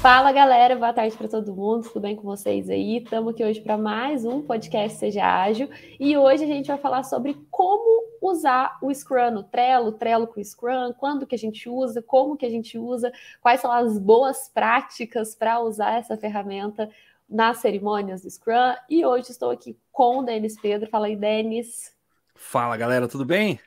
Fala 0.00 0.32
galera, 0.32 0.74
boa 0.76 0.94
tarde 0.94 1.14
para 1.14 1.28
todo 1.28 1.54
mundo, 1.54 1.82
tudo 1.82 2.00
bem 2.00 2.16
com 2.16 2.22
vocês 2.22 2.70
aí? 2.70 3.02
Estamos 3.02 3.34
aqui 3.34 3.44
hoje 3.44 3.60
para 3.60 3.76
mais 3.76 4.24
um 4.24 4.40
podcast 4.40 4.96
Seja 4.96 5.26
Ágil 5.26 5.68
e 6.00 6.16
hoje 6.16 6.42
a 6.42 6.46
gente 6.46 6.68
vai 6.68 6.78
falar 6.78 7.02
sobre 7.02 7.36
como 7.50 8.08
usar 8.22 8.78
o 8.80 8.90
Scrum 8.94 9.30
no 9.30 9.42
Trello, 9.42 9.92
Trello 9.92 10.26
com 10.26 10.40
o 10.40 10.44
Scrum, 10.44 10.94
quando 10.94 11.26
que 11.26 11.34
a 11.34 11.38
gente 11.38 11.68
usa, 11.68 12.00
como 12.00 12.34
que 12.34 12.46
a 12.46 12.50
gente 12.50 12.78
usa, 12.78 13.12
quais 13.42 13.60
são 13.60 13.70
as 13.70 13.98
boas 13.98 14.48
práticas 14.48 15.34
para 15.34 15.60
usar 15.60 15.98
essa 15.98 16.16
ferramenta 16.16 16.88
nas 17.28 17.58
cerimônias 17.58 18.22
do 18.22 18.30
Scrum. 18.30 18.74
E 18.88 19.04
hoje 19.04 19.30
estou 19.30 19.50
aqui 19.50 19.76
com 19.92 20.20
o 20.20 20.22
Denis 20.22 20.58
Pedro. 20.58 20.88
Fala 20.88 21.08
aí, 21.08 21.16
Denis. 21.16 21.94
Fala 22.34 22.74
galera, 22.74 23.06
tudo 23.06 23.26
bem? 23.26 23.60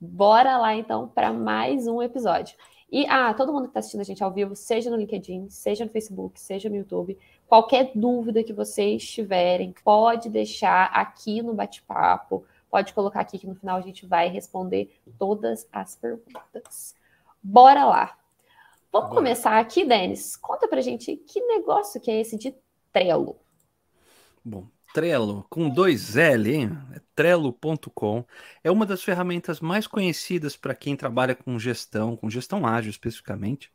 Bora 0.00 0.58
lá 0.58 0.74
então 0.74 1.06
para 1.06 1.32
mais 1.32 1.86
um 1.86 2.02
episódio. 2.02 2.56
E, 2.90 3.06
ah, 3.08 3.34
todo 3.34 3.52
mundo 3.52 3.64
que 3.64 3.68
está 3.68 3.80
assistindo 3.80 4.00
a 4.00 4.04
gente 4.04 4.22
ao 4.22 4.30
vivo, 4.30 4.54
seja 4.54 4.90
no 4.90 4.96
LinkedIn, 4.96 5.48
seja 5.50 5.84
no 5.84 5.90
Facebook, 5.90 6.40
seja 6.40 6.68
no 6.68 6.76
YouTube, 6.76 7.18
qualquer 7.46 7.90
dúvida 7.94 8.44
que 8.44 8.52
vocês 8.52 9.08
tiverem, 9.08 9.74
pode 9.84 10.28
deixar 10.28 10.84
aqui 10.86 11.42
no 11.42 11.54
bate-papo, 11.54 12.44
pode 12.70 12.92
colocar 12.92 13.20
aqui 13.20 13.38
que 13.38 13.46
no 13.46 13.54
final 13.54 13.78
a 13.78 13.80
gente 13.80 14.06
vai 14.06 14.28
responder 14.28 15.00
todas 15.18 15.66
as 15.72 15.96
perguntas. 15.96 16.94
Bora 17.42 17.84
lá. 17.84 18.18
Vamos 18.92 19.08
Bora. 19.08 19.20
começar 19.20 19.58
aqui, 19.58 19.84
Denis. 19.84 20.36
Conta 20.36 20.68
pra 20.68 20.80
gente 20.80 21.16
que 21.16 21.40
negócio 21.40 22.00
que 22.00 22.10
é 22.10 22.20
esse 22.20 22.36
de 22.36 22.54
Trello. 22.92 23.36
Bom, 24.44 24.68
Trello, 24.94 25.44
com 25.50 25.68
dois 25.68 26.16
L, 26.16 26.54
hein? 26.54 26.78
É 26.94 27.00
Trello.com. 27.16 28.24
É 28.62 28.70
uma 28.70 28.86
das 28.86 29.02
ferramentas 29.02 29.58
mais 29.58 29.88
conhecidas 29.88 30.56
para 30.56 30.72
quem 30.72 30.94
trabalha 30.94 31.34
com 31.34 31.58
gestão, 31.58 32.16
com 32.16 32.30
gestão 32.30 32.64
ágil 32.64 32.90
especificamente, 32.90 33.72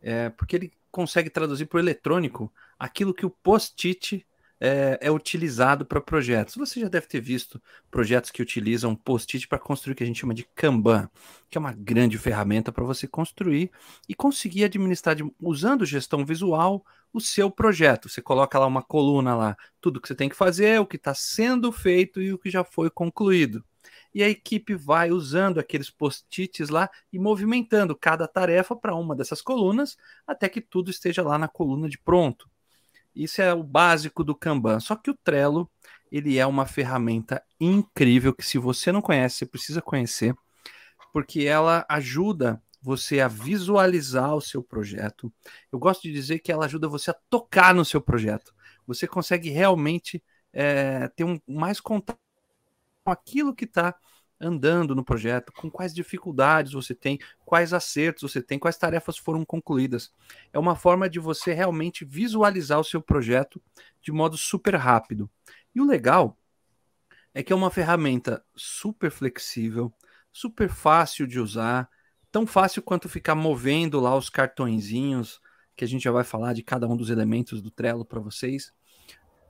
é, 0.00 0.30
porque 0.30 0.56
ele 0.56 0.72
consegue 0.90 1.28
traduzir 1.28 1.66
para 1.66 1.76
o 1.76 1.80
eletrônico 1.80 2.50
aquilo 2.78 3.12
que 3.12 3.26
o 3.26 3.30
post-it 3.30 4.26
é, 4.60 4.98
é, 5.00 5.10
utilizado 5.10 5.86
para 5.86 6.00
projetos. 6.00 6.54
Você 6.56 6.78
já 6.80 6.88
deve 6.88 7.06
ter 7.06 7.20
visto 7.20 7.60
projetos 7.90 8.30
que 8.30 8.42
utilizam 8.42 8.94
post-it 8.94 9.48
para 9.48 9.58
construir 9.58 9.94
o 9.94 9.96
que 9.96 10.04
a 10.04 10.06
gente 10.06 10.20
chama 10.20 10.34
de 10.34 10.44
Kanban, 10.54 11.08
que 11.48 11.56
é 11.56 11.60
uma 11.60 11.72
grande 11.72 12.18
ferramenta 12.18 12.70
para 12.70 12.84
você 12.84 13.08
construir 13.08 13.70
e 14.08 14.14
conseguir 14.14 14.64
administrar 14.64 15.16
de, 15.16 15.24
usando 15.40 15.86
gestão 15.86 16.24
visual 16.24 16.84
o 17.12 17.20
seu 17.20 17.50
projeto. 17.50 18.08
Você 18.08 18.20
coloca 18.20 18.58
lá 18.58 18.66
uma 18.66 18.82
coluna 18.82 19.34
lá, 19.34 19.56
tudo 19.80 20.00
que 20.00 20.06
você 20.06 20.14
tem 20.14 20.28
que 20.28 20.36
fazer, 20.36 20.78
o 20.78 20.86
que 20.86 20.96
está 20.96 21.14
sendo 21.14 21.72
feito 21.72 22.20
e 22.20 22.32
o 22.32 22.38
que 22.38 22.50
já 22.50 22.62
foi 22.62 22.90
concluído. 22.90 23.64
E 24.12 24.22
a 24.22 24.28
equipe 24.28 24.74
vai 24.74 25.10
usando 25.10 25.58
aqueles 25.58 25.88
post-its 25.88 26.68
lá 26.68 26.90
e 27.12 27.18
movimentando 27.18 27.96
cada 27.96 28.26
tarefa 28.28 28.74
para 28.76 28.94
uma 28.94 29.14
dessas 29.14 29.40
colunas 29.40 29.96
até 30.26 30.48
que 30.48 30.60
tudo 30.60 30.90
esteja 30.90 31.22
lá 31.22 31.38
na 31.38 31.48
coluna 31.48 31.88
de 31.88 31.98
pronto. 31.98 32.48
Isso 33.14 33.42
é 33.42 33.52
o 33.52 33.62
básico 33.62 34.22
do 34.24 34.34
Kanban. 34.34 34.80
Só 34.80 34.96
que 34.96 35.10
o 35.10 35.18
Trello, 35.24 35.70
ele 36.10 36.38
é 36.38 36.46
uma 36.46 36.66
ferramenta 36.66 37.42
incrível 37.60 38.34
que 38.34 38.44
se 38.44 38.58
você 38.58 38.92
não 38.92 39.02
conhece, 39.02 39.38
você 39.38 39.46
precisa 39.46 39.82
conhecer, 39.82 40.34
porque 41.12 41.42
ela 41.44 41.84
ajuda 41.88 42.62
você 42.82 43.20
a 43.20 43.28
visualizar 43.28 44.34
o 44.34 44.40
seu 44.40 44.62
projeto. 44.62 45.32
Eu 45.70 45.78
gosto 45.78 46.02
de 46.02 46.12
dizer 46.12 46.38
que 46.38 46.50
ela 46.50 46.64
ajuda 46.64 46.88
você 46.88 47.10
a 47.10 47.16
tocar 47.28 47.74
no 47.74 47.84
seu 47.84 48.00
projeto. 48.00 48.54
Você 48.86 49.06
consegue 49.06 49.50
realmente 49.50 50.22
é, 50.52 51.08
ter 51.08 51.24
um 51.24 51.38
mais 51.46 51.80
contato 51.80 52.18
com 53.04 53.10
aquilo 53.10 53.54
que 53.54 53.64
está 53.64 53.94
andando 54.40 54.94
no 54.94 55.04
projeto, 55.04 55.52
com 55.52 55.70
quais 55.70 55.92
dificuldades 55.92 56.72
você 56.72 56.94
tem, 56.94 57.18
quais 57.44 57.72
acertos 57.72 58.32
você 58.32 58.42
tem, 58.42 58.58
quais 58.58 58.76
tarefas 58.76 59.18
foram 59.18 59.44
concluídas. 59.44 60.12
É 60.52 60.58
uma 60.58 60.74
forma 60.74 61.08
de 61.08 61.18
você 61.18 61.52
realmente 61.52 62.04
visualizar 62.04 62.80
o 62.80 62.84
seu 62.84 63.02
projeto 63.02 63.60
de 64.00 64.10
modo 64.10 64.38
super 64.38 64.74
rápido. 64.74 65.30
E 65.74 65.80
o 65.80 65.84
legal 65.84 66.38
é 67.34 67.42
que 67.42 67.52
é 67.52 67.56
uma 67.56 67.70
ferramenta 67.70 68.42
super 68.56 69.10
flexível, 69.10 69.92
super 70.32 70.68
fácil 70.68 71.26
de 71.26 71.38
usar, 71.38 71.88
tão 72.32 72.46
fácil 72.46 72.82
quanto 72.82 73.08
ficar 73.08 73.34
movendo 73.34 74.00
lá 74.00 74.16
os 74.16 74.30
cartõezinhos, 74.30 75.40
que 75.76 75.84
a 75.84 75.88
gente 75.88 76.02
já 76.02 76.12
vai 76.12 76.24
falar 76.24 76.52
de 76.52 76.62
cada 76.62 76.88
um 76.88 76.96
dos 76.96 77.10
elementos 77.10 77.60
do 77.62 77.70
Trello 77.70 78.04
para 78.04 78.20
vocês. 78.20 78.72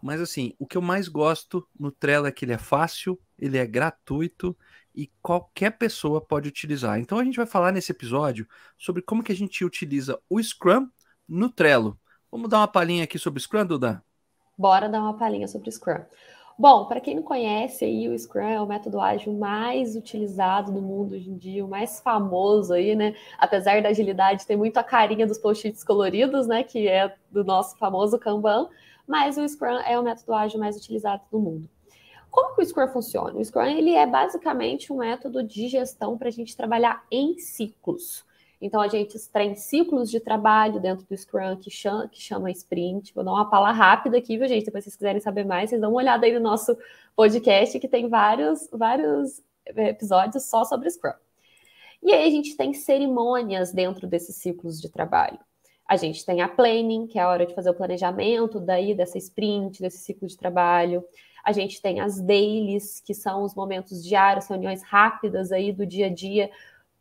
Mas 0.02 0.20
assim, 0.20 0.54
o 0.58 0.66
que 0.66 0.76
eu 0.76 0.82
mais 0.82 1.08
gosto 1.08 1.66
no 1.78 1.90
Trello 1.90 2.26
é 2.26 2.32
que 2.32 2.44
ele 2.44 2.52
é 2.52 2.58
fácil, 2.58 3.20
ele 3.38 3.58
é 3.58 3.66
gratuito 3.66 4.56
e 4.94 5.10
qualquer 5.22 5.70
pessoa 5.78 6.20
pode 6.20 6.48
utilizar. 6.48 6.98
Então 6.98 7.18
a 7.18 7.24
gente 7.24 7.36
vai 7.36 7.46
falar 7.46 7.72
nesse 7.72 7.92
episódio 7.92 8.46
sobre 8.78 9.02
como 9.02 9.22
que 9.22 9.32
a 9.32 9.36
gente 9.36 9.64
utiliza 9.64 10.18
o 10.28 10.42
Scrum 10.42 10.88
no 11.28 11.48
Trello. 11.48 11.98
Vamos 12.30 12.48
dar 12.48 12.58
uma 12.58 12.68
palhinha 12.68 13.04
aqui 13.04 13.18
sobre 13.18 13.38
o 13.38 13.40
Scrum, 13.40 13.66
Duda? 13.66 14.02
Bora 14.56 14.88
dar 14.88 15.00
uma 15.00 15.16
palhinha 15.16 15.48
sobre 15.48 15.68
o 15.68 15.72
Scrum. 15.72 16.04
Bom, 16.58 16.84
para 16.84 17.00
quem 17.00 17.16
não 17.16 17.22
conhece 17.22 17.86
aí, 17.86 18.06
o 18.06 18.18
Scrum 18.18 18.46
é 18.46 18.60
o 18.60 18.66
método 18.66 19.00
ágil 19.00 19.32
mais 19.32 19.96
utilizado 19.96 20.70
no 20.70 20.82
mundo 20.82 21.14
hoje 21.14 21.30
em 21.30 21.38
dia, 21.38 21.64
o 21.64 21.68
mais 21.68 22.00
famoso 22.00 22.74
aí, 22.74 22.94
né? 22.94 23.14
Apesar 23.38 23.80
da 23.80 23.88
agilidade 23.88 24.46
ter 24.46 24.56
muito 24.56 24.76
a 24.76 24.84
carinha 24.84 25.26
dos 25.26 25.38
post-its 25.38 25.82
coloridos, 25.82 26.46
né? 26.46 26.62
Que 26.62 26.86
é 26.86 27.16
do 27.30 27.42
nosso 27.42 27.78
famoso 27.78 28.18
Kanban, 28.18 28.68
mas 29.06 29.38
o 29.38 29.48
Scrum 29.48 29.78
é 29.86 29.98
o 29.98 30.02
método 30.02 30.34
ágil 30.34 30.60
mais 30.60 30.76
utilizado 30.76 31.22
no 31.32 31.38
mundo. 31.38 31.70
Como 32.30 32.54
que 32.54 32.62
o 32.62 32.66
Scrum 32.66 32.88
funciona? 32.88 33.38
O 33.38 33.44
Scrum 33.44 33.64
ele 33.64 33.94
é 33.94 34.06
basicamente 34.06 34.92
um 34.92 34.98
método 34.98 35.42
de 35.42 35.68
gestão 35.68 36.16
para 36.16 36.28
a 36.28 36.32
gente 36.32 36.56
trabalhar 36.56 37.04
em 37.10 37.38
ciclos. 37.38 38.24
Então, 38.60 38.80
a 38.80 38.88
gente 38.88 39.18
tem 39.30 39.54
ciclos 39.54 40.10
de 40.10 40.20
trabalho 40.20 40.78
dentro 40.80 41.06
do 41.06 41.16
Scrum 41.16 41.56
que 41.56 41.70
chama, 41.70 42.08
que 42.08 42.20
chama 42.20 42.50
sprint. 42.50 43.14
Vou 43.14 43.24
dar 43.24 43.32
uma 43.32 43.48
palavra 43.48 43.76
rápida 43.76 44.18
aqui, 44.18 44.36
viu, 44.36 44.46
gente? 44.46 44.66
Se 44.66 44.70
vocês 44.70 44.94
quiserem 44.94 45.20
saber 45.20 45.44
mais, 45.44 45.70
vocês 45.70 45.80
dão 45.80 45.90
uma 45.90 45.96
olhada 45.96 46.26
aí 46.26 46.32
no 46.34 46.40
nosso 46.40 46.76
podcast, 47.16 47.80
que 47.80 47.88
tem 47.88 48.08
vários, 48.08 48.68
vários 48.70 49.42
eh, 49.64 49.88
episódios 49.88 50.44
só 50.44 50.64
sobre 50.64 50.90
Scrum. 50.90 51.14
E 52.02 52.12
aí, 52.12 52.28
a 52.28 52.30
gente 52.30 52.54
tem 52.54 52.74
cerimônias 52.74 53.72
dentro 53.72 54.06
desses 54.06 54.36
ciclos 54.36 54.78
de 54.78 54.90
trabalho. 54.90 55.38
A 55.88 55.96
gente 55.96 56.24
tem 56.24 56.42
a 56.42 56.48
planning, 56.48 57.06
que 57.06 57.18
é 57.18 57.22
a 57.22 57.28
hora 57.28 57.46
de 57.46 57.54
fazer 57.54 57.70
o 57.70 57.74
planejamento 57.74 58.60
daí 58.60 58.94
dessa 58.94 59.16
sprint, 59.16 59.80
desse 59.80 59.98
ciclo 59.98 60.28
de 60.28 60.36
trabalho. 60.36 61.02
A 61.44 61.52
gente 61.52 61.80
tem 61.80 62.00
as 62.00 62.20
dailies, 62.20 63.00
que 63.00 63.14
são 63.14 63.42
os 63.42 63.54
momentos 63.54 64.04
diários, 64.04 64.46
reuniões 64.46 64.82
rápidas 64.82 65.52
aí 65.52 65.72
do 65.72 65.86
dia 65.86 66.06
a 66.06 66.14
dia, 66.14 66.50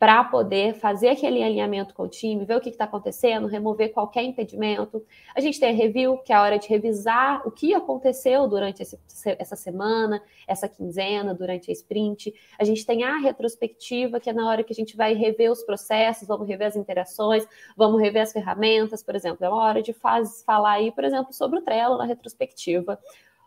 para 0.00 0.24
poder 0.24 0.72
fazer 0.76 1.10
aquele 1.10 1.42
alinhamento 1.42 1.92
com 1.92 2.04
o 2.04 2.08
time, 2.08 2.46
ver 2.46 2.56
o 2.56 2.60
que 2.60 2.70
está 2.70 2.84
acontecendo, 2.84 3.46
remover 3.46 3.92
qualquer 3.92 4.22
impedimento. 4.22 5.04
A 5.34 5.42
gente 5.42 5.60
tem 5.60 5.68
a 5.68 5.74
review, 5.74 6.16
que 6.16 6.32
é 6.32 6.36
a 6.36 6.40
hora 6.40 6.58
de 6.58 6.66
revisar 6.66 7.46
o 7.46 7.50
que 7.50 7.74
aconteceu 7.74 8.48
durante 8.48 8.80
esse, 8.80 8.98
essa 9.38 9.54
semana, 9.56 10.22
essa 10.48 10.66
quinzena, 10.66 11.34
durante 11.34 11.70
a 11.70 11.74
sprint. 11.74 12.32
A 12.58 12.64
gente 12.64 12.86
tem 12.86 13.04
a 13.04 13.18
retrospectiva, 13.18 14.18
que 14.18 14.30
é 14.30 14.32
na 14.32 14.48
hora 14.48 14.64
que 14.64 14.72
a 14.72 14.74
gente 14.74 14.96
vai 14.96 15.12
rever 15.12 15.52
os 15.52 15.62
processos, 15.62 16.26
vamos 16.26 16.48
rever 16.48 16.68
as 16.68 16.76
interações, 16.76 17.46
vamos 17.76 18.00
rever 18.00 18.22
as 18.22 18.32
ferramentas, 18.32 19.02
por 19.02 19.14
exemplo. 19.14 19.44
É 19.44 19.50
uma 19.50 19.62
hora 19.62 19.82
de 19.82 19.92
faz, 19.92 20.42
falar 20.46 20.72
aí, 20.72 20.90
por 20.90 21.04
exemplo, 21.04 21.34
sobre 21.34 21.58
o 21.58 21.62
Trello 21.62 21.98
na 21.98 22.06
retrospectiva, 22.06 22.98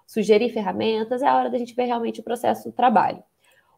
sugerir 0.06 0.50
ferramentas, 0.50 1.22
é 1.22 1.28
a 1.28 1.36
hora 1.36 1.50
da 1.50 1.58
gente 1.58 1.76
ver 1.76 1.86
realmente 1.86 2.20
o 2.20 2.24
processo 2.24 2.70
do 2.70 2.72
trabalho. 2.74 3.24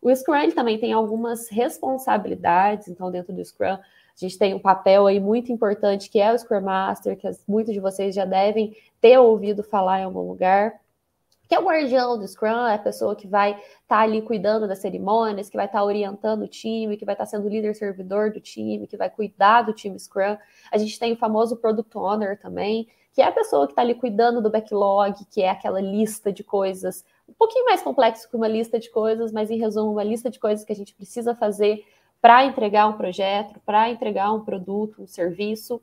O 0.02 0.14
Scrum 0.16 0.52
também 0.52 0.78
tem 0.78 0.94
algumas 0.94 1.50
responsabilidades, 1.50 2.88
então 2.88 3.10
dentro 3.10 3.34
do 3.34 3.44
Scrum 3.44 3.74
a 3.76 3.80
gente 4.16 4.38
tem 4.38 4.54
um 4.54 4.60
papel 4.60 5.08
aí 5.08 5.20
muito 5.20 5.52
importante 5.52 6.10
que 6.10 6.20
é 6.20 6.32
o 6.32 6.38
Scrum 6.38 6.62
Master, 6.62 7.18
que 7.18 7.30
muitos 7.48 7.74
de 7.74 7.80
vocês 7.80 8.16
já 8.16 8.24
devem 8.24 8.76
ter 9.02 9.18
ouvido 9.18 9.62
falar 9.62 10.02
em 10.02 10.04
algum 10.04 10.22
lugar, 10.22 10.80
que 11.48 11.56
é 11.56 11.60
o 11.60 11.64
guardião 11.64 12.18
do 12.18 12.28
Scrum, 12.28 12.68
é 12.68 12.76
a 12.76 12.80
pessoa 12.80 13.16
que 13.16 13.28
vai 13.28 13.52
estar 13.52 13.64
tá 13.88 14.00
ali 14.00 14.22
cuidando 14.22 14.68
das 14.68 14.80
cerimônias, 14.80 15.50
que 15.50 15.58
vai 15.58 15.66
estar 15.66 15.80
tá 15.80 15.86
orientando 15.86 16.44
o 16.44 16.48
time, 16.48 16.98
que 16.98 17.06
vai 17.06 17.14
estar 17.14 17.26
tá 17.26 17.30
sendo 17.32 17.48
líder 17.48 17.76
servidor 17.76 18.32
do 18.32 18.40
time, 18.40 18.88
que 18.88 18.98
vai 18.98 19.10
cuidar 19.10 19.64
do 19.64 19.74
time 19.74 20.00
Scrum. 20.00 20.38
A 20.72 20.78
gente 20.78 21.00
tem 21.00 21.14
o 21.14 21.18
famoso 21.18 21.58
Product 21.58 21.98
Owner 21.98 22.40
também, 22.40 22.88
que 23.14 23.22
é 23.22 23.26
a 23.26 23.32
pessoa 23.32 23.66
que 23.66 23.74
está 23.74 23.82
ali 23.82 23.96
cuidando 23.96 24.42
do 24.42 24.50
backlog, 24.50 25.24
que 25.32 25.42
é 25.42 25.50
aquela 25.50 25.80
lista 25.80 26.32
de 26.34 26.44
coisas 26.44 27.06
um 27.28 27.34
pouquinho 27.34 27.66
mais 27.66 27.82
complexo 27.82 28.30
que 28.30 28.36
uma 28.36 28.48
lista 28.48 28.80
de 28.80 28.90
coisas, 28.90 29.32
mas 29.32 29.50
em 29.50 29.58
resumo, 29.58 29.92
uma 29.92 30.04
lista 30.04 30.30
de 30.30 30.40
coisas 30.40 30.64
que 30.64 30.72
a 30.72 30.76
gente 30.76 30.94
precisa 30.94 31.34
fazer 31.36 31.84
para 32.22 32.46
entregar 32.46 32.88
um 32.88 32.94
projeto, 32.94 33.60
para 33.66 33.90
entregar 33.90 34.32
um 34.32 34.44
produto, 34.44 35.02
um 35.02 35.08
serviço. 35.08 35.82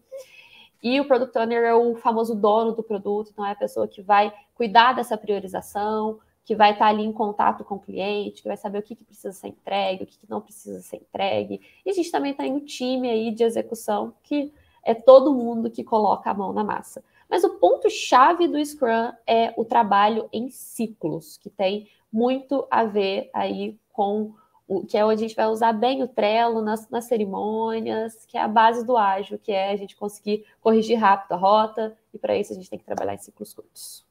E 0.83 1.01
o 1.01 1.05
Product 1.07 1.39
Owner 1.39 1.63
é 1.63 1.75
o 1.75 1.95
famoso 1.95 2.35
dono 2.35 2.73
do 2.73 2.83
produto, 2.83 3.31
então 3.31 3.47
é 3.47 3.53
a 3.53 3.57
pessoa 3.57 3.87
que 3.87 4.03
vai 4.03 4.33
cuidar 4.55 4.95
dessa 4.95 5.17
priorização, 5.17 6.19
que 6.45 6.57
vai 6.57 6.73
estar 6.73 6.87
ali 6.87 7.05
em 7.05 7.13
contato 7.13 7.63
com 7.63 7.77
o 7.77 7.81
cliente, 7.81 8.43
que 8.43 8.49
vai 8.49 8.57
saber 8.57 8.79
o 8.79 8.83
que, 8.83 8.97
que 8.97 9.05
precisa 9.05 9.33
ser 9.33 9.49
entregue, 9.49 10.03
o 10.03 10.07
que, 10.07 10.19
que 10.19 10.29
não 10.29 10.41
precisa 10.41 10.81
ser 10.81 10.97
entregue. 10.97 11.61
E 11.87 11.91
a 11.91 11.93
gente 11.93 12.11
também 12.11 12.35
tem 12.35 12.53
um 12.53 12.61
time 12.61 13.09
aí 13.09 13.31
de 13.31 13.45
execução, 13.45 14.13
que 14.25 14.53
é 14.85 14.93
todo 14.93 15.33
mundo 15.33 15.71
que 15.71 15.85
coloca 15.85 16.31
a 16.31 16.35
mão 16.35 16.53
na 16.53 16.65
massa. 16.65 17.05
Mas 17.31 17.45
o 17.45 17.59
ponto-chave 17.59 18.49
do 18.49 18.63
Scrum 18.65 19.13
é 19.27 19.55
o 19.57 19.65
trabalho 19.65 20.29
em 20.33 20.51
ciclos, 20.51 21.39
que 21.39 21.49
tem 21.49 21.89
muito 22.13 22.67
a 22.71 22.85
ver 22.85 23.31
aí 23.33 23.79
com 23.93 24.35
que 24.81 24.97
é 24.97 25.05
onde 25.05 25.25
a 25.25 25.29
gente 25.29 25.37
vai 25.37 25.47
usar 25.47 25.73
bem 25.73 26.03
o 26.03 26.09
Trello 26.09 26.63
nas, 26.63 26.89
nas 26.89 27.05
cerimônias, 27.05 28.25
que 28.27 28.37
é 28.37 28.43
a 28.43 28.49
base 28.49 28.85
do 28.87 28.97
ágil, 28.97 29.39
que 29.39 29.53
é 29.53 29.73
a 29.73 29.77
gente 29.77 29.95
conseguir 29.95 30.45
corrigir 30.61 30.99
rápido 30.99 31.33
a 31.33 31.37
rota, 31.37 31.97
e 32.13 32.19
para 32.19 32.37
isso 32.37 32.53
a 32.53 32.57
gente 32.57 32.71
tem 32.71 32.79
que 32.79 32.85
trabalhar 32.85 33.15
em 33.15 33.19
ciclos 33.19 33.53
curtos. 33.53 34.05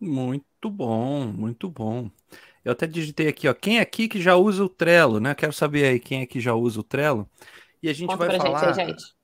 Muito 0.00 0.70
bom, 0.70 1.26
muito 1.26 1.68
bom. 1.68 2.10
Eu 2.64 2.72
até 2.72 2.86
digitei 2.86 3.28
aqui, 3.28 3.48
ó, 3.48 3.54
quem 3.54 3.78
é 3.78 3.80
aqui 3.80 4.08
que 4.08 4.20
já 4.20 4.36
usa 4.36 4.64
o 4.64 4.68
Trello, 4.68 5.18
né? 5.18 5.34
Quero 5.34 5.52
saber 5.52 5.84
aí 5.84 5.98
quem 5.98 6.22
é 6.22 6.26
que 6.26 6.40
já 6.40 6.54
usa 6.54 6.80
o 6.80 6.84
Trello. 6.84 7.28
E 7.82 7.88
a 7.88 7.92
gente 7.92 8.10
Conta 8.10 8.26
vai 8.26 8.38
falar. 8.38 8.72
Gente, 8.72 8.90
gente. 8.90 9.14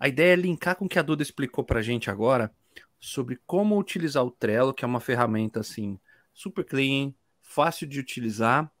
A 0.00 0.08
ideia 0.08 0.32
é 0.32 0.36
linkar 0.36 0.76
com 0.76 0.86
o 0.86 0.88
que 0.88 0.98
a 0.98 1.02
Duda 1.02 1.22
explicou 1.22 1.62
para 1.62 1.80
a 1.80 1.82
gente 1.82 2.10
agora 2.10 2.50
sobre 2.98 3.38
como 3.46 3.78
utilizar 3.78 4.24
o 4.24 4.30
Trello, 4.30 4.72
que 4.72 4.84
é 4.84 4.88
uma 4.88 5.00
ferramenta 5.00 5.60
assim 5.60 5.98
super 6.32 6.64
clean, 6.64 7.12
fácil 7.42 7.86
de 7.86 8.00
utilizar 8.00 8.71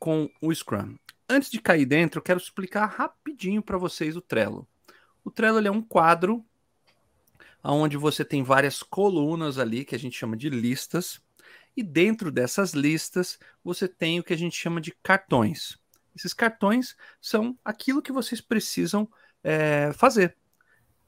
com 0.00 0.28
o 0.40 0.52
Scrum. 0.52 0.96
Antes 1.28 1.50
de 1.50 1.60
cair 1.60 1.86
dentro, 1.86 2.18
eu 2.18 2.22
quero 2.22 2.40
explicar 2.40 2.86
rapidinho 2.86 3.62
para 3.62 3.78
vocês 3.78 4.16
o 4.16 4.20
Trello. 4.20 4.66
O 5.22 5.30
Trello 5.30 5.64
é 5.64 5.70
um 5.70 5.82
quadro 5.82 6.44
onde 7.62 7.96
você 7.96 8.24
tem 8.24 8.42
várias 8.42 8.82
colunas 8.82 9.58
ali 9.58 9.84
que 9.84 9.94
a 9.94 9.98
gente 9.98 10.18
chama 10.18 10.36
de 10.36 10.48
listas, 10.48 11.20
e 11.76 11.82
dentro 11.82 12.32
dessas 12.32 12.72
listas 12.72 13.38
você 13.62 13.86
tem 13.86 14.18
o 14.18 14.24
que 14.24 14.32
a 14.32 14.38
gente 14.38 14.56
chama 14.56 14.80
de 14.80 14.92
cartões. 15.02 15.78
Esses 16.16 16.32
cartões 16.32 16.96
são 17.20 17.56
aquilo 17.64 18.02
que 18.02 18.12
vocês 18.12 18.40
precisam 18.40 19.08
é, 19.44 19.92
fazer, 19.92 20.36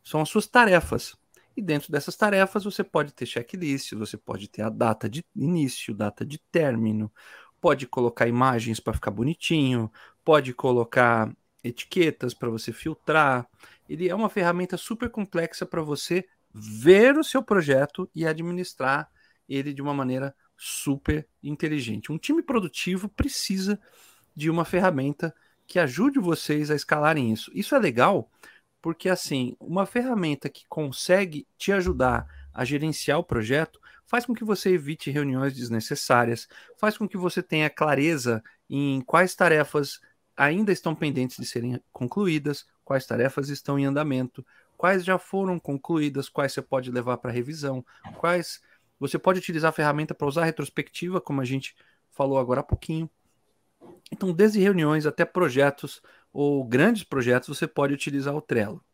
são 0.05 0.21
as 0.21 0.29
suas 0.29 0.47
tarefas. 0.47 1.17
E 1.55 1.61
dentro 1.61 1.93
dessas 1.93 2.17
tarefas 2.17 2.65
você 2.65 2.83
pode 2.83 3.12
ter 3.12 3.27
checklist, 3.27 3.93
você 3.93 4.17
pode 4.17 4.49
ter 4.49 4.62
a 4.62 4.71
data 4.71 5.09
de 5.09 5.25
início, 5.35 5.94
data 5.94 6.25
de 6.25 6.39
término, 6.39 7.12
pode 7.62 7.87
colocar 7.87 8.26
imagens 8.26 8.81
para 8.81 8.93
ficar 8.93 9.12
bonitinho, 9.12 9.88
pode 10.25 10.53
colocar 10.53 11.32
etiquetas 11.62 12.35
para 12.35 12.50
você 12.50 12.73
filtrar. 12.73 13.49
Ele 13.88 14.09
é 14.09 14.14
uma 14.14 14.29
ferramenta 14.29 14.76
super 14.76 15.09
complexa 15.09 15.64
para 15.64 15.81
você 15.81 16.26
ver 16.53 17.17
o 17.17 17.23
seu 17.23 17.41
projeto 17.41 18.11
e 18.12 18.26
administrar 18.26 19.09
ele 19.49 19.73
de 19.73 19.81
uma 19.81 19.94
maneira 19.94 20.35
super 20.56 21.25
inteligente. 21.41 22.11
Um 22.11 22.19
time 22.19 22.43
produtivo 22.43 23.09
precisa 23.09 23.81
de 24.35 24.50
uma 24.50 24.65
ferramenta 24.65 25.32
que 25.65 25.79
ajude 25.79 26.19
vocês 26.19 26.69
a 26.69 26.75
escalarem 26.75 27.32
isso. 27.32 27.49
Isso 27.55 27.76
é 27.76 27.79
legal 27.79 28.29
porque 28.82 29.08
assim, 29.08 29.56
uma 29.61 29.87
ferramenta 29.87 30.49
que 30.49 30.67
consegue 30.69 31.47
te 31.56 31.70
ajudar 31.70 32.26
a 32.53 32.65
gerenciar 32.65 33.20
o 33.20 33.25
projeto 33.25 33.81
faz 34.12 34.26
com 34.26 34.35
que 34.35 34.44
você 34.44 34.69
evite 34.69 35.11
reuniões 35.11 35.55
desnecessárias, 35.55 36.47
faz 36.76 36.99
com 36.99 37.09
que 37.09 37.17
você 37.17 37.43
tenha 37.43 37.70
clareza 37.70 38.44
em 38.69 39.00
quais 39.00 39.35
tarefas 39.35 40.00
ainda 40.37 40.70
estão 40.70 40.94
pendentes 40.94 41.38
de 41.38 41.47
serem 41.47 41.81
concluídas, 41.91 42.67
quais 42.85 43.06
tarefas 43.06 43.49
estão 43.49 43.79
em 43.79 43.87
andamento, 43.87 44.44
quais 44.76 45.03
já 45.03 45.19
foram 45.19 45.59
concluídas, 45.59 46.29
quais 46.29 46.53
você 46.53 46.61
pode 46.61 46.91
levar 46.91 47.17
para 47.17 47.31
revisão, 47.31 47.82
quais 48.19 48.61
você 49.00 49.19
pode 49.19 49.38
utilizar 49.38 49.70
a 49.70 49.73
ferramenta 49.73 50.15
para 50.15 50.29
usar 50.29 50.44
retrospectiva, 50.44 51.19
como 51.19 51.41
a 51.41 51.44
gente 51.47 51.75
falou 52.11 52.37
agora 52.37 52.61
há 52.61 52.65
pouquinho. 52.65 53.08
Então, 54.12 54.31
desde 54.31 54.61
reuniões 54.61 55.06
até 55.06 55.25
projetos 55.25 56.03
ou 56.31 56.62
grandes 56.62 57.03
projetos, 57.03 57.49
você 57.49 57.67
pode 57.67 57.94
utilizar 57.94 58.37
o 58.37 58.43
Trello. 58.43 58.85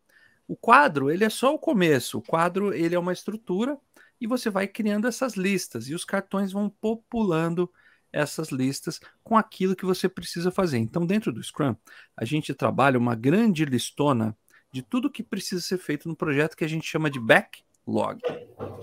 O 0.47 0.55
quadro, 0.55 1.11
ele 1.11 1.25
é 1.25 1.29
só 1.29 1.53
o 1.53 1.59
começo. 1.59 2.19
O 2.19 2.21
quadro, 2.21 2.73
ele 2.73 2.95
é 2.95 2.99
uma 2.99 3.11
estrutura 3.11 3.77
e 4.19 4.27
você 4.27 4.49
vai 4.49 4.67
criando 4.67 5.07
essas 5.07 5.35
listas 5.35 5.87
e 5.87 5.93
os 5.93 6.03
cartões 6.03 6.51
vão 6.51 6.69
populando 6.69 7.71
essas 8.11 8.49
listas 8.49 8.99
com 9.23 9.37
aquilo 9.37 9.75
que 9.75 9.85
você 9.85 10.09
precisa 10.09 10.51
fazer. 10.51 10.77
Então, 10.77 11.05
dentro 11.05 11.31
do 11.31 11.43
Scrum, 11.43 11.75
a 12.17 12.25
gente 12.25 12.53
trabalha 12.53 12.97
uma 12.97 13.15
grande 13.15 13.65
listona 13.65 14.35
de 14.71 14.81
tudo 14.81 15.09
que 15.09 15.23
precisa 15.23 15.61
ser 15.61 15.77
feito 15.77 16.07
no 16.07 16.15
projeto 16.15 16.55
que 16.55 16.63
a 16.63 16.67
gente 16.67 16.87
chama 16.87 17.09
de 17.09 17.19
backlog. 17.19 18.21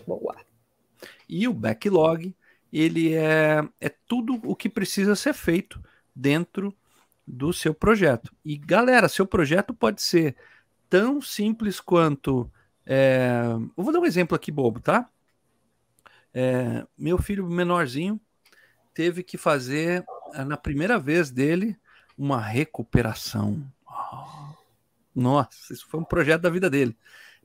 Boa. 0.06 0.36
E 1.28 1.46
o 1.46 1.52
backlog, 1.52 2.34
ele 2.72 3.14
é, 3.14 3.66
é 3.80 3.88
tudo 3.88 4.40
o 4.44 4.54
que 4.54 4.68
precisa 4.68 5.14
ser 5.14 5.34
feito 5.34 5.82
dentro 6.14 6.74
do 7.26 7.52
seu 7.52 7.74
projeto. 7.74 8.32
E 8.44 8.56
galera, 8.56 9.08
seu 9.08 9.26
projeto 9.26 9.74
pode 9.74 10.00
ser 10.00 10.36
tão 10.88 11.20
simples 11.20 11.80
quanto. 11.80 12.50
É... 12.84 13.42
Eu 13.76 13.82
vou 13.82 13.92
dar 13.92 13.98
um 13.98 14.06
exemplo 14.06 14.36
aqui 14.36 14.52
bobo, 14.52 14.80
tá? 14.80 15.10
É... 16.36 16.86
Meu 16.98 17.16
filho 17.16 17.46
menorzinho 17.46 18.20
teve 18.92 19.22
que 19.22 19.38
fazer, 19.38 20.04
é, 20.34 20.44
na 20.44 20.56
primeira 20.56 20.98
vez 20.98 21.30
dele, 21.30 21.76
uma 22.16 22.40
recuperação. 22.40 23.62
Nossa, 25.14 25.72
isso 25.72 25.86
foi 25.88 26.00
um 26.00 26.04
projeto 26.04 26.42
da 26.42 26.50
vida 26.50 26.68
dele. 26.68 26.96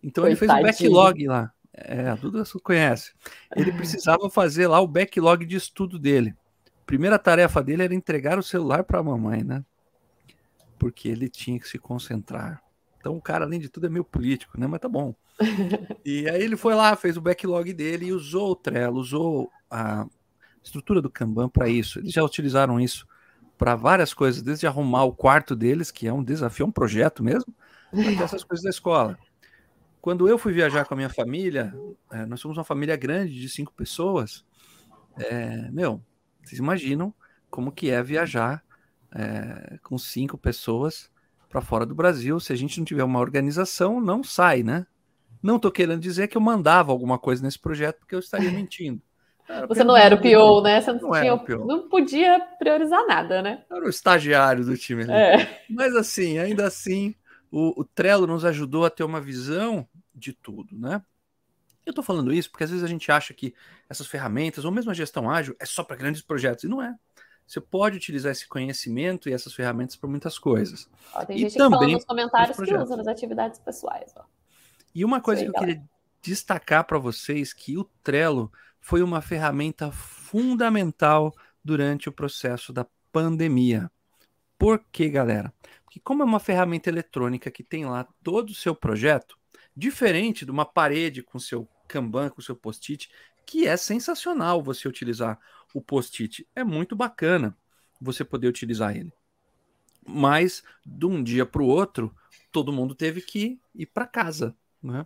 Então 0.03 0.25
ele 0.25 0.35
fez 0.35 0.51
um 0.51 0.61
backlog 0.61 1.27
lá. 1.27 1.53
É, 1.73 2.09
a 2.09 2.15
Duda 2.15 2.43
conhece. 2.61 3.13
Ele 3.55 3.71
precisava 3.71 4.29
fazer 4.29 4.67
lá 4.67 4.81
o 4.81 4.87
backlog 4.87 5.45
de 5.45 5.55
estudo 5.55 5.97
dele. 5.97 6.35
primeira 6.85 7.17
tarefa 7.17 7.63
dele 7.63 7.83
era 7.83 7.95
entregar 7.95 8.37
o 8.37 8.43
celular 8.43 8.83
para 8.83 8.99
a 8.99 9.03
mamãe, 9.03 9.43
né? 9.43 9.63
porque 10.81 11.07
ele 11.07 11.29
tinha 11.29 11.59
que 11.59 11.69
se 11.69 11.77
concentrar. 11.77 12.59
Então 13.01 13.17
o 13.17 13.21
cara, 13.21 13.43
além 13.43 13.59
de 13.59 13.67
tudo, 13.67 13.87
é 13.87 13.89
meio 13.89 14.05
político, 14.05 14.57
né? 14.59 14.67
Mas 14.67 14.79
tá 14.79 14.87
bom. 14.87 15.13
e 16.05 16.29
aí 16.29 16.41
ele 16.41 16.55
foi 16.55 16.75
lá, 16.75 16.95
fez 16.95 17.17
o 17.17 17.21
backlog 17.21 17.73
dele 17.73 18.05
e 18.05 18.13
usou 18.13 18.51
o 18.51 18.55
Trello, 18.55 18.99
usou 18.99 19.51
a 19.69 20.05
estrutura 20.63 21.01
do 21.01 21.09
Kanban 21.09 21.49
para 21.49 21.67
isso. 21.67 21.99
Eles 21.99 22.13
já 22.13 22.23
utilizaram 22.23 22.79
isso 22.79 23.07
para 23.57 23.75
várias 23.75 24.13
coisas, 24.13 24.41
desde 24.41 24.67
arrumar 24.67 25.03
o 25.03 25.13
quarto 25.13 25.55
deles, 25.55 25.91
que 25.91 26.07
é 26.07 26.13
um 26.13 26.23
desafio, 26.23 26.63
é 26.63 26.67
um 26.67 26.71
projeto 26.71 27.23
mesmo, 27.23 27.53
até 27.91 28.23
essas 28.23 28.43
coisas 28.43 28.63
da 28.63 28.69
escola. 28.69 29.17
Quando 29.99 30.27
eu 30.27 30.37
fui 30.37 30.53
viajar 30.53 30.85
com 30.85 30.93
a 30.93 30.97
minha 30.97 31.09
família, 31.09 31.73
é, 32.11 32.25
nós 32.25 32.39
somos 32.39 32.57
uma 32.57 32.63
família 32.63 32.95
grande 32.95 33.39
de 33.39 33.49
cinco 33.49 33.71
pessoas. 33.73 34.43
É, 35.17 35.69
meu, 35.71 36.01
vocês 36.43 36.57
imaginam 36.57 37.13
como 37.51 37.71
que 37.71 37.91
é 37.91 38.01
viajar 38.01 38.63
é, 39.13 39.77
com 39.83 39.97
cinco 39.97 40.37
pessoas 40.37 41.10
para 41.51 41.61
fora 41.61 41.85
do 41.85 41.93
Brasil. 41.93 42.39
Se 42.39 42.53
a 42.53 42.55
gente 42.55 42.79
não 42.79 42.85
tiver 42.85 43.03
uma 43.03 43.19
organização, 43.19 43.99
não 43.99 44.23
sai, 44.23 44.63
né? 44.63 44.87
Não 45.43 45.57
estou 45.57 45.71
querendo 45.71 45.99
dizer 45.99 46.27
que 46.27 46.37
eu 46.37 46.41
mandava 46.41 46.91
alguma 46.91 47.19
coisa 47.19 47.43
nesse 47.43 47.59
projeto, 47.59 47.99
porque 47.99 48.15
eu 48.15 48.19
estaria 48.19 48.51
mentindo. 48.51 49.01
Você 49.67 49.83
não 49.83 49.97
era 49.97 50.15
o 50.15 50.17
PO, 50.17 50.61
né? 50.61 50.79
Você 50.79 50.93
não, 50.93 51.01
não, 51.01 51.11
tinha, 51.11 51.57
não, 51.57 51.89
podia 51.89 52.39
priorizar 52.57 53.05
nada, 53.05 53.41
né? 53.41 53.63
Era 53.69 53.85
o 53.85 53.89
estagiário 53.89 54.63
do 54.63 54.77
time. 54.77 55.03
É. 55.11 55.61
Mas 55.69 55.93
assim, 55.95 56.37
ainda 56.37 56.65
assim, 56.65 57.13
o, 57.51 57.81
o 57.81 57.83
Trello 57.83 58.25
nos 58.25 58.45
ajudou 58.45 58.85
a 58.85 58.89
ter 58.89 59.03
uma 59.03 59.19
visão 59.19 59.85
de 60.15 60.31
tudo, 60.31 60.77
né? 60.77 61.01
Eu 61.85 61.91
estou 61.91 62.03
falando 62.03 62.31
isso 62.31 62.49
porque 62.49 62.63
às 62.63 62.69
vezes 62.69 62.85
a 62.85 62.87
gente 62.87 63.11
acha 63.11 63.33
que 63.33 63.53
essas 63.89 64.07
ferramentas, 64.07 64.63
ou 64.63 64.71
mesmo 64.71 64.91
a 64.91 64.93
gestão 64.93 65.29
ágil, 65.29 65.55
é 65.59 65.65
só 65.65 65.83
para 65.83 65.97
grandes 65.97 66.21
projetos, 66.21 66.63
e 66.63 66.67
não 66.67 66.81
é. 66.81 66.95
Você 67.51 67.59
pode 67.59 67.97
utilizar 67.97 68.31
esse 68.31 68.47
conhecimento 68.47 69.27
e 69.27 69.33
essas 69.33 69.53
ferramentas 69.53 69.97
para 69.97 70.09
muitas 70.09 70.39
coisas. 70.39 70.89
Ó, 71.13 71.25
tem 71.25 71.35
e 71.35 71.39
gente 71.41 71.57
também 71.57 71.89
que 71.89 71.95
nos 71.95 72.05
comentários 72.05 72.55
que 72.55 72.73
usa 72.73 72.95
nas 72.95 73.07
atividades 73.07 73.59
pessoais. 73.59 74.13
Ó. 74.15 74.23
E 74.95 75.03
uma 75.03 75.19
coisa 75.19 75.41
aí, 75.41 75.45
que 75.45 75.49
eu 75.49 75.53
galera. 75.53 75.73
queria 75.73 75.89
destacar 76.21 76.85
para 76.85 76.97
vocês 76.97 77.51
que 77.51 77.77
o 77.77 77.83
Trello 78.01 78.49
foi 78.79 79.03
uma 79.03 79.21
ferramenta 79.21 79.91
fundamental 79.91 81.35
durante 81.61 82.07
o 82.07 82.11
processo 82.13 82.71
da 82.71 82.87
pandemia. 83.11 83.91
Por 84.57 84.81
quê, 84.89 85.09
galera? 85.09 85.53
Porque 85.83 85.99
como 85.99 86.23
é 86.23 86.25
uma 86.25 86.39
ferramenta 86.39 86.89
eletrônica 86.89 87.51
que 87.51 87.65
tem 87.65 87.83
lá 87.83 88.07
todo 88.23 88.51
o 88.51 88.55
seu 88.55 88.73
projeto, 88.73 89.37
diferente 89.75 90.45
de 90.45 90.51
uma 90.51 90.63
parede 90.63 91.21
com 91.21 91.37
seu 91.37 91.67
Kanban, 91.85 92.29
com 92.29 92.41
seu 92.41 92.55
post-it, 92.55 93.11
que 93.45 93.67
é 93.67 93.75
sensacional 93.75 94.63
você 94.63 94.87
utilizar 94.87 95.37
o 95.73 95.81
post-it. 95.81 96.47
É 96.55 96.63
muito 96.63 96.95
bacana 96.95 97.57
você 97.99 98.23
poder 98.23 98.47
utilizar 98.47 98.95
ele. 98.95 99.13
Mas 100.05 100.63
de 100.85 101.05
um 101.05 101.21
dia 101.21 101.45
para 101.45 101.61
o 101.61 101.67
outro, 101.67 102.15
todo 102.51 102.73
mundo 102.73 102.95
teve 102.95 103.21
que 103.21 103.59
ir 103.75 103.85
para 103.85 104.07
casa. 104.07 104.55
Né? 104.81 105.05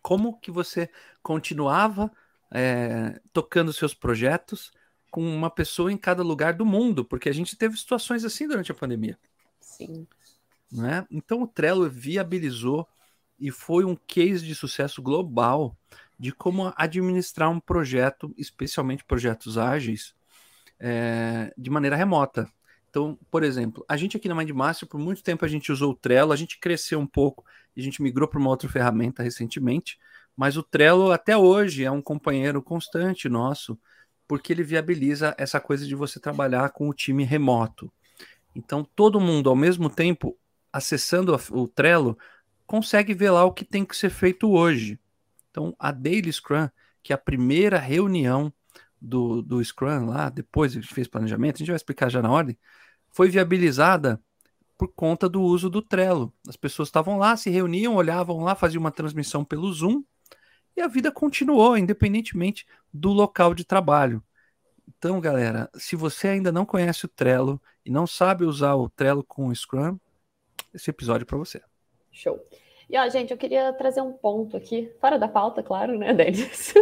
Como 0.00 0.38
que 0.38 0.50
você 0.50 0.90
continuava 1.22 2.10
é, 2.50 3.20
tocando 3.32 3.72
seus 3.72 3.94
projetos 3.94 4.72
com 5.10 5.22
uma 5.22 5.50
pessoa 5.50 5.92
em 5.92 5.96
cada 5.96 6.22
lugar 6.22 6.54
do 6.54 6.64
mundo? 6.64 7.04
Porque 7.04 7.28
a 7.28 7.34
gente 7.34 7.56
teve 7.56 7.76
situações 7.76 8.24
assim 8.24 8.48
durante 8.48 8.72
a 8.72 8.74
pandemia. 8.74 9.18
Sim. 9.60 10.06
Né? 10.70 11.06
Então 11.10 11.42
o 11.42 11.46
Trello 11.46 11.88
viabilizou 11.88 12.88
e 13.38 13.50
foi 13.50 13.84
um 13.84 13.94
case 13.94 14.46
de 14.46 14.54
sucesso 14.54 15.02
global 15.02 15.76
de 16.22 16.30
como 16.30 16.72
administrar 16.76 17.50
um 17.50 17.58
projeto, 17.58 18.32
especialmente 18.38 19.04
projetos 19.04 19.58
ágeis, 19.58 20.14
é, 20.78 21.52
de 21.58 21.68
maneira 21.68 21.96
remota. 21.96 22.48
Então, 22.88 23.18
por 23.28 23.42
exemplo, 23.42 23.84
a 23.88 23.96
gente 23.96 24.16
aqui 24.16 24.28
na 24.28 24.34
Mindmaster, 24.36 24.88
por 24.88 25.00
muito 25.00 25.20
tempo 25.20 25.44
a 25.44 25.48
gente 25.48 25.72
usou 25.72 25.90
o 25.90 25.96
Trello, 25.96 26.30
a 26.30 26.36
gente 26.36 26.60
cresceu 26.60 27.00
um 27.00 27.08
pouco 27.08 27.44
e 27.74 27.80
a 27.80 27.82
gente 27.82 28.00
migrou 28.00 28.28
para 28.28 28.38
uma 28.38 28.50
outra 28.50 28.68
ferramenta 28.68 29.20
recentemente, 29.20 29.98
mas 30.36 30.56
o 30.56 30.62
Trello 30.62 31.10
até 31.10 31.36
hoje 31.36 31.82
é 31.82 31.90
um 31.90 32.00
companheiro 32.00 32.62
constante 32.62 33.28
nosso 33.28 33.76
porque 34.28 34.52
ele 34.52 34.62
viabiliza 34.62 35.34
essa 35.36 35.58
coisa 35.58 35.84
de 35.84 35.96
você 35.96 36.20
trabalhar 36.20 36.70
com 36.70 36.88
o 36.88 36.94
time 36.94 37.24
remoto. 37.24 37.92
Então, 38.54 38.88
todo 38.94 39.18
mundo, 39.18 39.50
ao 39.50 39.56
mesmo 39.56 39.90
tempo, 39.90 40.38
acessando 40.72 41.36
o 41.50 41.66
Trello, 41.66 42.16
consegue 42.64 43.12
ver 43.12 43.32
lá 43.32 43.44
o 43.44 43.52
que 43.52 43.64
tem 43.64 43.84
que 43.84 43.96
ser 43.96 44.10
feito 44.10 44.52
hoje. 44.52 45.00
Então, 45.52 45.76
a 45.78 45.92
Daily 45.92 46.32
Scrum, 46.32 46.68
que 47.02 47.12
é 47.12 47.14
a 47.14 47.18
primeira 47.18 47.78
reunião 47.78 48.52
do, 48.98 49.42
do 49.42 49.62
Scrum 49.62 50.06
lá, 50.06 50.30
depois 50.30 50.74
que 50.74 50.82
fez 50.82 51.06
planejamento, 51.06 51.56
a 51.56 51.58
gente 51.58 51.68
vai 51.68 51.76
explicar 51.76 52.08
já 52.08 52.22
na 52.22 52.30
ordem, 52.30 52.58
foi 53.10 53.28
viabilizada 53.28 54.20
por 54.78 54.88
conta 54.88 55.28
do 55.28 55.42
uso 55.42 55.68
do 55.68 55.82
Trello. 55.82 56.32
As 56.48 56.56
pessoas 56.56 56.88
estavam 56.88 57.18
lá, 57.18 57.36
se 57.36 57.50
reuniam, 57.50 57.94
olhavam 57.94 58.40
lá, 58.40 58.54
faziam 58.54 58.80
uma 58.80 58.90
transmissão 58.90 59.44
pelo 59.44 59.70
Zoom 59.70 60.02
e 60.74 60.80
a 60.80 60.88
vida 60.88 61.12
continuou, 61.12 61.76
independentemente 61.76 62.66
do 62.92 63.10
local 63.10 63.54
de 63.54 63.64
trabalho. 63.64 64.24
Então, 64.88 65.20
galera, 65.20 65.70
se 65.74 65.94
você 65.94 66.28
ainda 66.28 66.50
não 66.50 66.64
conhece 66.64 67.04
o 67.04 67.08
Trello 67.08 67.60
e 67.84 67.90
não 67.90 68.06
sabe 68.06 68.44
usar 68.44 68.74
o 68.74 68.88
Trello 68.88 69.22
com 69.22 69.48
o 69.48 69.54
Scrum, 69.54 69.98
esse 70.72 70.88
episódio 70.88 71.24
é 71.24 71.26
para 71.26 71.38
você. 71.38 71.62
Show. 72.10 72.40
E 72.92 72.98
ó, 72.98 73.08
gente, 73.08 73.30
eu 73.30 73.38
queria 73.38 73.72
trazer 73.72 74.02
um 74.02 74.12
ponto 74.12 74.54
aqui, 74.54 74.92
fora 75.00 75.18
da 75.18 75.26
pauta, 75.26 75.62
claro, 75.62 75.98
né, 75.98 76.12
Denis? 76.14 76.74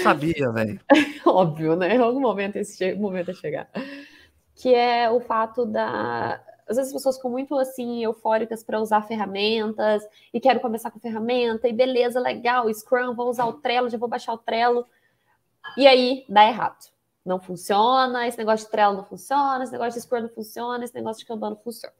Sabia, 0.00 0.48
velho. 0.52 0.80
Óbvio, 1.26 1.74
né? 1.74 1.96
Em 1.96 1.98
algum 1.98 2.20
momento 2.20 2.54
esse 2.54 2.94
momento 2.94 3.32
é 3.32 3.34
chegar. 3.34 3.68
Que 4.54 4.72
é 4.72 5.10
o 5.10 5.18
fato 5.18 5.66
da. 5.66 6.40
Às 6.68 6.76
vezes 6.76 6.90
as 6.90 6.92
pessoas 6.92 7.16
ficam 7.16 7.32
muito 7.32 7.58
assim, 7.58 8.04
eufóricas 8.04 8.62
para 8.62 8.80
usar 8.80 9.02
ferramentas 9.02 10.04
e 10.32 10.38
quero 10.38 10.60
começar 10.60 10.92
com 10.92 11.00
ferramenta, 11.00 11.66
e 11.66 11.72
beleza, 11.72 12.20
legal, 12.20 12.72
Scrum, 12.72 13.12
vou 13.12 13.28
usar 13.28 13.46
o 13.46 13.54
Trello, 13.54 13.90
já 13.90 13.98
vou 13.98 14.08
baixar 14.08 14.34
o 14.34 14.38
Trello. 14.38 14.86
E 15.76 15.84
aí 15.84 16.24
dá 16.28 16.46
errado. 16.46 16.78
Não 17.24 17.40
funciona, 17.40 18.28
esse 18.28 18.38
negócio 18.38 18.66
de 18.66 18.70
Trello 18.70 18.98
não 18.98 19.04
funciona, 19.04 19.64
esse 19.64 19.72
negócio 19.72 19.94
de 19.94 20.06
Scrum 20.06 20.20
não 20.20 20.28
funciona, 20.28 20.84
esse 20.84 20.94
negócio 20.94 21.20
de 21.20 21.26
Kanban 21.26 21.50
não 21.50 21.56
funciona 21.56 21.92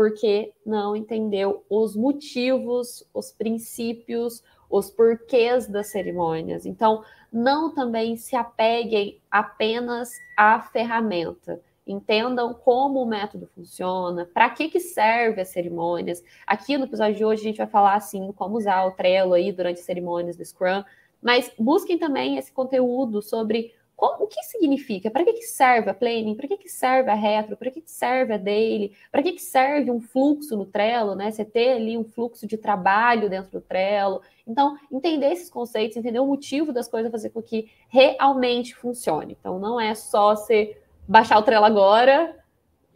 porque 0.00 0.54
não 0.64 0.96
entendeu 0.96 1.62
os 1.68 1.94
motivos, 1.94 3.06
os 3.12 3.32
princípios, 3.32 4.42
os 4.70 4.88
porquês 4.90 5.66
das 5.66 5.88
cerimônias. 5.88 6.64
Então, 6.64 7.04
não 7.30 7.74
também 7.74 8.16
se 8.16 8.34
apeguem 8.34 9.20
apenas 9.30 10.10
à 10.34 10.58
ferramenta. 10.58 11.60
Entendam 11.86 12.54
como 12.54 13.02
o 13.02 13.06
método 13.06 13.46
funciona, 13.54 14.24
para 14.24 14.48
que, 14.48 14.70
que 14.70 14.80
serve 14.80 15.42
as 15.42 15.48
cerimônias. 15.48 16.24
Aqui 16.46 16.78
no 16.78 16.86
episódio 16.86 17.16
de 17.16 17.24
hoje 17.26 17.42
a 17.42 17.44
gente 17.44 17.58
vai 17.58 17.66
falar 17.66 17.94
assim 17.94 18.32
como 18.32 18.56
usar 18.56 18.86
o 18.86 18.92
Trello 18.92 19.34
aí 19.34 19.52
durante 19.52 19.80
as 19.80 19.84
cerimônias 19.84 20.34
do 20.34 20.42
Scrum, 20.42 20.82
mas 21.20 21.52
busquem 21.58 21.98
também 21.98 22.38
esse 22.38 22.50
conteúdo 22.50 23.20
sobre 23.20 23.74
o 24.00 24.26
que 24.26 24.42
significa? 24.44 25.10
Para 25.10 25.24
que, 25.24 25.34
que 25.34 25.42
serve 25.42 25.90
a 25.90 25.94
planning? 25.94 26.34
Para 26.34 26.48
que, 26.48 26.56
que 26.56 26.68
serve 26.68 27.10
a 27.10 27.14
retro? 27.14 27.56
Para 27.56 27.70
que, 27.70 27.80
que 27.80 27.90
serve 27.90 28.32
a 28.32 28.38
daily? 28.38 28.92
Para 29.12 29.22
que, 29.22 29.32
que 29.32 29.42
serve 29.42 29.90
um 29.90 30.00
fluxo 30.00 30.56
no 30.56 30.64
Trello, 30.64 31.14
né? 31.14 31.30
Você 31.30 31.44
ter 31.44 31.72
ali 31.72 31.98
um 31.98 32.04
fluxo 32.04 32.46
de 32.46 32.56
trabalho 32.56 33.28
dentro 33.28 33.50
do 33.50 33.60
Trello. 33.60 34.22
Então, 34.46 34.78
entender 34.90 35.32
esses 35.32 35.50
conceitos, 35.50 35.96
entender 35.96 36.18
o 36.18 36.26
motivo 36.26 36.72
das 36.72 36.88
coisas, 36.88 37.12
fazer 37.12 37.30
com 37.30 37.42
que 37.42 37.70
realmente 37.88 38.74
funcione. 38.74 39.36
Então, 39.38 39.58
não 39.58 39.78
é 39.78 39.94
só 39.94 40.34
você 40.34 40.80
baixar 41.06 41.38
o 41.38 41.42
Trello 41.42 41.64
agora 41.64 42.38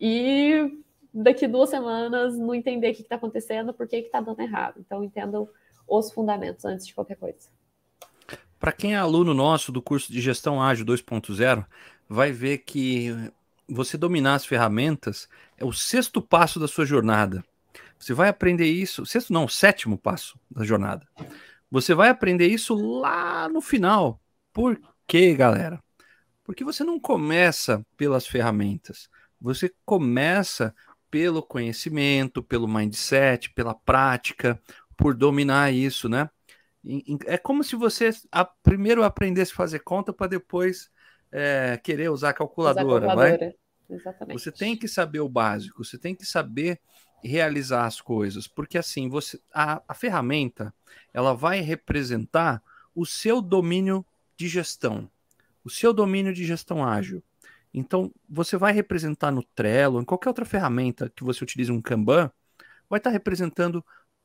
e 0.00 0.80
daqui 1.12 1.46
duas 1.46 1.70
semanas 1.70 2.38
não 2.38 2.54
entender 2.54 2.90
o 2.90 2.94
que 2.94 3.02
está 3.02 3.16
acontecendo, 3.16 3.74
por 3.74 3.86
que 3.86 3.96
está 3.96 4.20
dando 4.20 4.40
errado. 4.40 4.80
Então, 4.80 5.04
entendam 5.04 5.48
os 5.86 6.10
fundamentos 6.10 6.64
antes 6.64 6.86
de 6.86 6.94
qualquer 6.94 7.16
coisa. 7.16 7.48
Para 8.64 8.72
quem 8.72 8.94
é 8.94 8.96
aluno 8.96 9.34
nosso 9.34 9.70
do 9.70 9.82
curso 9.82 10.10
de 10.10 10.22
Gestão 10.22 10.62
Ágil 10.62 10.86
2.0, 10.86 11.66
vai 12.08 12.32
ver 12.32 12.56
que 12.64 13.14
você 13.68 13.98
dominar 13.98 14.36
as 14.36 14.46
ferramentas 14.46 15.28
é 15.58 15.66
o 15.66 15.70
sexto 15.70 16.22
passo 16.22 16.58
da 16.58 16.66
sua 16.66 16.86
jornada. 16.86 17.44
Você 17.98 18.14
vai 18.14 18.30
aprender 18.30 18.64
isso, 18.64 19.04
sexto 19.04 19.34
não, 19.34 19.46
sétimo 19.46 19.98
passo 19.98 20.40
da 20.50 20.64
jornada. 20.64 21.06
Você 21.70 21.94
vai 21.94 22.08
aprender 22.08 22.46
isso 22.46 22.74
lá 22.74 23.50
no 23.50 23.60
final. 23.60 24.18
Por 24.50 24.80
quê, 25.06 25.34
galera? 25.34 25.78
Porque 26.42 26.64
você 26.64 26.82
não 26.82 26.98
começa 26.98 27.84
pelas 27.98 28.26
ferramentas. 28.26 29.10
Você 29.38 29.74
começa 29.84 30.74
pelo 31.10 31.42
conhecimento, 31.42 32.42
pelo 32.42 32.66
mindset, 32.66 33.50
pela 33.50 33.74
prática, 33.74 34.58
por 34.96 35.12
dominar 35.14 35.70
isso, 35.70 36.08
né? 36.08 36.30
É 37.26 37.38
como 37.38 37.64
se 37.64 37.76
você 37.76 38.10
a, 38.30 38.44
primeiro 38.44 39.02
aprendesse 39.02 39.52
a 39.52 39.56
fazer 39.56 39.78
conta 39.80 40.12
para 40.12 40.26
depois 40.26 40.90
é, 41.32 41.78
querer 41.82 42.10
usar 42.10 42.30
a 42.30 42.34
calculadora, 42.34 42.84
usar 42.84 42.96
a 42.96 43.00
calculadora. 43.00 43.38
vai? 43.38 43.54
Exatamente. 43.96 44.40
Você 44.40 44.52
tem 44.52 44.76
que 44.76 44.88
saber 44.88 45.20
o 45.20 45.28
básico, 45.28 45.84
você 45.84 45.98
tem 45.98 46.14
que 46.14 46.24
saber 46.24 46.80
realizar 47.22 47.86
as 47.86 48.00
coisas, 48.00 48.46
porque 48.46 48.76
assim 48.76 49.08
você 49.08 49.40
a, 49.52 49.82
a 49.88 49.94
ferramenta 49.94 50.74
ela 51.12 51.34
vai 51.34 51.60
representar 51.60 52.62
o 52.94 53.06
seu 53.06 53.40
domínio 53.40 54.04
de 54.36 54.46
gestão, 54.46 55.10
o 55.64 55.70
seu 55.70 55.92
domínio 55.92 56.32
de 56.32 56.44
gestão 56.44 56.84
ágil. 56.84 57.22
Então, 57.72 58.12
você 58.28 58.56
vai 58.56 58.72
representar 58.72 59.32
no 59.32 59.42
Trello, 59.42 60.00
em 60.00 60.04
qualquer 60.04 60.28
outra 60.28 60.44
ferramenta 60.44 61.10
que 61.10 61.24
você 61.24 61.42
utilize 61.42 61.72
um 61.72 61.82
Kanban, 61.82 62.30
vai 62.88 62.98
estar 62.98 63.10
representando 63.10 63.84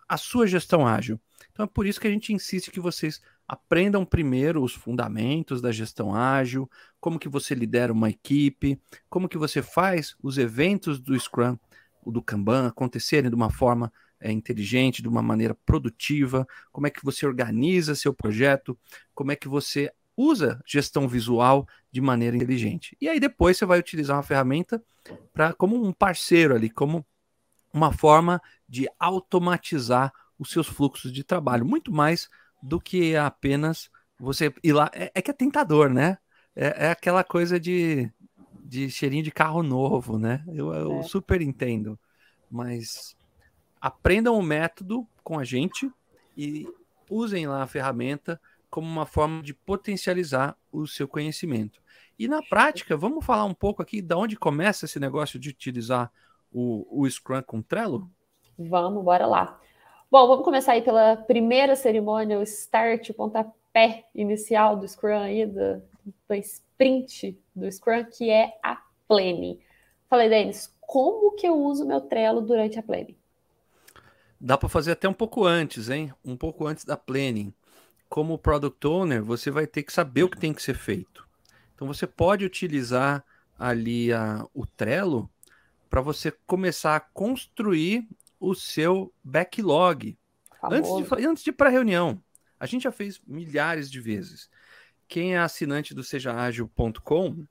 a 0.10 0.18
sua 0.18 0.48
gestão 0.48 0.88
ágil. 0.88 1.20
Então 1.52 1.66
é 1.66 1.68
por 1.68 1.86
isso 1.86 2.02
que 2.02 2.08
a 2.08 2.12
gente 2.12 2.34
insiste 2.34 2.72
que 2.72 2.80
vocês 2.80 3.22
aprendam 3.48 4.04
primeiro 4.04 4.64
os 4.64 4.74
fundamentos 4.74 5.62
da 5.62 5.72
gestão 5.72 6.14
ágil, 6.14 6.70
como 7.00 7.20
que 7.20 7.30
você 7.30 7.54
lidera 7.54 7.94
uma 7.94 8.10
equipe, 8.10 8.80
como 9.10 9.30
que 9.30 9.38
você 9.38 9.62
faz 9.62 10.16
os 10.22 10.38
eventos 10.38 11.00
do 11.00 11.18
Scrum, 11.20 11.58
do 12.06 12.22
Kanban 12.22 12.68
acontecerem 12.68 13.30
de 13.30 13.36
uma 13.36 13.52
forma 13.52 13.92
é, 14.20 14.32
inteligente, 14.32 15.02
de 15.02 15.08
uma 15.08 15.22
maneira 15.22 15.56
produtiva, 15.66 16.48
como 16.72 16.88
é 16.88 16.90
que 16.90 17.04
você 17.04 17.26
organiza 17.26 17.96
seu 17.96 18.14
projeto, 18.14 18.78
como 19.14 19.32
é 19.32 19.36
que 19.36 19.48
você 19.48 19.92
usa 20.18 20.62
gestão 20.66 21.08
visual 21.08 21.68
de 21.92 22.02
maneira 22.02 22.36
inteligente. 22.36 22.98
E 23.00 23.08
aí 23.08 23.20
depois 23.20 23.58
você 23.58 23.66
vai 23.66 23.80
utilizar 23.80 24.18
uma 24.18 24.24
ferramenta 24.24 24.84
para 25.34 25.54
como 25.54 25.82
um 25.82 25.94
parceiro 25.94 26.54
ali, 26.56 26.70
como 26.70 27.06
uma 27.74 27.92
forma 27.92 28.42
de 28.68 28.88
automatizar 29.00 30.14
os 30.38 30.52
seus 30.52 30.68
fluxos 30.68 31.12
de 31.12 31.24
trabalho, 31.24 31.66
muito 31.66 31.92
mais 31.92 32.30
do 32.62 32.80
que 32.80 33.16
apenas 33.16 33.90
você 34.20 34.54
ir 34.64 34.74
lá. 34.74 34.90
É, 34.94 35.12
é 35.16 35.22
que 35.22 35.32
é 35.32 35.34
tentador, 35.34 35.90
né? 35.90 36.18
É, 36.56 36.88
é, 36.88 36.92
aquela 36.92 37.24
coisa 37.24 37.60
de, 37.60 38.12
de 38.64 38.90
cheirinho 38.90 39.24
de 39.24 39.32
carro 39.32 39.64
novo, 39.64 40.18
né? 40.18 40.44
Eu, 40.48 40.74
eu 40.74 41.00
é. 41.00 41.04
super 41.04 41.42
entendo. 41.42 41.98
Mas 42.50 43.16
aprendam 43.80 44.38
o 44.38 44.44
método 44.44 45.08
com 45.24 45.40
a 45.40 45.44
gente 45.44 45.92
e 46.36 46.68
usem 47.10 47.48
lá 47.48 47.64
a 47.64 47.68
ferramenta 47.68 48.40
como 48.70 48.88
uma 48.88 49.06
forma 49.06 49.42
de 49.42 49.54
potencializar 49.54 50.56
o 50.72 50.86
seu 50.88 51.08
conhecimento. 51.08 51.82
E 52.18 52.28
na 52.28 52.42
prática, 52.42 52.98
vamos 52.98 53.26
falar 53.26 53.46
um 53.46 53.54
pouco 53.54 53.82
aqui 53.82 54.02
de 54.02 54.14
onde 54.14 54.36
começa 54.36 54.86
esse 54.86 55.00
negócio 55.00 55.40
de 55.40 55.50
utilizar 55.50 56.12
o, 56.52 57.04
o 57.04 57.10
Scrum 57.10 57.42
com 57.44 57.62
Trello? 57.62 58.10
Vamos, 58.58 59.04
bora 59.04 59.26
lá. 59.26 59.60
Bom, 60.12 60.28
vamos 60.28 60.44
começar 60.44 60.74
aí 60.74 60.82
pela 60.82 61.16
primeira 61.16 61.76
cerimônia, 61.76 62.40
o 62.40 62.44
start, 62.44 63.10
o 63.10 63.14
pontapé 63.14 64.06
inicial 64.14 64.76
do 64.76 64.88
Scrum 64.88 65.20
aí, 65.20 65.46
do, 65.46 65.82
do 66.28 66.36
sprint 66.36 67.40
do 67.56 67.72
Scrum, 67.72 68.04
que 68.06 68.30
é 68.30 68.58
a 68.64 68.82
planning. 69.08 69.60
Falei, 70.10 70.28
Denis, 70.28 70.76
como 70.82 71.36
que 71.36 71.48
eu 71.48 71.56
uso 71.56 71.86
meu 71.86 72.02
Trello 72.02 72.42
durante 72.42 72.80
a 72.80 72.84
planning? 72.84 73.16
Dá 74.42 74.58
para 74.58 74.70
fazer 74.70 74.94
até 74.94 75.08
um 75.08 75.14
pouco 75.14 75.46
antes, 75.46 75.90
hein? 75.90 76.12
Um 76.26 76.36
pouco 76.36 76.66
antes 76.66 76.86
da 76.86 76.98
planning. 76.98 77.54
Como 78.08 78.40
Product 78.40 78.88
Owner, 78.88 79.24
você 79.24 79.52
vai 79.52 79.68
ter 79.68 79.84
que 79.84 79.94
saber 79.94 80.24
o 80.24 80.30
que 80.30 80.40
tem 80.40 80.54
que 80.54 80.64
ser 80.64 80.74
feito. 80.74 81.28
Então 81.76 81.86
você 81.86 82.08
pode 82.08 82.44
utilizar 82.44 83.24
ali 83.58 84.12
a, 84.12 84.48
o 84.54 84.66
Trello 84.66 85.30
para 85.90 86.02
você 86.02 86.32
começar 86.46 86.96
a 86.96 87.00
construir 87.00 88.08
o 88.40 88.54
seu 88.54 89.12
backlog. 89.24 90.18
Antes 90.64 90.92
de, 90.96 91.26
antes 91.26 91.44
de 91.44 91.50
ir 91.50 91.54
para 91.54 91.70
a 91.70 91.72
reunião. 91.72 92.22
A 92.60 92.66
gente 92.66 92.84
já 92.84 92.92
fez 92.92 93.20
milhares 93.26 93.90
de 93.90 94.00
vezes. 94.00 94.50
Quem 95.08 95.36
é 95.36 95.40
assinante 95.40 95.94
do 95.94 96.04
sejaagil.com 96.04 97.46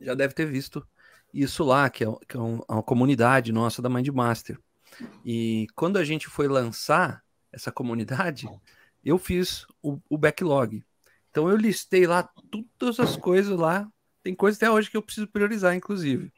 já 0.00 0.14
deve 0.14 0.34
ter 0.34 0.46
visto 0.46 0.84
isso 1.32 1.62
lá, 1.62 1.88
que 1.88 2.04
é, 2.04 2.06
que 2.28 2.36
é 2.36 2.40
uma 2.40 2.82
comunidade 2.82 3.52
nossa 3.52 3.80
da 3.80 3.88
Mindmaster. 3.88 4.58
E 5.24 5.66
quando 5.74 5.96
a 5.96 6.04
gente 6.04 6.28
foi 6.28 6.48
lançar 6.48 7.22
essa 7.52 7.70
comunidade, 7.70 8.48
eu 9.04 9.16
fiz 9.18 9.66
o, 9.80 9.98
o 10.08 10.18
backlog. 10.18 10.84
Então 11.30 11.48
eu 11.48 11.56
listei 11.56 12.06
lá 12.06 12.28
todas 12.78 12.98
as 12.98 13.16
coisas 13.16 13.56
lá. 13.56 13.88
Tem 14.22 14.34
coisas 14.34 14.58
até 14.58 14.70
hoje 14.70 14.90
que 14.90 14.96
eu 14.96 15.02
preciso 15.02 15.28
priorizar, 15.28 15.74
inclusive 15.74 16.32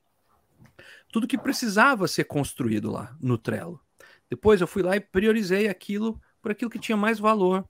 tudo 1.14 1.28
que 1.28 1.38
precisava 1.38 2.09
ser 2.09 2.25
construído 2.25 2.90
lá 2.90 3.16
no 3.21 3.38
Trello. 3.38 3.80
Depois 4.28 4.61
eu 4.61 4.66
fui 4.66 4.83
lá 4.83 4.97
e 4.97 5.00
priorizei 5.00 5.68
aquilo 5.68 6.21
por 6.42 6.50
aquilo 6.50 6.68
que 6.68 6.76
tinha 6.76 6.97
mais 6.97 7.21
valor. 7.21 7.64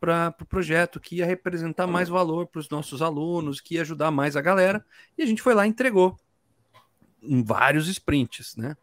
para 0.00 0.28
o 0.28 0.32
pro 0.32 0.46
projeto, 0.46 0.98
que 0.98 1.16
ia 1.16 1.26
representar 1.26 1.86
mais 1.86 2.08
valor 2.08 2.46
para 2.46 2.58
os 2.58 2.70
nossos 2.70 3.02
alunos, 3.02 3.60
que 3.60 3.74
ia 3.74 3.82
ajudar 3.82 4.10
mais 4.10 4.34
a 4.34 4.40
galera. 4.40 4.82
E 5.18 5.22
a 5.22 5.26
gente 5.26 5.42
foi 5.42 5.52
lá 5.52 5.66
e 5.66 5.68
entregou 5.68 6.18
em 7.20 7.42
vários 7.42 7.86
sprints, 7.86 8.56
né? 8.56 8.74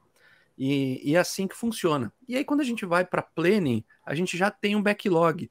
E, 0.55 1.01
e 1.03 1.15
é 1.15 1.19
assim 1.19 1.47
que 1.47 1.55
funciona. 1.57 2.13
E 2.27 2.35
aí, 2.35 2.45
quando 2.45 2.61
a 2.61 2.63
gente 2.63 2.85
vai 2.85 3.03
para 3.03 3.23
planning, 3.23 3.83
a 4.05 4.13
gente 4.13 4.37
já 4.37 4.51
tem 4.51 4.75
um 4.75 4.83
backlog. 4.83 5.49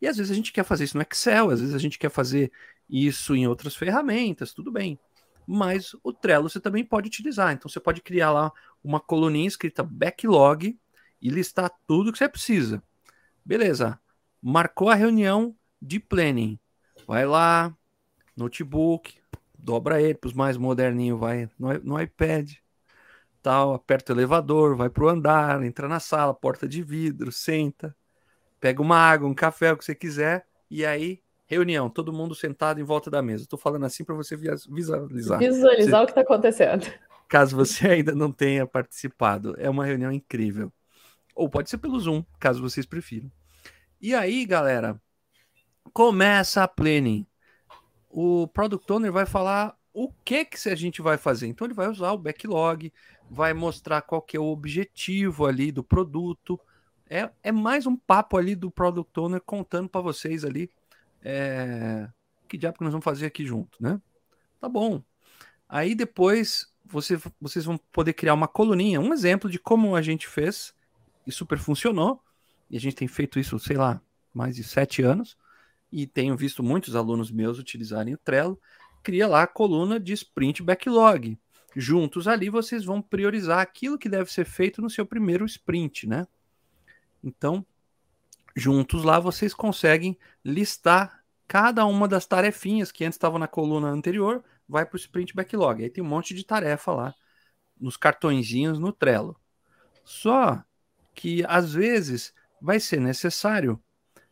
E 0.00 0.06
às 0.06 0.16
vezes 0.16 0.32
a 0.32 0.34
gente 0.34 0.54
quer 0.54 0.64
fazer 0.64 0.84
isso 0.84 0.96
no 0.96 1.02
Excel, 1.02 1.50
às 1.50 1.60
vezes 1.60 1.74
a 1.74 1.78
gente 1.78 1.98
quer 1.98 2.10
fazer 2.10 2.50
isso 2.88 3.36
em 3.36 3.46
outras 3.46 3.76
ferramentas, 3.76 4.54
tudo 4.54 4.72
bem. 4.72 4.98
Mas 5.46 5.94
o 6.02 6.12
Trello 6.12 6.48
você 6.48 6.60
também 6.60 6.84
pode 6.84 7.08
utilizar. 7.08 7.52
Então 7.52 7.68
você 7.68 7.80
pode 7.80 8.00
criar 8.00 8.30
lá 8.30 8.52
uma 8.82 9.00
coluninha 9.00 9.48
escrita 9.48 9.82
backlog 9.82 10.78
e 11.20 11.28
listar 11.30 11.70
tudo 11.86 12.12
que 12.12 12.18
você 12.18 12.28
precisa. 12.28 12.82
Beleza. 13.44 13.98
Marcou 14.42 14.90
a 14.90 14.94
reunião 14.94 15.56
de 15.80 15.98
planning. 15.98 16.58
Vai 17.06 17.26
lá, 17.26 17.74
notebook, 18.36 19.18
dobra 19.58 20.00
ele 20.00 20.14
para 20.14 20.28
os 20.28 20.34
mais 20.34 20.56
moderninhos, 20.56 21.18
vai 21.18 21.48
no, 21.58 21.72
no 21.80 22.00
iPad, 22.00 22.52
tal, 23.42 23.74
aperta 23.74 24.12
o 24.12 24.16
elevador, 24.16 24.76
vai 24.76 24.90
para 24.90 25.04
o 25.04 25.08
andar, 25.08 25.62
entra 25.62 25.88
na 25.88 26.00
sala, 26.00 26.34
porta 26.34 26.68
de 26.68 26.82
vidro, 26.82 27.32
senta, 27.32 27.94
pega 28.60 28.82
uma 28.82 28.96
água, 28.96 29.28
um 29.28 29.34
café, 29.34 29.72
o 29.72 29.76
que 29.76 29.84
você 29.84 29.94
quiser, 29.94 30.46
e 30.70 30.84
aí 30.84 31.22
reunião, 31.46 31.88
todo 31.90 32.12
mundo 32.12 32.34
sentado 32.34 32.80
em 32.80 32.84
volta 32.84 33.10
da 33.10 33.22
mesa. 33.22 33.44
Estou 33.44 33.58
falando 33.58 33.86
assim 33.86 34.04
para 34.04 34.14
você 34.14 34.36
visualizar. 34.36 35.38
Visualizar 35.38 36.00
você, 36.00 36.02
o 36.02 36.06
que 36.06 36.10
está 36.12 36.20
acontecendo. 36.20 36.86
Caso 37.28 37.56
você 37.56 37.88
ainda 37.88 38.14
não 38.14 38.30
tenha 38.30 38.66
participado, 38.66 39.54
é 39.58 39.68
uma 39.68 39.84
reunião 39.84 40.12
incrível. 40.12 40.72
Ou 41.34 41.48
pode 41.48 41.68
ser 41.68 41.78
pelo 41.78 41.98
Zoom, 41.98 42.24
caso 42.38 42.62
vocês 42.62 42.86
prefiram. 42.86 43.30
E 44.00 44.14
aí, 44.14 44.44
galera, 44.44 45.00
começa 45.92 46.62
a 46.62 46.68
planning 46.68 47.26
o 48.14 48.46
Product 48.46 48.90
Owner 48.92 49.10
vai 49.10 49.26
falar 49.26 49.76
o 49.92 50.08
que 50.24 50.44
que 50.44 50.68
a 50.68 50.74
gente 50.76 51.02
vai 51.02 51.18
fazer. 51.18 51.48
Então 51.48 51.66
ele 51.66 51.74
vai 51.74 51.88
usar 51.88 52.12
o 52.12 52.18
backlog, 52.18 52.92
vai 53.28 53.52
mostrar 53.52 54.02
qual 54.02 54.22
que 54.22 54.36
é 54.36 54.40
o 54.40 54.46
objetivo 54.46 55.46
ali 55.46 55.72
do 55.72 55.82
produto. 55.82 56.58
É, 57.10 57.28
é 57.42 57.50
mais 57.50 57.86
um 57.86 57.96
papo 57.96 58.36
ali 58.36 58.54
do 58.54 58.70
Product 58.70 59.18
Owner 59.18 59.40
contando 59.44 59.88
para 59.88 60.00
vocês 60.00 60.44
ali 60.44 60.70
é, 61.24 62.08
que 62.46 62.58
diabo 62.58 62.78
que 62.78 62.84
nós 62.84 62.92
vamos 62.92 63.04
fazer 63.04 63.26
aqui 63.26 63.44
junto, 63.44 63.82
né? 63.82 64.00
Tá 64.60 64.68
bom. 64.68 65.02
Aí 65.68 65.94
depois 65.94 66.72
você, 66.84 67.18
vocês 67.40 67.64
vão 67.64 67.78
poder 67.90 68.12
criar 68.12 68.34
uma 68.34 68.46
coluninha, 68.46 69.00
um 69.00 69.12
exemplo 69.12 69.50
de 69.50 69.58
como 69.58 69.96
a 69.96 70.02
gente 70.02 70.28
fez 70.28 70.74
e 71.26 71.32
super 71.32 71.58
funcionou. 71.58 72.22
E 72.70 72.76
a 72.76 72.80
gente 72.80 72.96
tem 72.96 73.08
feito 73.08 73.38
isso, 73.38 73.58
sei 73.58 73.76
lá, 73.76 74.00
mais 74.32 74.56
de 74.56 74.62
sete 74.64 75.02
anos 75.02 75.36
e 75.94 76.08
tenho 76.08 76.36
visto 76.36 76.60
muitos 76.60 76.96
alunos 76.96 77.30
meus 77.30 77.60
utilizarem 77.60 78.14
o 78.14 78.18
Trello, 78.18 78.60
cria 79.00 79.28
lá 79.28 79.44
a 79.44 79.46
coluna 79.46 80.00
de 80.00 80.12
sprint 80.12 80.60
backlog. 80.60 81.38
Juntos 81.76 82.26
ali 82.26 82.50
vocês 82.50 82.84
vão 82.84 83.00
priorizar 83.00 83.60
aquilo 83.60 83.96
que 83.96 84.08
deve 84.08 84.32
ser 84.32 84.44
feito 84.44 84.82
no 84.82 84.90
seu 84.90 85.06
primeiro 85.06 85.44
sprint, 85.46 86.08
né? 86.08 86.26
Então, 87.22 87.64
juntos 88.54 89.02
lá 89.02 89.18
vocês 89.18 89.52
conseguem 89.52 90.18
listar 90.44 91.24
cada 91.46 91.84
uma 91.86 92.08
das 92.08 92.26
tarefinhas 92.26 92.90
que 92.90 93.04
antes 93.04 93.16
estavam 93.16 93.38
na 93.38 93.48
coluna 93.48 93.88
anterior, 93.88 94.42
vai 94.68 94.86
para 94.86 94.96
o 94.96 94.98
sprint 94.98 95.34
backlog. 95.34 95.82
Aí 95.82 95.90
tem 95.90 96.02
um 96.02 96.06
monte 96.06 96.34
de 96.34 96.44
tarefa 96.44 96.92
lá 96.92 97.14
nos 97.78 97.96
cartõezinhos 97.96 98.78
no 98.78 98.92
Trello. 98.92 99.36
Só 100.04 100.62
que 101.14 101.44
às 101.46 101.72
vezes 101.72 102.32
vai 102.60 102.80
ser 102.80 103.00
necessário 103.00 103.80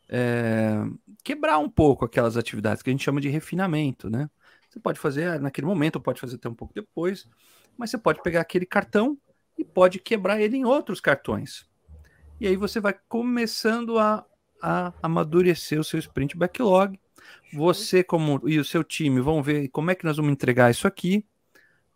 é, 0.08 0.74
quebrar 1.22 1.58
um 1.58 1.68
pouco 1.68 2.04
aquelas 2.04 2.36
atividades 2.36 2.82
que 2.82 2.90
a 2.90 2.92
gente 2.92 3.04
chama 3.04 3.20
de 3.20 3.28
refinamento, 3.28 4.10
né? 4.10 4.28
Você 4.68 4.80
pode 4.80 4.98
fazer 4.98 5.38
naquele 5.40 5.66
momento, 5.66 6.00
pode 6.00 6.20
fazer 6.20 6.36
até 6.36 6.48
um 6.48 6.54
pouco 6.54 6.72
depois, 6.72 7.28
mas 7.76 7.90
você 7.90 7.98
pode 7.98 8.22
pegar 8.22 8.40
aquele 8.40 8.64
cartão 8.64 9.18
e 9.58 9.64
pode 9.64 9.98
quebrar 9.98 10.40
ele 10.40 10.56
em 10.56 10.64
outros 10.64 11.00
cartões. 11.00 11.68
E 12.42 12.46
aí 12.48 12.56
você 12.56 12.80
vai 12.80 12.92
começando 13.08 14.00
a, 14.00 14.26
a 14.60 14.92
amadurecer 15.00 15.78
o 15.78 15.84
seu 15.84 16.00
sprint 16.00 16.36
backlog. 16.36 16.98
Você 17.52 18.02
como 18.02 18.42
e 18.48 18.58
o 18.58 18.64
seu 18.64 18.82
time 18.82 19.20
vão 19.20 19.40
ver 19.40 19.68
como 19.68 19.92
é 19.92 19.94
que 19.94 20.04
nós 20.04 20.16
vamos 20.16 20.32
entregar 20.32 20.68
isso 20.68 20.88
aqui. 20.88 21.24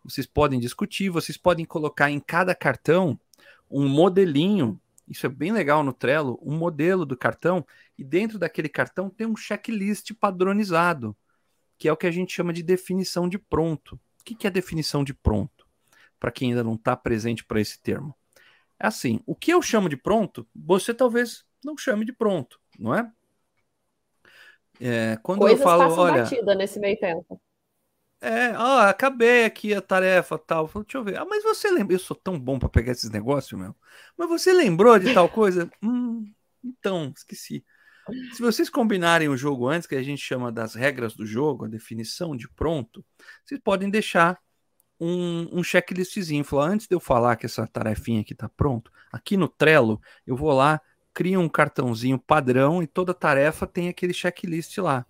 Vocês 0.05 0.25
podem 0.25 0.57
discutir, 0.57 1.09
vocês 1.09 1.37
podem 1.37 1.65
colocar 1.65 2.09
em 2.09 2.21
cada 2.21 2.55
cartão 2.55 3.19
um 3.69 3.89
modelinho 3.89 4.79
isso 5.05 5.25
é 5.25 5.29
bem 5.29 5.51
legal 5.51 5.83
no 5.83 5.91
Trello, 5.91 6.39
um 6.41 6.55
modelo 6.55 7.05
do 7.05 7.17
cartão, 7.17 7.65
e 7.97 8.03
dentro 8.03 8.39
daquele 8.39 8.69
cartão 8.69 9.09
tem 9.09 9.27
um 9.27 9.35
checklist 9.35 10.13
padronizado, 10.13 11.13
que 11.77 11.89
é 11.89 11.91
o 11.91 11.97
que 11.97 12.07
a 12.07 12.11
gente 12.11 12.33
chama 12.33 12.53
de 12.53 12.63
definição 12.63 13.27
de 13.27 13.37
pronto. 13.37 13.99
O 14.21 14.23
que 14.23 14.47
é 14.47 14.49
definição 14.49 15.03
de 15.03 15.13
pronto? 15.13 15.67
Para 16.17 16.31
quem 16.31 16.51
ainda 16.51 16.63
não 16.63 16.75
está 16.75 16.95
presente 16.95 17.43
para 17.43 17.59
esse 17.59 17.81
termo. 17.81 18.15
É 18.79 18.87
assim, 18.87 19.19
o 19.25 19.35
que 19.35 19.51
eu 19.51 19.61
chamo 19.61 19.89
de 19.89 19.97
pronto, 19.97 20.47
você 20.55 20.93
talvez 20.93 21.43
não 21.63 21.77
chame 21.77 22.05
de 22.05 22.13
pronto, 22.13 22.59
não 22.77 22.93
é? 22.93 23.11
é 24.79 25.17
quando 25.23 25.39
Coisas 25.39 25.59
eu 25.59 25.65
falo, 25.65 25.93
olha, 25.95 26.23
batida 26.23 26.53
nesse 26.55 26.79
meio 26.79 26.97
tempo. 26.99 27.41
É, 28.19 28.57
ó, 28.57 28.79
acabei 28.81 29.45
aqui 29.45 29.73
a 29.73 29.81
tarefa 29.81 30.37
tal. 30.39 30.67
Falei, 30.67 30.85
deixa 30.85 30.97
eu 30.97 31.03
ver. 31.03 31.17
Ah, 31.17 31.25
mas 31.25 31.43
você 31.43 31.69
lembra? 31.69 31.93
Eu 31.93 31.99
sou 31.99 32.17
tão 32.17 32.39
bom 32.39 32.57
para 32.57 32.69
pegar 32.69 32.91
esses 32.91 33.09
negócios, 33.11 33.59
meu. 33.59 33.75
Mas 34.17 34.27
você 34.27 34.53
lembrou 34.53 34.97
de 34.97 35.13
tal 35.13 35.29
coisa? 35.29 35.69
hum, 35.83 36.31
então, 36.63 37.13
esqueci. 37.15 37.63
Se 38.33 38.41
vocês 38.41 38.69
combinarem 38.69 39.27
o 39.27 39.37
jogo 39.37 39.67
antes, 39.67 39.87
que 39.87 39.95
a 39.95 40.01
gente 40.01 40.21
chama 40.21 40.51
das 40.51 40.73
regras 40.73 41.13
do 41.13 41.25
jogo, 41.25 41.65
a 41.65 41.67
definição 41.67 42.35
de 42.35 42.49
pronto, 42.49 43.05
vocês 43.43 43.59
podem 43.61 43.89
deixar 43.89 44.39
um, 44.99 45.59
um 45.59 45.63
checklistzinho. 45.63 46.43
Falar, 46.43 46.69
antes 46.69 46.87
de 46.87 46.95
eu 46.95 46.99
falar 46.99 47.35
que 47.35 47.45
essa 47.45 47.65
tarefinha 47.67 48.21
aqui 48.21 48.35
tá 48.35 48.49
pronto, 48.49 48.91
aqui 49.11 49.37
no 49.37 49.47
Trello, 49.47 50.01
eu 50.25 50.35
vou 50.35 50.51
lá, 50.51 50.81
crio 51.13 51.39
um 51.39 51.49
cartãozinho 51.49 52.19
padrão 52.19 52.81
e 52.81 52.87
toda 52.87 53.13
tarefa 53.13 53.65
tem 53.65 53.89
aquele 53.89 54.13
checklist 54.13 54.77
lá 54.77 55.05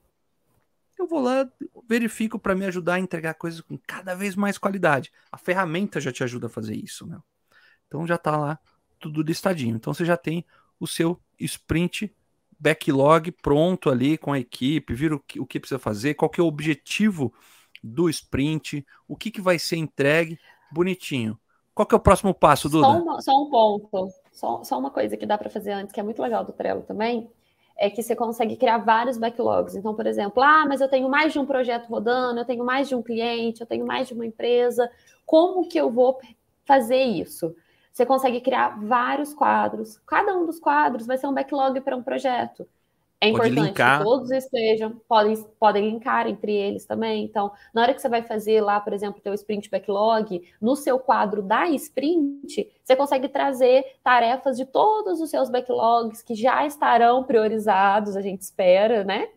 eu 0.97 1.08
vou 1.08 1.21
lá, 1.21 1.47
verifico 1.88 2.39
para 2.39 2.56
me 2.56 2.65
ajudar 2.65 2.95
a 2.95 3.00
entregar 3.00 3.36
coisas 3.36 3.62
com 3.62 3.78
cada 3.78 4.15
vez 4.15 4.36
mais 4.36 4.58
qualidade. 4.58 5.12
A 5.32 5.38
ferramenta 5.38 6.02
já 6.02 6.12
te 6.12 6.23
ajuda 6.23 6.47
a 6.47 6.50
fazer 6.50 6.76
isso, 6.76 7.06
né? 7.06 7.19
Então 7.88 8.06
já 8.06 8.15
está 8.15 8.36
lá 8.36 8.60
tudo 9.00 9.21
listadinho. 9.21 9.76
Então 9.76 9.93
você 9.93 10.04
já 10.04 10.17
tem 10.17 10.43
o 10.80 10.88
seu 10.88 11.19
sprint 11.39 12.13
backlog 12.60 13.32
pronto 13.32 13.89
ali 13.89 14.17
com 14.17 14.34
a 14.34 14.39
equipe, 14.39 14.93
vira 14.93 15.15
o 15.15 15.19
que, 15.19 15.39
o 15.39 15.45
que 15.45 15.60
precisa 15.60 15.78
fazer, 15.78 16.15
qual 16.15 16.30
que 16.30 16.41
é 16.41 16.43
o 16.43 16.47
objetivo 16.47 17.34
do 17.84 18.10
sprint, 18.10 18.86
o 19.08 19.16
que, 19.16 19.32
que 19.32 19.42
vai 19.42 19.60
ser 19.60 19.78
entregue, 19.78 20.40
bonitinho. 20.72 21.38
Qual 21.74 21.86
que 21.86 21.94
é 21.94 21.98
o 21.98 22.02
próximo 22.02 22.34
passo, 22.34 22.68
Duda? 22.70 22.88
Só, 22.88 22.98
uma, 22.98 23.22
só 23.22 23.44
um 23.44 23.50
ponto, 23.50 24.13
só, 24.34 24.63
só 24.63 24.80
uma 24.80 24.90
coisa 24.90 25.16
que 25.16 25.26
dá 25.26 25.38
para 25.38 25.50
fazer 25.50 25.72
antes, 25.72 25.94
que 25.94 26.00
é 26.00 26.04
muito 26.04 26.22
legal 26.22 26.44
do 26.44 26.52
Trello 26.52 26.82
também, 26.82 27.30
é 27.78 27.90
que 27.90 28.02
você 28.02 28.16
consegue 28.16 28.56
criar 28.56 28.80
vários 28.80 29.18
backlogs. 29.18 29.76
Então, 29.76 29.94
por 29.94 30.08
exemplo, 30.08 30.42
ah, 30.42 30.66
mas 30.68 30.82
eu 30.82 30.90
tenho 30.90 31.08
mais 31.08 31.32
de 31.32 31.40
um 31.40 31.46
projeto 31.46 31.88
rodando, 31.88 32.40
eu 32.40 32.46
tenho 32.46 32.66
mais 32.66 32.88
de 32.90 32.96
um 32.96 33.04
cliente, 33.04 33.62
eu 33.62 33.68
tenho 33.68 33.86
mais 33.86 34.08
de 34.08 34.13
uma 34.13 34.26
empresa. 34.26 34.90
Como 35.26 35.68
que 35.68 35.80
eu 35.80 35.92
vou 35.92 36.20
fazer 36.66 37.04
isso? 37.04 37.56
Você 37.94 38.06
consegue 38.06 38.42
criar 38.42 38.80
vários 38.84 39.34
quadros. 39.34 40.00
Cada 40.06 40.36
um 40.36 40.46
dos 40.46 40.60
quadros 40.60 41.06
vai 41.06 41.18
ser 41.18 41.28
um 41.28 41.34
backlog 41.34 41.80
para 41.82 41.96
um 41.96 42.04
projeto. 42.04 42.68
É 43.19 43.30
importante 43.30 43.73
que 43.73 44.03
todos 44.03 44.30
estejam, 44.30 45.01
podem, 45.08 45.36
podem 45.60 45.89
linkar 45.89 46.27
entre 46.27 46.53
eles 46.53 46.86
também. 46.86 47.25
Então, 47.25 47.51
na 47.73 47.82
hora 47.82 47.93
que 47.93 48.01
você 48.01 48.08
vai 48.08 48.21
fazer 48.21 48.62
lá, 48.62 48.80
por 48.80 48.93
exemplo, 48.93 49.19
o 49.19 49.23
teu 49.23 49.34
sprint 49.34 49.71
backlog, 49.71 50.41
no 50.62 50.75
seu 50.75 50.99
quadro 50.99 51.41
da 51.41 51.67
sprint, 51.69 52.69
você 52.84 52.95
consegue 52.95 53.27
trazer 53.27 53.84
tarefas 54.03 54.56
de 54.56 54.65
todos 54.65 55.19
os 55.19 55.32
seus 55.32 55.49
backlogs 55.49 56.21
que 56.21 56.36
já 56.36 56.63
estarão 56.67 57.23
priorizados, 57.23 58.15
a 58.15 58.21
gente 58.21 58.41
espera, 58.41 59.03
né? 59.03 59.30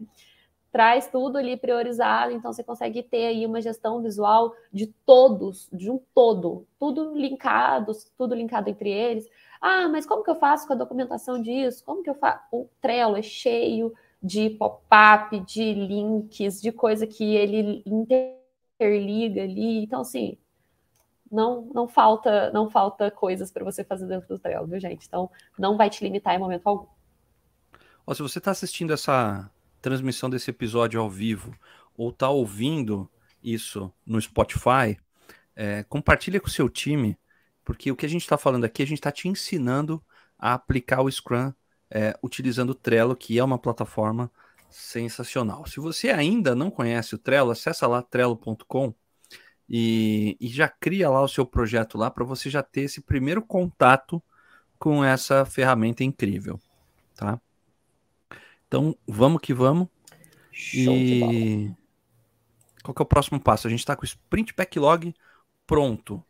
Traz 0.71 1.09
tudo 1.09 1.39
ali 1.39 1.57
priorizado, 1.57 2.33
então 2.33 2.53
você 2.53 2.63
consegue 2.63 3.03
ter 3.03 3.27
aí 3.27 3.47
uma 3.47 3.63
gestão 3.63 4.03
visual 4.03 4.53
de 4.71 4.89
todos, 5.07 5.69
de 5.73 5.91
um 5.91 5.99
todo, 6.15 6.67
tudo 6.79 7.15
linkado, 7.15 7.93
tudo 8.17 8.35
linkado 8.35 8.69
entre 8.69 8.91
eles. 8.91 9.27
Ah, 9.61 9.89
mas 9.89 10.07
como 10.07 10.23
que 10.23 10.31
eu 10.31 10.37
faço 10.37 10.67
com 10.67 10.73
a 10.73 10.77
documentação 10.77 11.41
disso? 11.41 11.85
Como 11.85 12.03
que 12.03 12.09
eu 12.09 12.15
faço? 12.15 12.43
O 12.51 12.69
Trello 12.81 13.17
é 13.17 13.23
cheio 13.23 13.93
de 14.23 14.51
pop-up, 14.51 15.39
de 15.41 15.75
links, 15.75 16.61
de 16.61 16.73
coisa 16.73 17.07
que 17.07 17.37
ele 17.37 17.83
interliga 17.87 19.43
ali. 19.43 19.85
Então, 19.85 20.01
assim, 20.01 20.39
não, 21.31 21.71
não 21.75 21.87
falta 21.87 22.51
não 22.53 22.69
falta 22.71 23.11
coisas 23.11 23.51
para 23.51 23.65
você 23.65 23.85
fazer 23.85 24.07
dentro 24.07 24.29
do 24.29 24.39
Trello, 24.39 24.67
viu, 24.67 24.81
gente? 24.81 25.07
Então, 25.07 25.31
não 25.59 25.77
vai 25.77 25.91
te 25.91 26.03
limitar 26.03 26.35
em 26.35 26.39
momento 26.39 26.67
algum. 26.67 26.87
Ó, 28.07 28.15
se 28.15 28.23
você 28.23 28.39
está 28.39 28.51
assistindo 28.51 28.93
essa 28.93 29.51
transmissão 29.81 30.29
desse 30.29 30.51
episódio 30.51 31.01
ao 31.01 31.09
vivo 31.09 31.55
ou 31.97 32.11
está 32.11 32.29
ouvindo 32.29 33.11
isso 33.43 33.93
no 34.07 34.21
Spotify, 34.21 34.99
é, 35.55 35.83
compartilha 35.85 36.41
com 36.41 36.47
o 36.47 36.51
seu 36.51 36.69
time 36.69 37.17
porque 37.71 37.93
o 37.93 37.95
que 37.95 38.05
a 38.05 38.09
gente 38.09 38.23
está 38.23 38.37
falando 38.37 38.65
aqui, 38.65 38.83
a 38.83 38.85
gente 38.85 38.99
está 38.99 39.13
te 39.13 39.29
ensinando 39.29 40.05
a 40.37 40.55
aplicar 40.55 41.03
o 41.03 41.09
Scrum 41.09 41.53
é, 41.89 42.19
utilizando 42.21 42.71
o 42.71 42.75
Trello, 42.75 43.15
que 43.15 43.39
é 43.39 43.45
uma 43.45 43.61
plataforma 43.61 44.29
sensacional. 44.69 45.65
Se 45.69 45.79
você 45.79 46.11
ainda 46.11 46.53
não 46.53 46.69
conhece 46.69 47.15
o 47.15 47.19
Trello, 47.19 47.53
acessa 47.53 47.87
lá 47.87 48.03
trello.com 48.03 48.93
e, 49.69 50.37
e 50.41 50.49
já 50.49 50.69
cria 50.69 51.09
lá 51.09 51.23
o 51.23 51.29
seu 51.29 51.47
projeto 51.47 51.97
lá 51.97 52.11
para 52.11 52.25
você 52.25 52.51
já 52.51 52.61
ter 52.61 52.81
esse 52.81 53.01
primeiro 53.01 53.41
contato 53.41 54.21
com 54.77 55.05
essa 55.05 55.45
ferramenta 55.45 56.03
incrível, 56.03 56.61
tá? 57.15 57.41
Então, 58.67 58.97
vamos 59.07 59.41
que 59.41 59.55
vamos. 59.55 59.87
Show 60.51 60.93
e 60.93 61.73
qual 62.83 62.93
que 62.93 63.01
é 63.01 63.05
o 63.05 63.07
próximo 63.07 63.39
passo? 63.39 63.69
A 63.69 63.71
gente 63.71 63.79
está 63.79 63.95
com 63.95 64.03
o 64.03 64.05
Sprint 64.05 64.57
Backlog 64.57 65.15
pronto. 65.69 66.21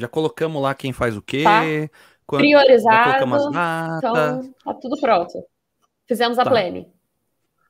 Já 0.00 0.08
colocamos 0.08 0.60
lá 0.62 0.74
quem 0.74 0.92
faz 0.92 1.16
o 1.16 1.22
quê. 1.22 1.42
Tá. 1.44 1.62
Quando, 2.26 2.42
Priorizado. 2.42 3.24
Então, 3.98 4.54
tá 4.64 4.74
tudo 4.74 5.00
pronto. 5.00 5.44
Fizemos 6.06 6.38
a 6.38 6.44
tá. 6.44 6.50
plane. 6.50 6.92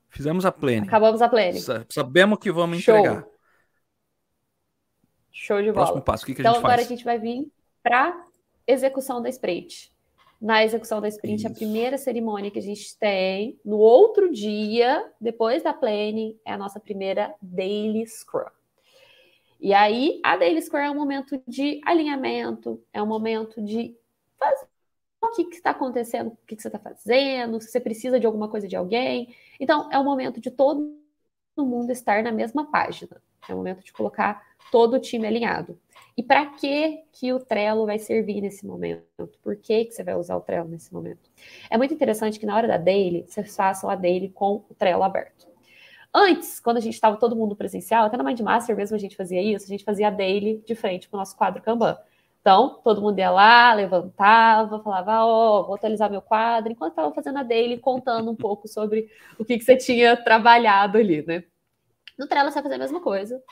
Fizemos 0.09 0.45
a 0.45 0.53
plane. 0.53 0.87
Acabamos 0.87 1.23
a 1.23 1.29
plane. 1.29 1.61
Sabemos 1.89 2.39
que 2.39 2.51
vamos 2.51 2.81
Show. 2.81 2.97
entregar. 2.97 3.27
Show 5.31 5.63
de 5.63 5.73
bola. 5.73 5.87
Próximo 5.87 6.03
passo, 6.03 6.25
o 6.25 6.27
que, 6.27 6.35
que 6.35 6.43
então, 6.43 6.53
a 6.53 6.55
gente 6.57 6.65
agora 6.65 6.77
faz? 6.77 6.87
a 6.87 6.91
gente 6.91 7.05
vai 7.05 7.19
vir 7.19 7.51
para 7.83 8.25
execução 8.67 9.23
da 9.23 9.29
sprint. 9.29 9.91
Na 10.41 10.65
execução 10.65 11.01
da 11.01 11.09
sprint, 11.09 11.45
Isso. 11.45 11.49
a 11.49 11.55
primeira 11.55 11.99
cerimônia 11.99 12.51
que 12.51 12.59
a 12.59 12.63
gente 12.63 12.99
tem 12.99 13.59
no 13.65 13.77
outro 13.77 14.31
dia, 14.33 15.11
depois 15.21 15.63
da 15.63 15.73
planning, 15.73 16.39
é 16.47 16.53
a 16.53 16.59
nossa 16.59 16.81
primeira 16.81 17.35
daily 17.41 18.07
scrum. 18.07 18.51
E 19.61 19.75
aí, 19.75 20.21
a 20.25 20.37
daily 20.37 20.61
scrum 20.63 20.79
é 20.79 20.91
um 20.91 20.95
momento 20.95 21.41
de 21.47 21.81
alinhamento, 21.85 22.83
é 22.93 23.03
um 23.03 23.07
momento 23.07 23.63
de 23.63 23.95
fazer 24.39 24.67
o 25.21 25.29
que 25.29 25.43
está 25.55 25.71
acontecendo, 25.71 26.29
o 26.29 26.39
que, 26.47 26.57
que 26.57 26.63
você 26.63 26.69
está 26.69 26.79
fazendo, 26.79 27.61
se 27.61 27.71
você 27.71 27.79
precisa 27.79 28.19
de 28.19 28.27
alguma 28.27 28.49
coisa 28.49 28.67
de 28.67 28.75
alguém. 28.75 29.35
Então, 29.61 29.91
é 29.93 29.99
o 29.99 30.05
momento 30.05 30.41
de 30.41 30.51
todo 30.51 30.99
mundo 31.59 31.91
estar 31.91 32.23
na 32.23 32.33
mesma 32.33 32.71
página. 32.71 33.21
É 33.49 33.53
o 33.53 33.57
momento 33.59 33.85
de 33.85 33.93
colocar 33.93 34.43
todo 34.71 34.95
o 34.95 35.01
time 35.01 35.27
alinhado. 35.27 35.79
E 36.17 36.23
para 36.23 36.47
que 36.47 37.05
que 37.13 37.33
o 37.33 37.39
Trello 37.39 37.87
vai 37.87 37.99
servir 37.99 38.41
nesse 38.41 38.67
momento? 38.67 39.05
Por 39.43 39.57
que, 39.57 39.85
que 39.85 39.93
você 39.93 40.03
vai 40.03 40.15
usar 40.15 40.37
o 40.37 40.41
Trello 40.41 40.69
nesse 40.69 40.93
momento? 40.93 41.31
É 41.69 41.77
muito 41.77 41.93
interessante 41.93 42.39
que 42.39 42.47
na 42.47 42.57
hora 42.57 42.69
da 42.69 42.77
daily, 42.77 43.25
vocês 43.27 43.55
façam 43.55 43.91
a 43.91 43.95
daily 43.95 44.31
com 44.31 44.65
o 44.69 44.75
Trello 44.75 45.03
aberto. 45.03 45.50
Antes, 46.13 46.59
quando 46.59 46.79
a 46.79 46.81
gente 46.81 46.95
estava 46.95 47.17
todo 47.17 47.37
mundo 47.37 47.55
presencial, 47.55 48.07
até 48.07 48.17
na 48.17 48.25
Mindmaster 48.25 48.77
mesmo 48.77 48.97
a 48.97 48.99
gente 48.99 49.17
fazia 49.17 49.41
isso, 49.43 49.67
a 49.67 49.69
gente 49.69 49.85
fazia 49.85 50.11
daily 50.11 50.63
de 50.67 50.75
frente 50.75 51.09
para 51.09 51.17
o 51.17 51.21
nosso 51.21 51.37
quadro 51.37 51.63
Kanban. 51.63 51.97
Então, 52.41 52.81
todo 52.83 53.03
mundo 53.03 53.19
ia 53.19 53.31
lá, 53.31 53.73
levantava, 53.75 54.83
falava, 54.83 55.25
ó, 55.25 55.61
oh, 55.61 55.67
vou 55.67 55.75
atualizar 55.75 56.11
meu 56.11 56.23
quadro, 56.23 56.73
enquanto 56.73 56.93
estava 56.93 57.13
fazendo 57.13 57.39
a 57.39 57.43
daily, 57.43 57.79
contando 57.79 58.31
um 58.31 58.37
pouco 58.37 58.67
sobre 58.67 59.11
o 59.39 59.45
que, 59.45 59.59
que 59.59 59.65
você 59.65 59.77
tinha 59.77 60.17
trabalhado 60.17 60.97
ali, 60.99 61.25
né? 61.25 61.45
No 62.19 62.27
Trello 62.27 62.51
você 62.51 62.55
vai 62.55 62.63
fazer 62.63 62.75
a 62.75 62.79
mesma 62.79 63.01
coisa 63.01 63.43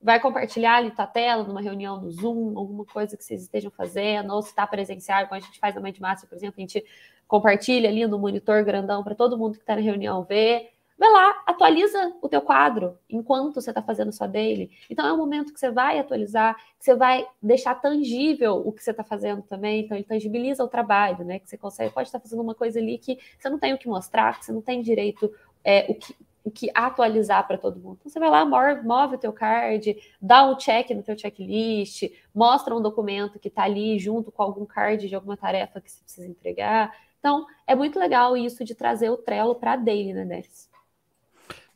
vai 0.00 0.18
compartilhar 0.18 0.76
ali 0.76 0.90
tua 0.90 1.06
tela 1.06 1.44
numa 1.44 1.60
reunião 1.60 2.00
no 2.00 2.10
Zoom, 2.10 2.58
alguma 2.58 2.84
coisa 2.86 3.16
que 3.16 3.22
vocês 3.22 3.42
estejam 3.42 3.70
fazendo, 3.70 4.32
ou 4.32 4.40
se 4.40 4.48
está 4.48 4.66
presencial, 4.66 5.26
como 5.26 5.34
a 5.34 5.40
gente 5.40 5.58
faz 5.58 5.74
na 5.74 5.80
Mindmaster, 5.80 6.28
por 6.28 6.36
exemplo, 6.36 6.54
a 6.56 6.60
gente 6.60 6.84
compartilha 7.28 7.88
ali 7.88 8.06
no 8.06 8.18
monitor 8.18 8.64
grandão 8.64 9.04
para 9.04 9.14
todo 9.14 9.36
mundo 9.36 9.54
que 9.54 9.60
está 9.60 9.76
na 9.76 9.82
reunião 9.82 10.24
ver. 10.24 10.70
Vai 11.00 11.10
lá, 11.10 11.42
atualiza 11.46 12.14
o 12.20 12.28
teu 12.28 12.42
quadro 12.42 12.98
enquanto 13.08 13.54
você 13.54 13.70
está 13.70 13.80
fazendo 13.80 14.12
sua 14.12 14.26
daily. 14.26 14.70
Então 14.90 15.06
é 15.06 15.10
um 15.10 15.16
momento 15.16 15.50
que 15.50 15.58
você 15.58 15.70
vai 15.70 15.98
atualizar, 15.98 16.54
que 16.78 16.84
você 16.84 16.94
vai 16.94 17.26
deixar 17.42 17.74
tangível 17.74 18.56
o 18.56 18.70
que 18.70 18.84
você 18.84 18.90
está 18.90 19.02
fazendo 19.02 19.40
também. 19.40 19.82
Então 19.82 19.96
ele 19.96 20.04
tangibiliza 20.04 20.62
o 20.62 20.68
trabalho, 20.68 21.24
né? 21.24 21.38
Que 21.38 21.48
você 21.48 21.56
consegue, 21.56 21.94
pode 21.94 22.08
estar 22.08 22.18
tá 22.18 22.22
fazendo 22.22 22.42
uma 22.42 22.54
coisa 22.54 22.78
ali 22.78 22.98
que 22.98 23.18
você 23.38 23.48
não 23.48 23.58
tem 23.58 23.72
o 23.72 23.78
que 23.78 23.88
mostrar, 23.88 24.38
que 24.38 24.44
você 24.44 24.52
não 24.52 24.60
tem 24.60 24.82
direito 24.82 25.32
é, 25.64 25.86
o 25.88 25.94
que, 25.94 26.14
o 26.44 26.50
que 26.50 26.70
atualizar 26.74 27.46
para 27.48 27.56
todo 27.56 27.80
mundo. 27.80 27.96
Então, 28.00 28.12
você 28.12 28.20
vai 28.20 28.28
lá, 28.28 28.44
move 28.44 29.14
o 29.14 29.18
teu 29.18 29.32
card, 29.32 29.96
dá 30.20 30.46
um 30.46 30.58
check 30.58 30.90
no 30.90 31.02
teu 31.02 31.16
checklist, 31.18 32.12
mostra 32.34 32.76
um 32.76 32.82
documento 32.82 33.38
que 33.38 33.48
está 33.48 33.62
ali 33.62 33.98
junto 33.98 34.30
com 34.30 34.42
algum 34.42 34.66
card 34.66 35.08
de 35.08 35.14
alguma 35.14 35.38
tarefa 35.38 35.80
que 35.80 35.90
você 35.90 36.02
precisa 36.02 36.28
entregar. 36.28 36.94
Então, 37.18 37.46
é 37.66 37.74
muito 37.74 37.98
legal 37.98 38.36
isso 38.36 38.62
de 38.66 38.74
trazer 38.74 39.08
o 39.08 39.16
Trello 39.16 39.54
para 39.54 39.72
a 39.72 39.76
daily, 39.76 40.12
né? 40.12 40.42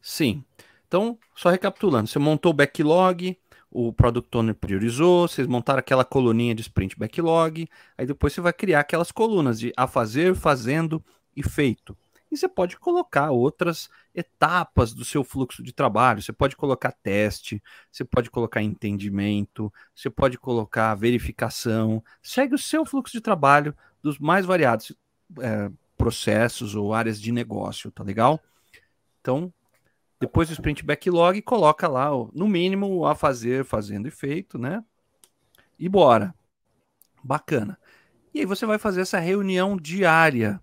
Sim. 0.04 0.44
Então, 0.86 1.18
só 1.34 1.48
recapitulando, 1.48 2.06
você 2.06 2.18
montou 2.18 2.52
o 2.52 2.54
backlog, 2.54 3.38
o 3.70 3.90
Product 3.90 4.36
Owner 4.36 4.54
priorizou, 4.54 5.26
vocês 5.26 5.46
montaram 5.46 5.78
aquela 5.80 6.04
coluninha 6.04 6.54
de 6.54 6.60
sprint 6.60 6.96
backlog, 6.98 7.66
aí 7.96 8.06
depois 8.06 8.34
você 8.34 8.42
vai 8.42 8.52
criar 8.52 8.80
aquelas 8.80 9.10
colunas 9.10 9.58
de 9.58 9.72
a 9.74 9.86
fazer, 9.86 10.34
fazendo 10.34 11.02
e 11.34 11.42
feito. 11.42 11.96
E 12.30 12.36
você 12.36 12.46
pode 12.46 12.76
colocar 12.78 13.30
outras 13.30 13.88
etapas 14.14 14.92
do 14.92 15.06
seu 15.06 15.24
fluxo 15.24 15.62
de 15.62 15.72
trabalho. 15.72 16.20
Você 16.20 16.32
pode 16.32 16.54
colocar 16.54 16.92
teste, 16.92 17.62
você 17.90 18.04
pode 18.04 18.30
colocar 18.30 18.60
entendimento, 18.60 19.72
você 19.94 20.10
pode 20.10 20.36
colocar 20.36 20.94
verificação. 20.96 22.02
Segue 22.22 22.54
o 22.54 22.58
seu 22.58 22.84
fluxo 22.84 23.14
de 23.14 23.20
trabalho 23.22 23.74
dos 24.02 24.18
mais 24.18 24.44
variados 24.44 24.92
é, 25.40 25.70
processos 25.96 26.74
ou 26.74 26.92
áreas 26.92 27.20
de 27.20 27.32
negócio, 27.32 27.90
tá 27.90 28.04
legal? 28.04 28.38
Então, 29.20 29.52
depois 30.26 30.48
do 30.48 30.52
sprint 30.52 30.84
backlog, 30.84 31.40
coloca 31.42 31.88
lá, 31.88 32.10
no 32.32 32.48
mínimo, 32.48 33.06
a 33.06 33.14
fazer, 33.14 33.64
fazendo 33.64 34.08
e 34.08 34.10
feito, 34.10 34.58
né? 34.58 34.82
E 35.78 35.88
bora. 35.88 36.34
Bacana. 37.22 37.78
E 38.32 38.40
aí 38.40 38.46
você 38.46 38.66
vai 38.66 38.78
fazer 38.78 39.00
essa 39.00 39.18
reunião 39.18 39.76
diária 39.76 40.60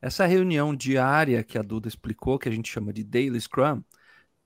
essa 0.00 0.26
reunião 0.26 0.74
diária 0.74 1.42
que 1.42 1.58
a 1.58 1.62
Duda 1.62 1.88
explicou, 1.88 2.38
que 2.38 2.48
a 2.48 2.52
gente 2.52 2.70
chama 2.70 2.92
de 2.92 3.02
Daily 3.02 3.40
Scrum, 3.40 3.82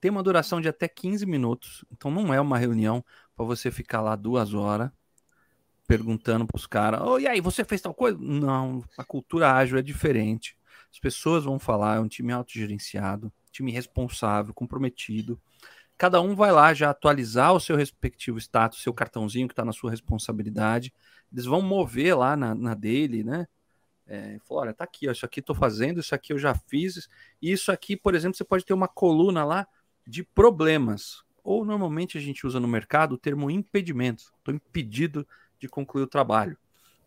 tem 0.01 0.11
uma 0.11 0.23
duração 0.23 0.61
de 0.61 0.69
até 0.69 0.89
15 0.89 1.27
minutos. 1.27 1.85
Então 1.93 2.11
não 2.11 2.33
é 2.33 2.41
uma 2.41 2.59
reunião 2.59 3.05
para 3.37 3.45
você 3.45 3.71
ficar 3.71 4.01
lá 4.01 4.17
duas 4.17 4.55
horas 4.55 4.91
perguntando 5.87 6.47
para 6.47 6.57
os 6.57 6.67
caras: 6.67 7.01
oh, 7.03 7.19
e 7.19 7.27
aí, 7.27 7.41
você 7.41 7.65
fez 7.65 7.81
tal 7.81 7.95
coisa? 7.95 8.19
Não, 8.19 8.83
a 8.97 9.05
cultura 9.05 9.53
ágil 9.53 9.79
é 9.79 9.83
diferente. 9.83 10.57
As 10.91 10.99
pessoas 10.99 11.45
vão 11.45 11.59
falar, 11.59 11.97
é 11.97 12.01
um 12.01 12.09
time 12.09 12.33
autogerenciado, 12.33 13.33
time 13.53 13.71
responsável, 13.71 14.53
comprometido. 14.55 15.41
Cada 15.97 16.21
um 16.21 16.35
vai 16.35 16.51
lá 16.51 16.75
já 16.75 16.91
atualizar 16.91 17.53
o 17.53 17.61
seu 17.61 17.77
respectivo 17.77 18.39
status, 18.39 18.83
seu 18.83 18.93
cartãozinho 18.93 19.47
que 19.47 19.53
está 19.53 19.65
na 19.65 19.73
sua 19.73 19.91
responsabilidade. 19.91 20.93
Eles 21.33 21.45
vão 21.45 21.63
mover 21.63 22.19
lá 22.19 22.37
na, 22.37 22.55
na 22.55 22.75
dele, 22.75 23.23
né? 23.23 23.47
É, 24.07 24.39
falou, 24.47 24.65
olha, 24.65 24.75
tá 24.75 24.85
aqui, 24.85 25.09
ó, 25.09 25.13
isso 25.13 25.25
aqui 25.25 25.41
estou 25.41 25.55
fazendo, 25.55 26.01
isso 26.01 26.15
aqui 26.15 26.33
eu 26.33 26.39
já 26.39 26.55
fiz. 26.55 27.09
E 27.41 27.53
isso 27.53 27.71
aqui, 27.71 27.97
por 27.97 28.15
exemplo, 28.15 28.37
você 28.37 28.45
pode 28.45 28.65
ter 28.65 28.75
uma 28.75 28.89
coluna 28.89 29.45
lá 29.45 29.67
de 30.07 30.25
problemas. 30.25 31.23
Ou 31.45 31.65
normalmente 31.65 32.19
a 32.19 32.21
gente 32.21 32.47
usa 32.47 32.59
no 32.59 32.69
mercado 32.69 33.13
o 33.13 33.19
termo 33.19 33.51
impedimento. 33.51 34.33
Estou 34.39 34.55
impedido 34.55 35.27
de 35.59 35.69
concluir 35.69 36.03
o 36.03 36.09
trabalho. 36.09 36.57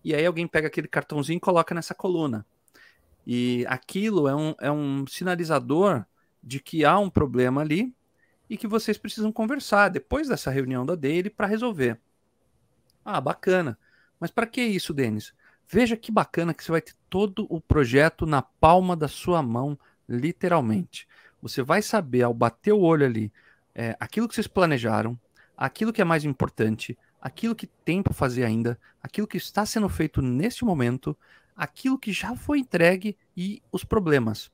E 0.03 0.13
aí 0.13 0.25
alguém 0.25 0.47
pega 0.47 0.67
aquele 0.67 0.88
cartãozinho 0.88 1.38
e 1.38 1.41
coloca 1.41 1.75
nessa 1.75 1.93
coluna. 1.93 2.45
E 3.25 3.65
aquilo 3.67 4.27
é 4.27 4.36
um, 4.36 4.55
é 4.62 4.71
um 4.71 5.05
sinalizador 5.08 6.05
de 6.45 6.60
que 6.60 6.86
há 6.86 6.99
um 6.99 7.10
problema 7.10 7.62
ali 7.62 7.93
e 8.47 8.55
que 8.55 8.67
vocês 8.67 8.97
precisam 8.97 9.31
conversar 9.31 9.89
depois 9.89 10.27
dessa 10.27 10.51
reunião 10.51 10.86
da 10.86 10.93
dele 10.93 11.29
para 11.29 11.47
resolver. 11.47 11.99
Ah, 13.03 13.19
bacana. 13.19 13.77
Mas 14.19 14.29
para 14.29 14.45
que 14.45 14.62
isso, 14.62 14.93
Denis? 14.93 15.34
Veja 15.67 15.97
que 15.97 16.12
bacana 16.12 16.53
que 16.53 16.63
você 16.63 16.71
vai 16.71 16.81
ter 16.81 16.93
todo 17.10 17.47
o 17.49 17.60
projeto 17.60 18.25
na 18.25 18.41
palma 18.41 18.95
da 18.95 19.08
sua 19.08 19.41
mão, 19.41 19.77
literalmente. 20.08 21.08
Você 21.41 21.63
vai 21.63 21.81
saber, 21.81 22.21
ao 22.21 22.34
bater 22.34 22.73
o 22.73 22.79
olho 22.79 23.05
ali, 23.05 23.31
é, 23.73 23.95
aquilo 23.99 24.27
que 24.27 24.36
vocês 24.36 24.47
planejaram, 24.47 25.19
aquilo 25.58 25.91
que 25.91 26.01
é 26.01 26.05
mais 26.05 26.23
importante, 26.23 26.97
aquilo 27.19 27.55
que 27.55 27.67
tem 27.67 28.03
para 28.03 28.13
fazer 28.13 28.43
ainda, 28.43 28.79
aquilo 29.01 29.27
que 29.27 29.38
está 29.38 29.65
sendo 29.65 29.89
feito 29.89 30.21
neste 30.21 30.63
momento, 30.63 31.17
aquilo 31.55 31.97
que 31.97 32.12
já 32.12 32.36
foi 32.36 32.60
entregue 32.60 33.17
e 33.36 33.62
os 33.71 33.84
problemas. 33.84 34.51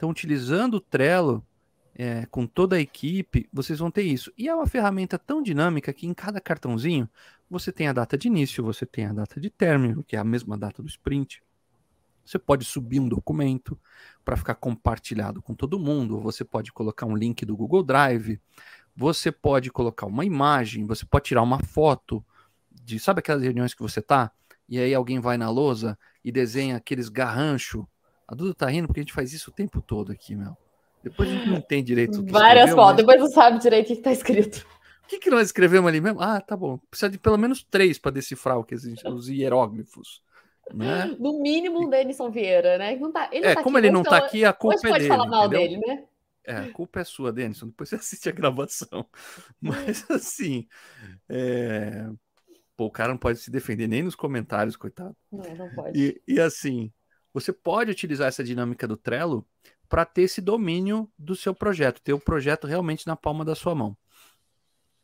Então, 0.00 0.08
utilizando 0.08 0.78
o 0.78 0.80
Trello, 0.80 1.46
é, 1.94 2.24
com 2.30 2.46
toda 2.46 2.76
a 2.76 2.80
equipe, 2.80 3.46
vocês 3.52 3.80
vão 3.80 3.90
ter 3.90 4.00
isso. 4.00 4.32
E 4.38 4.48
é 4.48 4.54
uma 4.54 4.66
ferramenta 4.66 5.18
tão 5.18 5.42
dinâmica 5.42 5.92
que 5.92 6.06
em 6.06 6.14
cada 6.14 6.40
cartãozinho 6.40 7.06
você 7.50 7.70
tem 7.70 7.86
a 7.86 7.92
data 7.92 8.16
de 8.16 8.26
início, 8.26 8.64
você 8.64 8.86
tem 8.86 9.04
a 9.04 9.12
data 9.12 9.38
de 9.38 9.50
término, 9.50 10.02
que 10.02 10.16
é 10.16 10.18
a 10.18 10.24
mesma 10.24 10.56
data 10.56 10.82
do 10.82 10.88
sprint. 10.88 11.42
Você 12.24 12.38
pode 12.38 12.64
subir 12.64 12.98
um 12.98 13.10
documento 13.10 13.78
para 14.24 14.38
ficar 14.38 14.54
compartilhado 14.54 15.42
com 15.42 15.54
todo 15.54 15.78
mundo, 15.78 16.18
você 16.18 16.46
pode 16.46 16.72
colocar 16.72 17.04
um 17.04 17.14
link 17.14 17.44
do 17.44 17.54
Google 17.54 17.82
Drive, 17.82 18.40
você 18.96 19.30
pode 19.30 19.70
colocar 19.70 20.06
uma 20.06 20.24
imagem, 20.24 20.86
você 20.86 21.04
pode 21.04 21.26
tirar 21.26 21.42
uma 21.42 21.62
foto 21.62 22.24
de, 22.72 22.98
sabe 22.98 23.18
aquelas 23.18 23.42
reuniões 23.42 23.74
que 23.74 23.82
você 23.82 24.00
tá? 24.00 24.32
E 24.66 24.78
aí 24.78 24.94
alguém 24.94 25.20
vai 25.20 25.36
na 25.36 25.50
lousa 25.50 25.98
e 26.24 26.32
desenha 26.32 26.78
aqueles 26.78 27.10
garrancho. 27.10 27.86
A 28.30 28.34
Duda 28.36 28.54
tá 28.54 28.66
rindo 28.68 28.86
porque 28.86 29.00
a 29.00 29.02
gente 29.02 29.12
faz 29.12 29.32
isso 29.32 29.50
o 29.50 29.52
tempo 29.52 29.82
todo 29.82 30.12
aqui, 30.12 30.36
meu. 30.36 30.56
Depois 31.02 31.28
a 31.28 31.32
gente 31.32 31.48
não 31.48 31.60
tem 31.60 31.82
direito. 31.82 32.24
Várias 32.26 32.70
fotos, 32.70 32.86
mas... 32.86 32.96
depois 32.98 33.18
não 33.18 33.28
sabe 33.28 33.58
direito 33.58 33.86
o 33.86 33.88
que 33.88 33.94
está 33.94 34.12
escrito. 34.12 34.64
O 35.02 35.08
que, 35.08 35.18
que 35.18 35.30
nós 35.30 35.48
escrevemos 35.48 35.88
ali 35.88 36.00
mesmo? 36.00 36.20
Ah, 36.20 36.40
tá 36.40 36.56
bom. 36.56 36.78
Precisa 36.88 37.10
de 37.10 37.18
pelo 37.18 37.36
menos 37.36 37.64
três 37.64 37.98
para 37.98 38.12
decifrar 38.12 38.56
o 38.56 38.62
que 38.62 38.72
existe, 38.72 39.08
os 39.08 39.28
hieróglifos. 39.28 40.22
Né? 40.72 41.16
No 41.18 41.40
mínimo 41.42 41.84
o 41.84 41.90
Denison 41.90 42.30
Vieira, 42.30 42.78
né? 42.78 42.94
Não 42.94 43.10
tá, 43.10 43.28
ele 43.32 43.46
é, 43.46 43.56
tá 43.56 43.64
como 43.64 43.76
aqui, 43.76 43.86
ele 43.88 43.92
não 43.92 44.02
está 44.02 44.18
aqui, 44.18 44.44
a 44.44 44.52
culpa 44.52 44.76
é 44.76 44.90
pode 44.90 44.98
dele. 44.98 45.08
falar 45.08 45.26
mal 45.26 45.46
entendeu? 45.46 45.68
dele, 45.68 45.80
né? 45.84 46.04
É, 46.44 46.56
a 46.56 46.72
culpa 46.72 47.00
é 47.00 47.04
sua, 47.04 47.32
Denison. 47.32 47.66
Depois 47.66 47.88
você 47.88 47.96
assiste 47.96 48.28
a 48.28 48.32
gravação. 48.32 49.04
Mas 49.60 50.08
assim, 50.08 50.68
é... 51.28 52.08
Pô, 52.76 52.84
o 52.86 52.90
cara 52.90 53.08
não 53.08 53.18
pode 53.18 53.40
se 53.40 53.50
defender 53.50 53.88
nem 53.88 54.04
nos 54.04 54.14
comentários, 54.14 54.76
coitado. 54.76 55.16
Não, 55.32 55.54
não 55.56 55.74
pode. 55.74 56.00
E, 56.00 56.22
e 56.26 56.40
assim, 56.40 56.92
você 57.32 57.52
pode 57.52 57.90
utilizar 57.90 58.28
essa 58.28 58.44
dinâmica 58.44 58.86
do 58.86 58.96
Trello 58.96 59.46
para 59.88 60.04
ter 60.04 60.22
esse 60.22 60.40
domínio 60.40 61.10
do 61.18 61.34
seu 61.34 61.54
projeto, 61.54 62.00
ter 62.00 62.12
o 62.12 62.20
projeto 62.20 62.66
realmente 62.66 63.06
na 63.06 63.16
palma 63.16 63.44
da 63.44 63.54
sua 63.54 63.74
mão. 63.74 63.96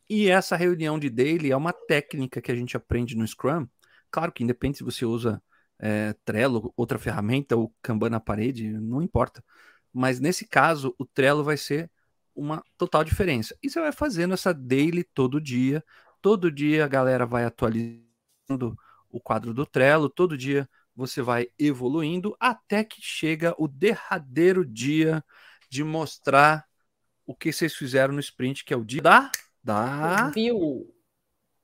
E 0.08 0.28
essa 0.28 0.56
reunião 0.56 0.98
de 0.98 1.10
daily 1.10 1.50
é 1.50 1.56
uma 1.56 1.72
técnica 1.72 2.40
que 2.40 2.52
a 2.52 2.54
gente 2.54 2.76
aprende 2.76 3.16
no 3.16 3.26
Scrum. 3.26 3.66
Claro 4.10 4.30
que 4.30 4.44
independe 4.44 4.78
se 4.78 4.84
você 4.84 5.04
usa 5.04 5.42
é, 5.78 6.14
Trello, 6.24 6.72
outra 6.76 6.98
ferramenta 6.98 7.56
ou 7.56 7.74
Kanban 7.82 8.10
na 8.10 8.20
parede, 8.20 8.70
não 8.70 9.02
importa. 9.02 9.44
Mas 9.92 10.20
nesse 10.20 10.46
caso, 10.46 10.94
o 10.98 11.04
Trello 11.04 11.42
vai 11.42 11.56
ser 11.56 11.90
uma 12.34 12.62
total 12.78 13.02
diferença. 13.02 13.56
E 13.62 13.68
você 13.68 13.80
vai 13.80 13.92
fazendo 13.92 14.34
essa 14.34 14.54
daily 14.54 15.02
todo 15.02 15.40
dia. 15.40 15.82
Todo 16.22 16.50
dia 16.52 16.84
a 16.84 16.88
galera 16.88 17.26
vai 17.26 17.44
atualizando 17.44 18.76
o 19.10 19.20
quadro 19.20 19.54
do 19.54 19.66
Trello, 19.66 20.08
todo 20.08 20.36
dia 20.36 20.68
você 20.96 21.20
vai 21.20 21.48
evoluindo 21.58 22.34
até 22.40 22.82
que 22.82 23.00
chega 23.02 23.54
o 23.58 23.68
derradeiro 23.68 24.64
dia 24.64 25.22
de 25.68 25.84
mostrar 25.84 26.64
o 27.26 27.34
que 27.34 27.52
vocês 27.52 27.74
fizeram 27.74 28.14
no 28.14 28.20
sprint, 28.20 28.64
que 28.64 28.72
é 28.72 28.76
o 28.76 28.84
dia 28.84 29.02
da 29.02 29.30
da 29.62 30.26
review. 30.26 30.94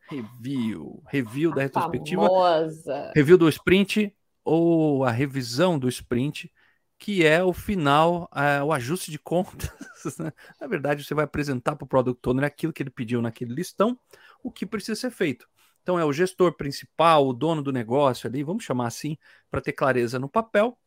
Review, 0.08 1.02
review 1.06 1.52
a 1.52 1.54
da 1.54 1.62
retrospectiva, 1.62 2.22
famosa. 2.22 3.12
review 3.14 3.38
do 3.38 3.48
sprint 3.48 4.14
ou 4.44 5.04
a 5.04 5.10
revisão 5.10 5.78
do 5.78 5.88
sprint, 5.88 6.52
que 6.98 7.24
é 7.24 7.42
o 7.42 7.52
final, 7.52 8.28
é, 8.34 8.62
o 8.62 8.72
ajuste 8.72 9.10
de 9.10 9.18
contas. 9.18 9.70
Né? 10.18 10.32
Na 10.60 10.66
verdade, 10.66 11.04
você 11.04 11.14
vai 11.14 11.24
apresentar 11.24 11.76
para 11.76 11.84
o 11.84 11.88
product 11.88 12.28
owner 12.28 12.44
aquilo 12.44 12.72
que 12.72 12.82
ele 12.82 12.90
pediu 12.90 13.22
naquele 13.22 13.54
listão, 13.54 13.96
o 14.42 14.50
que 14.50 14.66
precisa 14.66 15.00
ser 15.00 15.12
feito. 15.12 15.48
Então 15.82 15.98
é 15.98 16.04
o 16.04 16.12
gestor 16.12 16.56
principal, 16.56 17.26
o 17.26 17.32
dono 17.32 17.62
do 17.62 17.72
negócio 17.72 18.28
ali, 18.28 18.42
vamos 18.42 18.64
chamar 18.64 18.86
assim, 18.86 19.16
para 19.50 19.60
ter 19.60 19.72
clareza 19.72 20.18
no 20.18 20.28
papel. 20.28 20.78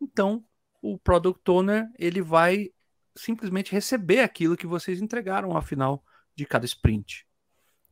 Então, 0.00 0.44
o 0.82 0.98
product 0.98 1.48
owner, 1.50 1.86
ele 1.98 2.22
vai 2.22 2.70
simplesmente 3.14 3.72
receber 3.72 4.20
aquilo 4.20 4.56
que 4.56 4.66
vocês 4.66 5.00
entregaram 5.00 5.54
ao 5.54 5.62
final 5.62 6.02
de 6.34 6.46
cada 6.46 6.64
sprint. 6.64 7.26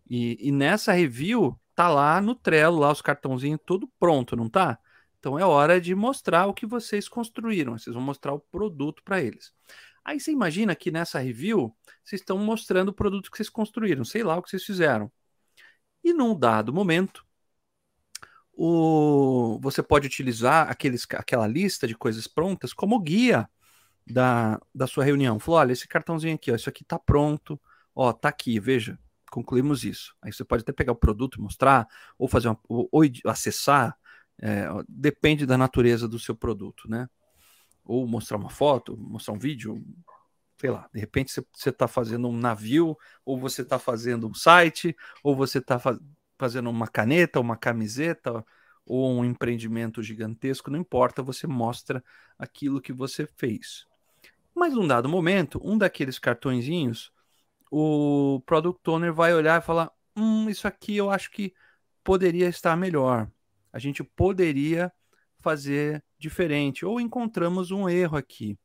E, 0.08 0.48
e 0.48 0.50
nessa 0.50 0.92
review, 0.92 1.58
tá 1.74 1.88
lá 1.88 2.20
no 2.20 2.34
Trello, 2.34 2.78
lá 2.78 2.90
os 2.90 3.02
cartãozinhos 3.02 3.60
tudo 3.64 3.88
pronto, 3.98 4.34
não 4.34 4.48
tá? 4.48 4.78
Então 5.18 5.38
é 5.38 5.44
hora 5.44 5.80
de 5.80 5.94
mostrar 5.94 6.46
o 6.46 6.54
que 6.54 6.66
vocês 6.66 7.08
construíram. 7.08 7.76
Vocês 7.78 7.94
vão 7.94 8.02
mostrar 8.02 8.32
o 8.32 8.40
produto 8.40 9.02
para 9.04 9.22
eles. 9.22 9.52
Aí 10.04 10.18
você 10.18 10.32
imagina 10.32 10.74
que 10.74 10.90
nessa 10.90 11.18
review 11.18 11.76
vocês 12.02 12.22
estão 12.22 12.38
mostrando 12.38 12.88
o 12.88 12.94
produto 12.94 13.30
que 13.30 13.36
vocês 13.36 13.50
construíram, 13.50 14.04
sei 14.04 14.22
lá 14.22 14.38
o 14.38 14.42
que 14.42 14.48
vocês 14.48 14.64
fizeram. 14.64 15.12
E 16.02 16.12
num 16.12 16.38
dado 16.38 16.72
momento, 16.72 17.24
o, 18.52 19.58
você 19.62 19.82
pode 19.82 20.06
utilizar 20.06 20.68
aqueles, 20.68 21.06
aquela 21.12 21.46
lista 21.46 21.86
de 21.86 21.94
coisas 21.94 22.26
prontas 22.26 22.72
como 22.72 22.98
guia 22.98 23.48
da, 24.06 24.60
da 24.74 24.86
sua 24.86 25.04
reunião. 25.04 25.38
Falou: 25.38 25.60
olha, 25.60 25.72
esse 25.72 25.86
cartãozinho 25.86 26.34
aqui, 26.34 26.50
ó, 26.50 26.56
isso 26.56 26.68
aqui 26.68 26.82
está 26.82 26.98
pronto, 26.98 27.60
ó, 27.94 28.12
tá 28.12 28.28
aqui, 28.28 28.58
veja, 28.58 28.98
concluímos 29.30 29.84
isso. 29.84 30.14
Aí 30.20 30.32
você 30.32 30.44
pode 30.44 30.62
até 30.62 30.72
pegar 30.72 30.92
o 30.92 30.96
produto 30.96 31.38
e 31.38 31.42
mostrar, 31.42 31.86
ou 32.18 32.26
fazer 32.28 32.48
uma, 32.48 32.58
ou, 32.68 32.88
ou 32.90 33.02
acessar, 33.26 33.96
é, 34.40 34.66
depende 34.88 35.46
da 35.46 35.58
natureza 35.58 36.08
do 36.08 36.18
seu 36.18 36.34
produto, 36.34 36.88
né? 36.88 37.08
Ou 37.84 38.06
mostrar 38.06 38.36
uma 38.38 38.50
foto, 38.50 38.96
mostrar 38.96 39.34
um 39.34 39.38
vídeo, 39.38 39.84
sei 40.58 40.70
lá, 40.70 40.88
de 40.92 41.00
repente 41.00 41.32
você 41.52 41.70
está 41.70 41.86
fazendo 41.86 42.28
um 42.28 42.36
navio, 42.36 42.96
ou 43.24 43.38
você 43.38 43.62
está 43.62 43.78
fazendo 43.78 44.28
um 44.28 44.34
site, 44.34 44.96
ou 45.22 45.34
você 45.34 45.58
está 45.58 45.78
fa 45.78 45.98
fazendo 46.36 46.70
uma 46.70 46.86
caneta, 46.86 47.40
uma 47.40 47.56
camiseta, 47.56 48.44
ou 48.86 49.10
um 49.10 49.24
empreendimento 49.24 50.02
gigantesco, 50.02 50.70
não 50.70 50.78
importa, 50.78 51.20
você 51.20 51.48
mostra 51.48 52.02
aquilo 52.38 52.80
que 52.80 52.92
você 52.92 53.26
fez. 53.26 53.86
Mas 54.54 54.72
num 54.72 54.86
dado 54.86 55.08
momento, 55.08 55.60
um 55.64 55.76
daqueles 55.76 56.18
cartõezinhos, 56.18 57.12
o 57.70 58.40
product 58.46 58.88
owner 58.88 59.12
vai 59.12 59.34
olhar 59.34 59.60
e 59.60 59.64
falar: 59.64 59.90
hum, 60.16 60.48
isso 60.48 60.66
aqui 60.68 60.96
eu 60.96 61.10
acho 61.10 61.30
que 61.30 61.52
poderia 62.04 62.48
estar 62.48 62.76
melhor. 62.76 63.28
A 63.72 63.78
gente 63.78 64.02
poderia 64.04 64.92
fazer 65.40 66.02
diferente, 66.18 66.86
ou 66.86 67.00
encontramos 67.00 67.70
um 67.70 67.88
erro 67.88 68.16
aqui 68.16 68.58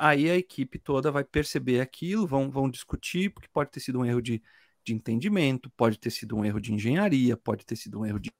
aí 0.00 0.30
a 0.30 0.36
equipe 0.36 0.78
toda 0.78 1.12
vai 1.12 1.22
perceber 1.22 1.80
aquilo, 1.80 2.26
vão, 2.26 2.50
vão 2.50 2.70
discutir, 2.70 3.30
porque 3.30 3.48
pode 3.52 3.70
ter 3.70 3.80
sido 3.80 4.00
um 4.00 4.04
erro 4.04 4.22
de, 4.22 4.42
de 4.82 4.94
entendimento, 4.94 5.70
pode 5.76 5.98
ter 5.98 6.10
sido 6.10 6.36
um 6.36 6.44
erro 6.44 6.58
de 6.58 6.72
engenharia, 6.72 7.36
pode 7.36 7.66
ter 7.66 7.76
sido 7.76 8.00
um 8.00 8.06
erro 8.06 8.18
de 8.18 8.30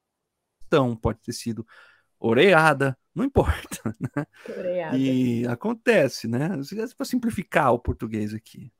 gestão, 0.63 0.95
pode 0.95 1.19
ter 1.19 1.33
sido 1.33 1.65
oreada, 2.19 2.97
não 3.13 3.23
importa. 3.23 3.79
Né? 4.15 4.25
Oreada. 4.57 4.97
E 4.97 5.45
acontece, 5.45 6.27
né? 6.27 6.49
Para 6.97 7.05
simplificar 7.05 7.71
o 7.71 7.79
português 7.79 8.33
aqui. 8.33 8.71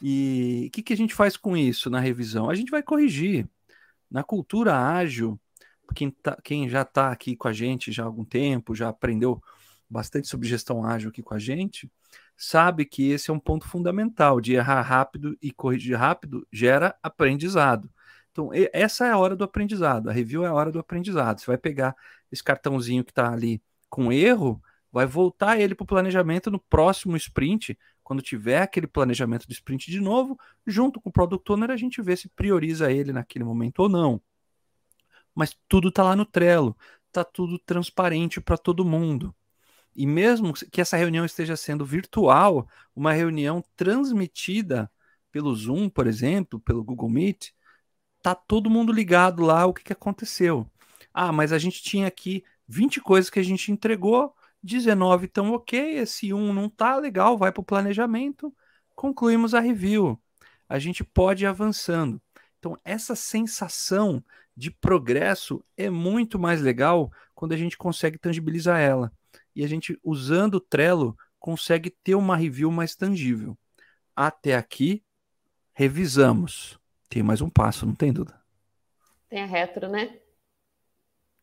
E 0.00 0.66
o 0.68 0.70
que, 0.70 0.82
que 0.82 0.92
a 0.92 0.96
gente 0.96 1.14
faz 1.14 1.36
com 1.36 1.56
isso 1.56 1.90
na 1.90 1.98
revisão? 1.98 2.48
A 2.48 2.54
gente 2.54 2.70
vai 2.70 2.82
corrigir. 2.82 3.48
Na 4.08 4.22
cultura 4.22 4.78
ágil, 4.78 5.40
quem, 5.94 6.10
tá, 6.10 6.38
quem 6.44 6.68
já 6.68 6.82
está 6.82 7.10
aqui 7.10 7.34
com 7.34 7.48
a 7.48 7.52
gente 7.52 7.90
já 7.90 8.04
há 8.04 8.06
algum 8.06 8.24
tempo, 8.24 8.74
já 8.74 8.88
aprendeu 8.88 9.42
bastante 9.88 10.28
sobre 10.28 10.48
gestão 10.48 10.84
ágil 10.84 11.10
aqui 11.10 11.22
com 11.22 11.34
a 11.34 11.38
gente, 11.38 11.90
sabe 12.36 12.84
que 12.84 13.10
esse 13.10 13.30
é 13.30 13.34
um 13.34 13.38
ponto 13.38 13.66
fundamental 13.66 14.40
de 14.40 14.54
errar 14.54 14.82
rápido 14.82 15.36
e 15.40 15.50
corrigir 15.52 15.96
rápido 15.96 16.46
gera 16.52 16.96
aprendizado. 17.02 17.90
Então, 18.32 18.50
essa 18.72 19.06
é 19.06 19.10
a 19.10 19.18
hora 19.18 19.36
do 19.36 19.44
aprendizado. 19.44 20.10
A 20.10 20.12
review 20.12 20.44
é 20.44 20.48
a 20.48 20.54
hora 20.54 20.72
do 20.72 20.80
aprendizado. 20.80 21.40
Você 21.40 21.46
vai 21.46 21.56
pegar 21.56 21.94
esse 22.32 22.42
cartãozinho 22.42 23.04
que 23.04 23.12
está 23.12 23.32
ali 23.32 23.62
com 23.88 24.12
erro, 24.12 24.60
vai 24.90 25.06
voltar 25.06 25.60
ele 25.60 25.74
para 25.74 25.84
o 25.84 25.86
planejamento 25.86 26.50
no 26.50 26.58
próximo 26.58 27.16
sprint. 27.16 27.78
Quando 28.02 28.20
tiver 28.20 28.60
aquele 28.60 28.88
planejamento 28.88 29.46
do 29.46 29.52
sprint 29.52 29.90
de 29.90 30.00
novo, 30.00 30.36
junto 30.66 31.00
com 31.00 31.10
o 31.10 31.12
Product 31.12 31.50
Owner, 31.52 31.70
a 31.70 31.76
gente 31.76 32.02
vê 32.02 32.16
se 32.16 32.28
prioriza 32.28 32.90
ele 32.90 33.12
naquele 33.12 33.44
momento 33.44 33.78
ou 33.80 33.88
não. 33.88 34.20
Mas 35.34 35.56
tudo 35.68 35.88
está 35.88 36.02
lá 36.02 36.16
no 36.16 36.26
Trello, 36.26 36.76
está 37.06 37.24
tudo 37.24 37.58
transparente 37.58 38.40
para 38.40 38.58
todo 38.58 38.84
mundo. 38.84 39.34
E 39.94 40.06
mesmo 40.06 40.52
que 40.52 40.80
essa 40.80 40.96
reunião 40.96 41.24
esteja 41.24 41.56
sendo 41.56 41.84
virtual, 41.84 42.68
uma 42.94 43.12
reunião 43.12 43.62
transmitida 43.76 44.90
pelo 45.30 45.54
Zoom, 45.54 45.88
por 45.88 46.06
exemplo, 46.06 46.58
pelo 46.60 46.82
Google 46.82 47.08
Meet, 47.08 47.50
tá 48.22 48.34
todo 48.34 48.70
mundo 48.70 48.92
ligado 48.92 49.42
lá 49.42 49.66
o 49.66 49.74
que, 49.74 49.84
que 49.84 49.92
aconteceu. 49.92 50.68
Ah, 51.12 51.32
mas 51.32 51.52
a 51.52 51.58
gente 51.58 51.82
tinha 51.82 52.06
aqui 52.08 52.44
20 52.66 53.00
coisas 53.00 53.30
que 53.30 53.38
a 53.38 53.42
gente 53.42 53.70
entregou, 53.70 54.34
19 54.62 55.26
estão 55.26 55.52
ok, 55.52 55.98
esse 55.98 56.32
um 56.32 56.52
não 56.52 56.68
tá 56.68 56.96
legal, 56.96 57.36
vai 57.38 57.52
para 57.52 57.60
o 57.60 57.64
planejamento, 57.64 58.54
concluímos 58.94 59.54
a 59.54 59.60
review. 59.60 60.20
A 60.68 60.78
gente 60.78 61.04
pode 61.04 61.44
ir 61.44 61.46
avançando. 61.46 62.20
Então, 62.58 62.78
essa 62.84 63.14
sensação 63.14 64.24
de 64.56 64.70
progresso 64.70 65.64
é 65.76 65.90
muito 65.90 66.38
mais 66.38 66.60
legal 66.62 67.12
quando 67.34 67.52
a 67.52 67.56
gente 67.56 67.76
consegue 67.76 68.18
tangibilizar 68.18 68.80
ela 68.80 69.12
e 69.54 69.64
a 69.64 69.68
gente, 69.68 69.98
usando 70.02 70.54
o 70.54 70.60
Trello, 70.60 71.16
consegue 71.38 71.90
ter 71.90 72.14
uma 72.14 72.36
review 72.36 72.70
mais 72.70 72.94
tangível. 72.96 73.56
Até 74.16 74.54
aqui, 74.56 75.04
revisamos. 75.74 76.78
Tem 77.08 77.22
mais 77.22 77.40
um 77.40 77.50
passo, 77.50 77.86
não 77.86 77.94
tem 77.94 78.12
dúvida? 78.12 78.40
Tem 79.28 79.42
a 79.42 79.46
retro, 79.46 79.88
né? 79.88 80.18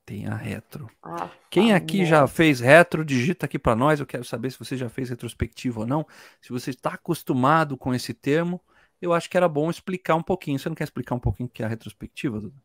Tem 0.06 0.28
a 0.28 0.36
retro. 0.36 0.89
Ah, 1.04 1.30
Quem 1.50 1.74
aqui 1.74 2.06
já 2.06 2.28
fez 2.28 2.60
retro, 2.60 3.06
digita 3.06 3.45
aqui 3.45 3.60
para 3.60 3.76
nós. 3.76 4.00
Eu 4.00 4.06
quero 4.06 4.24
saber 4.26 4.52
se 4.52 4.60
você 4.60 4.78
já 4.78 4.89
fez 4.89 5.10
retrospectiva 5.10 5.82
ou 5.82 5.88
não. 5.88 6.08
Se 6.41 6.50
você 6.52 6.71
está 6.71 6.91
acostumado 6.93 7.78
com 7.78 7.93
esse 7.93 8.13
termo, 8.13 8.62
eu 9.02 9.13
acho 9.13 9.30
que 9.30 9.38
era 9.38 9.50
bom 9.50 9.69
explicar 9.69 10.15
um 10.15 10.24
pouquinho. 10.24 10.60
Você 10.60 10.69
não 10.69 10.76
quer 10.76 10.86
explicar 10.86 11.15
um 11.15 11.19
pouquinho 11.19 11.47
o 11.47 11.52
que 11.52 11.63
é 11.63 11.65
a 11.65 11.69
retrospectiva, 11.69 12.39
Duda? 12.41 12.56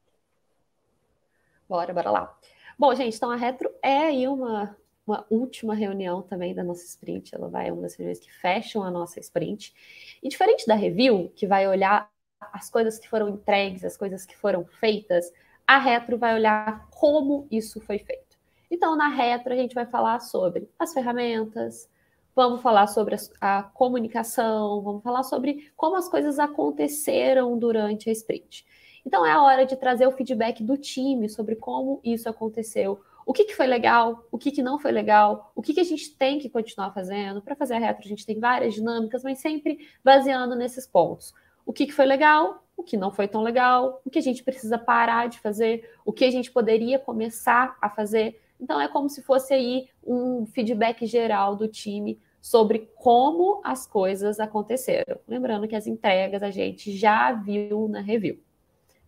Bora, 1.68 1.92
bora 1.92 2.10
lá. 2.10 2.38
Bom, 2.78 2.94
gente, 2.94 3.16
então 3.16 3.30
a 3.30 3.36
retro 3.36 3.70
é 3.82 3.98
aí 3.98 4.28
uma 4.28 4.76
uma 5.06 5.24
última 5.30 5.74
reunião 5.74 6.22
também 6.22 6.54
da 6.54 6.64
nossa 6.64 6.84
sprint. 6.84 7.34
Ela 7.34 7.48
vai, 7.48 7.70
uma 7.70 7.82
das 7.82 7.94
reuniões 7.94 8.18
que 8.18 8.32
fecham 8.32 8.82
a 8.82 8.90
nossa 8.90 9.20
sprint. 9.20 9.74
E 10.22 10.28
diferente 10.28 10.66
da 10.66 10.74
review, 10.74 11.32
que 11.36 11.46
vai 11.46 11.68
olhar 11.68 12.10
as 12.52 12.68
coisas 12.68 12.98
que 12.98 13.08
foram 13.08 13.28
entregues, 13.28 13.84
as 13.84 13.96
coisas 13.96 14.26
que 14.26 14.36
foram 14.36 14.64
feitas, 14.64 15.32
a 15.66 15.78
retro 15.78 16.18
vai 16.18 16.34
olhar 16.34 16.88
como 16.90 17.46
isso 17.50 17.80
foi 17.80 17.98
feito. 17.98 18.36
Então, 18.70 18.96
na 18.96 19.08
retro, 19.08 19.52
a 19.52 19.56
gente 19.56 19.74
vai 19.74 19.86
falar 19.86 20.20
sobre 20.20 20.68
as 20.78 20.92
ferramentas, 20.92 21.88
vamos 22.34 22.60
falar 22.60 22.86
sobre 22.88 23.14
a, 23.40 23.58
a 23.58 23.62
comunicação, 23.62 24.82
vamos 24.82 25.02
falar 25.02 25.22
sobre 25.22 25.72
como 25.76 25.96
as 25.96 26.08
coisas 26.08 26.38
aconteceram 26.38 27.58
durante 27.58 28.10
a 28.10 28.12
sprint. 28.12 28.66
Então, 29.04 29.24
é 29.24 29.30
a 29.30 29.42
hora 29.42 29.64
de 29.64 29.76
trazer 29.76 30.06
o 30.06 30.12
feedback 30.12 30.62
do 30.62 30.76
time 30.76 31.28
sobre 31.28 31.54
como 31.56 32.00
isso 32.02 32.28
aconteceu, 32.28 33.00
o 33.26 33.32
que, 33.32 33.44
que 33.44 33.56
foi 33.56 33.66
legal, 33.66 34.24
o 34.30 34.38
que, 34.38 34.52
que 34.52 34.62
não 34.62 34.78
foi 34.78 34.92
legal, 34.92 35.50
o 35.52 35.60
que, 35.60 35.74
que 35.74 35.80
a 35.80 35.84
gente 35.84 36.16
tem 36.16 36.38
que 36.38 36.48
continuar 36.48 36.92
fazendo. 36.92 37.42
Para 37.42 37.56
fazer 37.56 37.74
a 37.74 37.78
retro, 37.78 38.04
a 38.04 38.08
gente 38.08 38.24
tem 38.24 38.38
várias 38.38 38.74
dinâmicas, 38.74 39.24
mas 39.24 39.40
sempre 39.40 39.80
baseando 40.02 40.54
nesses 40.54 40.86
pontos. 40.86 41.34
O 41.66 41.72
que, 41.72 41.86
que 41.86 41.92
foi 41.92 42.06
legal, 42.06 42.64
o 42.76 42.84
que 42.84 42.96
não 42.96 43.10
foi 43.10 43.26
tão 43.26 43.42
legal, 43.42 44.00
o 44.04 44.10
que 44.10 44.20
a 44.20 44.22
gente 44.22 44.44
precisa 44.44 44.78
parar 44.78 45.28
de 45.28 45.40
fazer, 45.40 45.90
o 46.04 46.12
que 46.12 46.24
a 46.24 46.30
gente 46.30 46.52
poderia 46.52 47.00
começar 47.00 47.76
a 47.82 47.90
fazer. 47.90 48.40
Então 48.60 48.80
é 48.80 48.86
como 48.86 49.08
se 49.08 49.20
fosse 49.22 49.52
aí 49.52 49.88
um 50.06 50.46
feedback 50.46 51.04
geral 51.04 51.56
do 51.56 51.66
time 51.66 52.20
sobre 52.40 52.88
como 52.94 53.60
as 53.64 53.88
coisas 53.88 54.38
aconteceram. 54.38 55.18
Lembrando 55.26 55.66
que 55.66 55.74
as 55.74 55.88
entregas 55.88 56.44
a 56.44 56.50
gente 56.52 56.96
já 56.96 57.32
viu 57.32 57.88
na 57.88 58.00
review. 58.00 58.38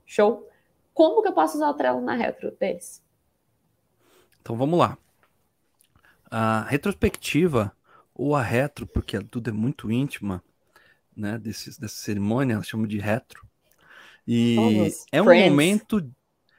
Show? 0.05 0.49
Como 0.93 1.23
que 1.23 1.29
eu 1.29 1.33
posso 1.33 1.57
usar 1.57 1.71
o 1.71 1.75
Trello 1.75 2.01
na 2.01 2.15
retro 2.15 2.51
deles? 2.59 3.07
Então 4.41 4.57
vamos 4.57 4.79
lá. 4.79 4.97
A 6.31 6.63
retrospectiva 6.69 7.73
ou 8.15 8.35
a 8.35 8.43
retro, 8.43 8.87
porque 8.87 9.19
tudo 9.21 9.51
é 9.51 9.53
muito 9.53 9.91
íntima, 9.91 10.43
né, 11.17 11.39
desse, 11.39 11.81
dessa 11.81 11.97
cerimônia, 11.97 12.55
ela 12.55 12.63
chama 12.63 12.87
de 12.87 12.99
retro. 12.99 13.47
E 14.27 14.57
é 15.11 15.23
um 15.23 15.25
friends. 15.25 15.51
momento 15.51 16.15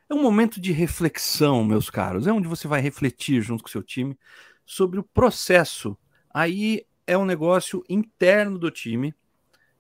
é 0.10 0.14
um 0.14 0.24
momento 0.24 0.60
de 0.60 0.72
reflexão, 0.72 1.64
meus 1.64 1.90
caros. 1.90 2.26
É 2.26 2.32
onde 2.32 2.48
você 2.48 2.68
vai 2.68 2.82
refletir 2.82 3.42
junto 3.42 3.64
com 3.64 3.70
o 3.70 3.72
seu 3.72 3.84
time 3.84 4.18
sobre 4.66 5.00
o 5.00 5.04
processo 5.04 5.96
Aí 6.34 6.86
é 7.08 7.18
um 7.18 7.26
negócio 7.26 7.84
interno 7.90 8.60
do 8.60 8.70
time, 8.70 9.16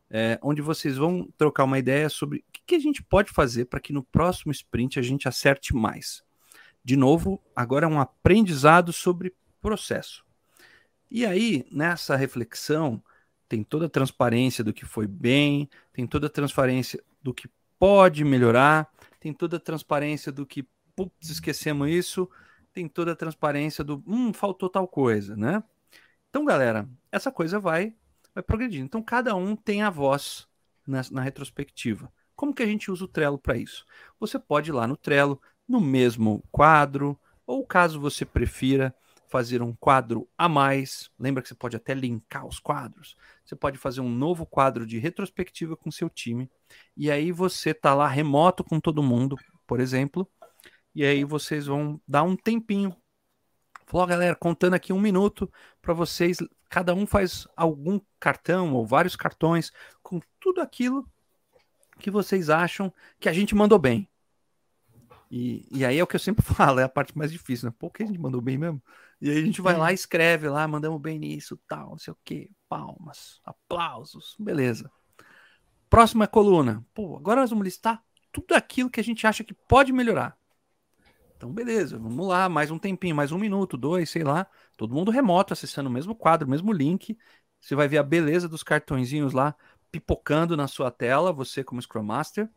é, 0.09 0.39
onde 0.41 0.61
vocês 0.61 0.97
vão 0.97 1.29
trocar 1.37 1.63
uma 1.63 1.77
ideia 1.77 2.09
sobre 2.09 2.39
o 2.39 2.43
que, 2.51 2.61
que 2.65 2.75
a 2.75 2.79
gente 2.79 3.03
pode 3.03 3.31
fazer 3.31 3.65
para 3.65 3.79
que 3.79 3.93
no 3.93 4.03
próximo 4.03 4.51
sprint 4.51 4.97
a 4.97 5.01
gente 5.01 5.27
acerte 5.27 5.75
mais. 5.75 6.23
De 6.83 6.95
novo, 6.95 7.41
agora 7.55 7.85
é 7.85 7.89
um 7.89 7.99
aprendizado 7.99 8.91
sobre 8.93 9.35
processo. 9.61 10.25
E 11.11 11.25
aí, 11.25 11.65
nessa 11.71 12.15
reflexão, 12.15 13.03
tem 13.47 13.63
toda 13.63 13.87
a 13.87 13.89
transparência 13.89 14.63
do 14.63 14.71
que 14.71 14.85
foi 14.85 15.07
bem, 15.07 15.69
tem 15.91 16.05
toda 16.05 16.27
a 16.27 16.29
transparência 16.29 17.03
do 17.21 17.33
que 17.33 17.49
pode 17.79 18.23
melhorar, 18.23 18.87
tem 19.19 19.33
toda 19.33 19.57
a 19.57 19.59
transparência 19.59 20.31
do 20.31 20.45
que, 20.45 20.67
putz, 20.95 21.29
esquecemos 21.29 21.89
isso, 21.89 22.29
tem 22.71 22.87
toda 22.87 23.13
a 23.13 23.15
transparência 23.15 23.83
do, 23.83 24.03
hum, 24.05 24.31
faltou 24.31 24.69
tal 24.69 24.87
coisa, 24.87 25.35
né? 25.35 25.63
Então, 26.29 26.45
galera, 26.45 26.87
essa 27.11 27.31
coisa 27.31 27.59
vai, 27.59 27.95
vai 28.33 28.43
progredindo. 28.43 28.85
Então, 28.85 29.01
cada 29.01 29.35
um 29.35 29.55
tem 29.55 29.81
a 29.81 29.89
voz 29.89 30.47
na, 30.85 31.01
na 31.11 31.21
retrospectiva. 31.21 32.11
Como 32.35 32.53
que 32.53 32.63
a 32.63 32.67
gente 32.67 32.91
usa 32.91 33.03
o 33.05 33.07
Trello 33.07 33.37
para 33.37 33.57
isso? 33.57 33.85
Você 34.19 34.37
pode 34.37 34.69
ir 34.69 34.73
lá 34.73 34.87
no 34.87 34.95
Trello, 34.95 35.41
no 35.69 35.79
mesmo 35.79 36.43
quadro, 36.51 37.17
ou 37.45 37.65
caso 37.65 38.01
você 38.01 38.25
prefira 38.25 38.93
fazer 39.29 39.61
um 39.61 39.73
quadro 39.75 40.27
a 40.35 40.49
mais, 40.49 41.11
lembra 41.19 41.43
que 41.43 41.47
você 41.49 41.55
pode 41.55 41.77
até 41.77 41.93
linkar 41.93 42.47
os 42.47 42.59
quadros. 42.59 43.15
Você 43.45 43.55
pode 43.55 43.77
fazer 43.77 44.01
um 44.01 44.09
novo 44.09 44.45
quadro 44.45 44.87
de 44.87 44.97
retrospectiva 44.97 45.77
com 45.77 45.91
seu 45.91 46.09
time, 46.09 46.49
e 46.97 47.11
aí 47.11 47.31
você 47.31 47.73
tá 47.73 47.93
lá 47.93 48.07
remoto 48.07 48.63
com 48.63 48.79
todo 48.79 49.03
mundo, 49.03 49.37
por 49.67 49.79
exemplo, 49.79 50.27
e 50.95 51.05
aí 51.05 51.23
vocês 51.23 51.67
vão 51.67 52.01
dar 52.07 52.23
um 52.23 52.35
tempinho 52.35 52.95
Falou, 53.89 54.05
galera, 54.05 54.35
contando 54.35 54.75
aqui 54.75 54.93
um 54.93 54.99
minuto 54.99 55.51
para 55.81 55.95
vocês. 55.95 56.37
Cada 56.69 56.93
um 56.93 57.07
faz 57.07 57.47
algum 57.57 57.99
cartão 58.19 58.75
ou 58.75 58.85
vários 58.85 59.15
cartões 59.15 59.71
com 60.03 60.21
tudo 60.39 60.61
aquilo 60.61 61.09
que 61.97 62.11
vocês 62.11 62.51
acham 62.51 62.93
que 63.19 63.27
a 63.27 63.33
gente 63.33 63.55
mandou 63.55 63.79
bem. 63.79 64.07
E, 65.29 65.67
e 65.71 65.85
aí 65.85 65.99
é 65.99 66.03
o 66.03 66.07
que 66.07 66.15
eu 66.15 66.19
sempre 66.19 66.43
falo, 66.43 66.79
é 66.79 66.83
a 66.83 66.89
parte 66.89 67.17
mais 67.17 67.31
difícil, 67.31 67.69
né? 67.69 67.75
Pô, 67.77 67.89
que 67.89 68.03
a 68.03 68.05
gente 68.05 68.19
mandou 68.19 68.41
bem 68.41 68.57
mesmo? 68.57 68.81
E 69.21 69.29
aí 69.29 69.37
a 69.37 69.45
gente 69.45 69.61
vai 69.61 69.77
lá, 69.77 69.91
escreve 69.91 70.47
lá, 70.47 70.67
mandamos 70.67 70.99
bem 71.01 71.19
nisso, 71.19 71.59
tal, 71.67 71.91
não 71.91 71.97
sei 71.97 72.13
o 72.13 72.17
quê, 72.23 72.49
palmas, 72.67 73.41
aplausos, 73.43 74.35
beleza. 74.39 74.89
Próxima 75.89 76.27
coluna. 76.27 76.85
Pô, 76.93 77.17
agora 77.17 77.41
nós 77.41 77.49
vamos 77.49 77.65
listar 77.65 78.03
tudo 78.31 78.53
aquilo 78.53 78.89
que 78.89 78.99
a 78.99 79.03
gente 79.03 79.25
acha 79.27 79.43
que 79.43 79.53
pode 79.53 79.91
melhorar. 79.91 80.37
Então, 81.35 81.51
beleza, 81.51 81.97
vamos 81.97 82.27
lá, 82.27 82.49
mais 82.49 82.69
um 82.69 82.77
tempinho, 82.77 83.15
mais 83.15 83.31
um 83.31 83.37
minuto, 83.37 83.77
dois, 83.77 84.09
sei 84.09 84.23
lá. 84.23 84.45
Todo 84.77 84.93
mundo 84.93 85.09
remoto, 85.09 85.53
acessando 85.53 85.89
o 85.89 85.91
mesmo 85.91 86.13
quadro, 86.13 86.45
o 86.45 86.49
mesmo 86.49 86.71
link. 86.71 87.17
Você 87.59 87.75
vai 87.75 87.87
ver 87.87 87.97
a 87.97 88.03
beleza 88.03 88.47
dos 88.47 88.61
cartõezinhos 88.61 89.33
lá 89.33 89.55
pipocando 89.91 90.55
na 90.55 90.67
sua 90.67 90.91
tela, 90.91 91.31
você 91.33 91.63
como 91.63 91.81
Scrum 91.81 92.03
Master. 92.03 92.49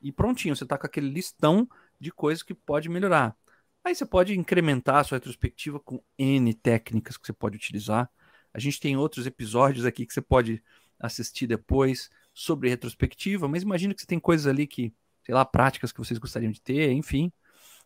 E 0.00 0.12
prontinho, 0.12 0.54
você 0.54 0.64
está 0.64 0.76
com 0.76 0.86
aquele 0.86 1.08
listão 1.08 1.68
de 2.00 2.10
coisas 2.12 2.42
que 2.42 2.54
pode 2.54 2.88
melhorar. 2.88 3.36
Aí 3.84 3.94
você 3.94 4.04
pode 4.04 4.36
incrementar 4.38 4.96
a 4.96 5.04
sua 5.04 5.16
retrospectiva 5.16 5.80
com 5.80 6.02
N 6.18 6.52
técnicas 6.54 7.16
que 7.16 7.26
você 7.26 7.32
pode 7.32 7.56
utilizar. 7.56 8.10
A 8.52 8.58
gente 8.58 8.80
tem 8.80 8.96
outros 8.96 9.26
episódios 9.26 9.84
aqui 9.84 10.04
que 10.04 10.12
você 10.12 10.20
pode 10.20 10.62
assistir 10.98 11.46
depois 11.46 12.10
sobre 12.34 12.68
retrospectiva, 12.68 13.48
mas 13.48 13.62
imagina 13.62 13.94
que 13.94 14.00
você 14.00 14.06
tem 14.06 14.18
coisas 14.18 14.46
ali 14.46 14.66
que, 14.66 14.92
sei 15.24 15.34
lá, 15.34 15.44
práticas 15.44 15.92
que 15.92 15.98
vocês 15.98 16.18
gostariam 16.18 16.52
de 16.52 16.60
ter, 16.60 16.92
enfim. 16.92 17.32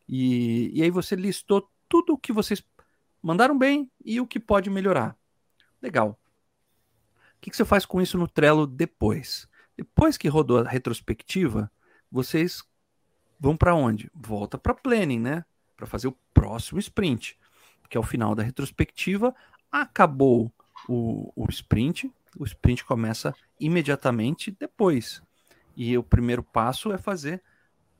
E, 0.09 0.71
e 0.75 0.83
aí 0.83 0.91
você 0.91 1.15
listou 1.15 1.71
tudo 1.89 2.15
o 2.15 2.19
que 2.19 2.33
vocês 2.33 2.63
mandaram 3.23 3.57
bem 3.57 3.91
e 4.05 4.21
o 4.21 4.27
que 4.27 4.41
pode 4.41 4.69
melhorar. 4.69 5.17
Legal. 5.81 6.19
O 7.37 7.41
que, 7.41 7.51
que 7.51 7.57
você 7.57 7.65
faz 7.65 7.85
com 7.85 8.01
isso 8.01 8.17
no 8.19 8.29
Trello 8.29 8.67
depois? 8.67 9.49
Depois 9.77 10.17
que 10.17 10.29
rodou 10.29 10.59
a 10.59 10.69
retrospectiva, 10.69 11.71
vocês 12.11 12.63
vão 13.43 13.57
para 13.57 13.75
onde? 13.75 14.09
Volta 14.15 14.57
para 14.57 14.73
planning, 14.73 15.19
né? 15.19 15.45
Para 15.77 15.85
fazer 15.85 16.07
o 16.07 16.17
próximo 16.33 16.79
sprint, 16.79 17.37
que 17.91 17.97
é 17.97 18.01
o 18.01 18.05
final 18.05 18.37
da 18.37 18.43
retrospectiva. 18.45 19.35
Acabou 19.71 20.53
o, 20.89 21.33
o 21.35 21.51
sprint, 21.51 22.09
o 22.39 22.45
sprint 22.45 22.85
começa 22.85 23.35
imediatamente 23.59 24.57
depois. 24.59 25.21
E 25.77 25.99
o 25.99 26.05
primeiro 26.05 26.45
passo 26.45 26.93
é 26.93 26.99
fazer 26.99 27.43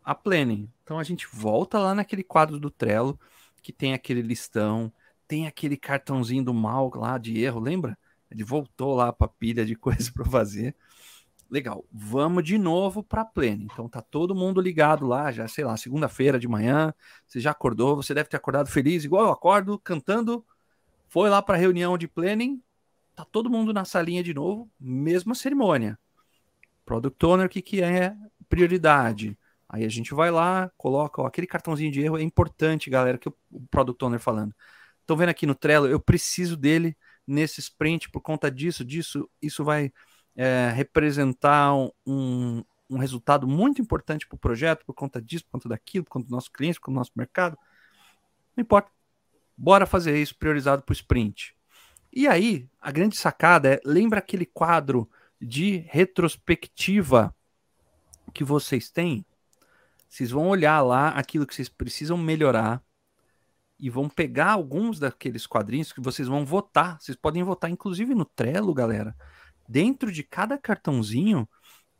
a 0.05 0.15
planning. 0.15 0.71
Então 0.85 1.01
a 1.01 1.03
gente 1.03 1.27
volta 1.27 1.77
lá 1.81 1.93
naquele 1.93 2.23
quadro 2.23 2.61
do 2.61 2.71
Trello 2.71 3.19
que 3.61 3.73
tem 3.73 3.95
aquele 3.95 4.23
listão, 4.23 4.93
tem 5.27 5.49
aquele 5.49 5.77
cartãozinho 5.77 6.45
do 6.45 6.55
mal 6.55 6.89
lá 6.95 7.19
de 7.19 7.41
erro, 7.41 7.59
lembra? 7.59 7.99
Ele 8.31 8.45
voltou 8.45 8.95
lá 8.95 9.13
para 9.13 9.27
pilha 9.27 9.65
de 9.67 9.75
coisas 9.77 10.09
para 10.09 10.25
fazer. 10.25 10.77
Legal, 11.53 11.85
vamos 11.93 12.43
de 12.45 12.57
novo 12.57 13.03
para 13.03 13.27
planning. 13.27 13.69
Então 13.71 13.87
tá 13.87 14.01
todo 14.01 14.35
mundo 14.35 14.59
ligado 14.59 15.07
lá, 15.07 15.31
já 15.31 15.47
sei 15.47 15.63
lá, 15.67 15.77
segunda-feira 15.77 16.39
de 16.39 16.49
manhã, 16.49 16.95
você 17.27 17.41
já 17.41 17.51
acordou, 17.51 17.95
você 17.95 18.15
deve 18.15 18.31
ter 18.31 18.39
acordado 18.39 18.71
feliz, 18.71 19.05
igual 19.05 19.27
eu 19.27 19.31
acordo 19.31 19.79
cantando. 19.79 20.43
Foi 21.11 21.29
lá 21.29 21.43
para 21.43 21.57
a 21.57 21.59
reunião 21.59 21.99
de 21.99 22.09
planning, 22.09 22.63
tá 23.15 23.23
todo 23.27 23.51
mundo 23.51 23.71
na 23.71 23.85
salinha 23.85 24.23
de 24.23 24.33
novo, 24.33 24.71
mesma 24.81 25.35
cerimônia. 25.35 25.99
Product 26.87 27.27
Owner, 27.27 27.47
o 27.47 27.51
que, 27.51 27.61
que 27.61 27.83
é 27.83 28.17
prioridade? 28.49 29.39
Aí 29.69 29.85
a 29.85 29.91
gente 29.91 30.15
vai 30.15 30.31
lá, 30.31 30.73
coloca 30.79 31.21
ó, 31.21 31.27
aquele 31.27 31.47
cartãozinho 31.47 31.93
de 31.93 32.01
erro. 32.01 32.17
É 32.17 32.23
importante, 32.23 32.89
galera, 32.89 33.19
que 33.19 33.29
o 33.29 33.35
Product 33.71 34.03
Owner 34.03 34.21
falando. 34.21 34.55
Estão 35.03 35.19
vendo 35.19 35.29
aqui 35.29 35.45
no 35.45 35.55
Trello, 35.55 35.87
eu 35.87 36.01
preciso 36.01 36.57
dele 36.57 36.97
nesse 37.27 37.61
sprint 37.61 38.11
por 38.11 38.23
conta 38.23 38.51
disso, 38.51 38.83
disso. 38.83 39.29
Isso 39.43 39.63
vai 39.63 39.93
é, 40.37 40.71
representar 40.75 41.75
um, 42.07 42.65
um 42.89 42.99
resultado 42.99 43.47
muito 43.47 43.81
importante 43.81 44.27
para 44.27 44.37
o 44.37 44.39
projeto 44.39 44.85
por 44.85 44.95
conta 44.95 45.21
disso, 45.21 45.45
por 45.45 45.53
conta 45.53 45.69
daquilo, 45.69 46.05
por 46.05 46.11
conta 46.11 46.29
do 46.29 46.33
nosso 46.33 46.51
cliente, 46.51 46.79
por 46.79 46.87
conta 46.87 46.95
do 46.95 46.99
nosso 46.99 47.13
mercado. 47.15 47.59
Não 48.57 48.63
importa. 48.63 48.91
Bora 49.57 49.87
fazer 49.87 50.21
isso 50.21 50.37
priorizado 50.37 50.83
para 50.83 50.93
o 50.93 50.95
sprint. 50.95 51.55
E 52.13 52.27
aí, 52.27 52.69
a 52.81 52.91
grande 52.91 53.17
sacada 53.17 53.75
é, 53.75 53.81
lembra 53.85 54.19
aquele 54.19 54.45
quadro 54.45 55.09
de 55.41 55.79
retrospectiva 55.89 57.35
que 58.33 58.45
vocês 58.45 58.91
têm? 58.91 59.25
Vocês 60.09 60.31
vão 60.31 60.49
olhar 60.49 60.81
lá 60.83 61.09
aquilo 61.09 61.47
que 61.47 61.55
vocês 61.55 61.69
precisam 61.69 62.19
melhorar 62.19 62.83
e 63.79 63.89
vão 63.89 64.09
pegar 64.09 64.53
alguns 64.53 64.99
daqueles 64.99 65.47
quadrinhos 65.47 65.93
que 65.93 66.01
vocês 66.01 66.29
vão 66.29 66.45
votar. 66.45 67.01
Vocês 67.01 67.17
podem 67.17 67.43
votar, 67.43 67.71
inclusive 67.71 68.15
no 68.15 68.25
Trello, 68.25 68.75
galera. 68.75 69.17
Dentro 69.69 70.11
de 70.11 70.23
cada 70.23 70.59
cartãozinho 70.59 71.49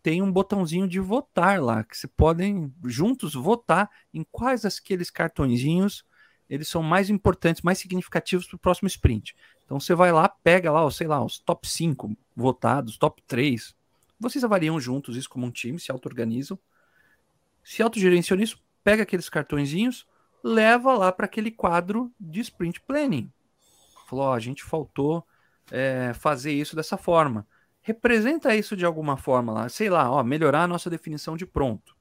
tem 0.03 0.21
um 0.21 0.33
botãozinho 0.33 0.89
de 0.89 0.99
votar 0.99 1.63
lá, 1.63 1.85
que 1.85 1.97
vocês 1.97 2.13
podem 2.17 2.73
juntos 2.85 3.35
votar 3.35 3.89
em 4.13 4.25
quais 4.31 4.63
daqueles 4.63 5.11
cartõezinhos 5.11 6.05
eles 6.51 6.69
são 6.69 6.83
mais 6.83 7.09
importantes, 7.09 7.63
mais 7.63 7.79
significativos 7.79 8.47
para 8.47 8.57
o 8.57 8.59
próximo 8.59 8.87
sprint. 8.87 9.35
Então 9.65 9.81
você 9.81 9.95
vai 9.95 10.13
lá, 10.13 10.29
pega 10.29 10.71
lá, 10.71 10.91
sei 10.91 11.07
lá, 11.07 11.25
os 11.25 11.39
top 11.39 11.67
5 11.69 12.15
votados, 12.37 12.99
top 12.99 13.23
3. 13.27 13.75
Vocês 14.21 14.45
avaliam 14.45 14.79
juntos 14.79 15.17
isso 15.17 15.31
como 15.31 15.47
um 15.47 15.51
time, 15.51 15.81
se 15.81 15.91
auto-organizam 15.91 16.59
se 17.63 17.83
autogerenciou 17.83 18.41
isso, 18.41 18.59
pega 18.83 19.03
aqueles 19.03 19.29
cartõezinhos, 19.29 20.07
leva 20.43 20.95
lá 20.95 21.13
para 21.13 21.27
aquele 21.27 21.51
quadro 21.51 22.13
de 22.19 22.41
sprint 22.41 22.81
planning. 22.81 23.31
Falou, 24.09 24.33
a 24.33 24.39
gente 24.39 24.63
faltou 24.63 25.25
é, 25.71 26.13
fazer 26.15 26.53
isso 26.53 26.75
dessa 26.77 26.97
forma. 26.97 27.47
Representa 27.81 28.55
isso 28.55 28.77
de 28.77 28.85
alguma 28.85 29.17
forma 29.17 29.53
lá, 29.53 29.69
sei 29.69 29.91
lá, 29.91 30.11
ó, 30.11 30.23
melhorar 30.23 30.65
a 30.65 30.69
nossa 30.69 30.89
definição 30.89 31.37
de 31.37 31.45
pronto. 31.45 31.97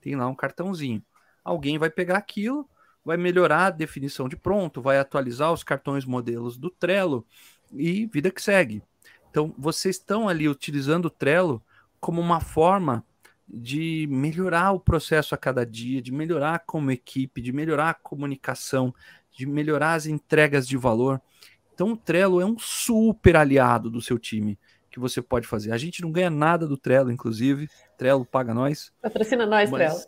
Tem 0.00 0.16
lá 0.16 0.26
um 0.26 0.34
cartãozinho. 0.34 1.02
Alguém 1.44 1.78
vai 1.78 1.90
pegar 1.90 2.16
aquilo, 2.16 2.68
vai 3.04 3.16
melhorar 3.16 3.66
a 3.66 3.70
definição 3.70 4.28
de 4.28 4.36
pronto, 4.36 4.80
vai 4.80 4.98
atualizar 4.98 5.52
os 5.52 5.62
cartões 5.62 6.04
modelos 6.04 6.56
do 6.56 6.70
Trello 6.70 7.26
e 7.72 8.06
vida 8.06 8.30
que 8.30 8.42
segue. 8.42 8.82
Então, 9.30 9.54
vocês 9.58 9.96
estão 9.96 10.28
ali 10.28 10.48
utilizando 10.48 11.06
o 11.06 11.10
Trello 11.10 11.62
como 12.00 12.20
uma 12.20 12.40
forma 12.40 13.04
de 13.48 14.06
melhorar 14.10 14.72
o 14.72 14.80
processo 14.80 15.34
a 15.34 15.38
cada 15.38 15.64
dia, 15.66 16.00
de 16.00 16.12
melhorar 16.12 16.60
como 16.60 16.90
equipe, 16.90 17.40
de 17.40 17.52
melhorar 17.52 17.90
a 17.90 17.94
comunicação, 17.94 18.94
de 19.30 19.46
melhorar 19.46 19.94
as 19.94 20.06
entregas 20.06 20.66
de 20.66 20.76
valor. 20.76 21.20
Então, 21.74 21.92
o 21.92 21.96
Trello 21.96 22.40
é 22.40 22.44
um 22.44 22.58
super 22.58 23.36
aliado 23.36 23.90
do 23.90 24.00
seu 24.00 24.18
time 24.18 24.58
que 24.90 25.00
você 25.00 25.22
pode 25.22 25.46
fazer. 25.46 25.72
A 25.72 25.78
gente 25.78 26.02
não 26.02 26.12
ganha 26.12 26.30
nada 26.30 26.66
do 26.66 26.76
Trello, 26.76 27.10
inclusive. 27.10 27.68
Trello 27.96 28.26
paga 28.26 28.52
nós. 28.52 28.92
Patrocina 29.00 29.46
nós, 29.46 29.70
Trello. 29.70 29.98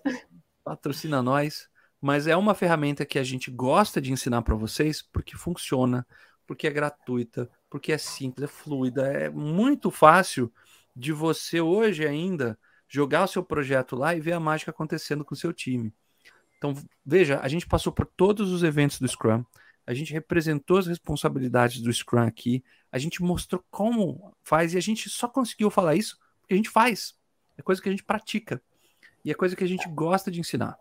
Patrocina 0.63 1.23
nós. 1.23 1.69
Mas 2.01 2.27
é 2.27 2.37
uma 2.37 2.55
ferramenta 2.55 3.07
que 3.07 3.19
a 3.19 3.25
gente 3.25 3.51
gosta 3.51 3.99
de 3.99 4.13
ensinar 4.13 4.43
para 4.43 4.55
vocês 4.55 5.01
porque 5.01 5.39
funciona, 5.39 6.07
porque 6.47 6.67
é 6.67 6.71
gratuita, 6.71 7.51
porque 7.71 7.93
é 7.93 7.99
simples, 7.99 8.45
é 8.45 8.53
fluida, 8.53 9.07
é 9.07 9.31
muito 9.31 9.91
fácil 9.91 10.53
de 10.95 11.13
você 11.13 11.63
hoje 11.63 12.07
ainda 12.07 12.59
jogar 12.87 13.25
o 13.25 13.29
seu 13.29 13.43
projeto 13.43 13.97
lá 13.97 14.15
e 14.15 14.21
ver 14.21 14.33
a 14.33 14.41
mágica 14.41 14.71
acontecendo 14.71 15.25
com 15.25 15.35
o 15.35 15.39
seu 15.39 15.53
time. 15.53 15.95
Então, 16.59 16.75
veja, 17.05 17.41
a 17.41 17.49
gente 17.49 17.67
passou 17.67 17.93
por 17.93 18.07
todos 18.07 18.53
os 18.53 18.63
eventos 18.63 19.01
do 19.01 19.09
Scrum, 19.09 19.43
a 19.87 19.93
gente 19.95 20.13
representou 20.13 20.79
as 20.79 20.87
responsabilidades 20.87 21.81
do 21.81 21.93
Scrum 21.93 22.23
aqui, 22.23 22.65
a 22.91 22.99
gente 22.99 23.23
mostrou 23.23 23.63
como 23.71 24.35
faz 24.43 24.75
e 24.75 24.79
a 24.79 24.81
gente 24.81 25.11
só 25.11 25.29
conseguiu 25.29 25.71
falar 25.71 25.95
isso 25.95 26.19
porque 26.41 26.55
a 26.55 26.57
gente 26.57 26.71
faz. 26.71 27.15
É 27.57 27.63
coisa 27.63 27.81
que 27.81 27.89
a 27.89 27.93
gente 27.93 28.05
pratica. 28.05 28.63
E 29.25 29.31
é 29.31 29.35
coisa 29.35 29.57
que 29.57 29.65
a 29.65 29.69
gente 29.69 29.89
gosta 29.89 30.31
de 30.31 30.41
ensinar. 30.41 30.79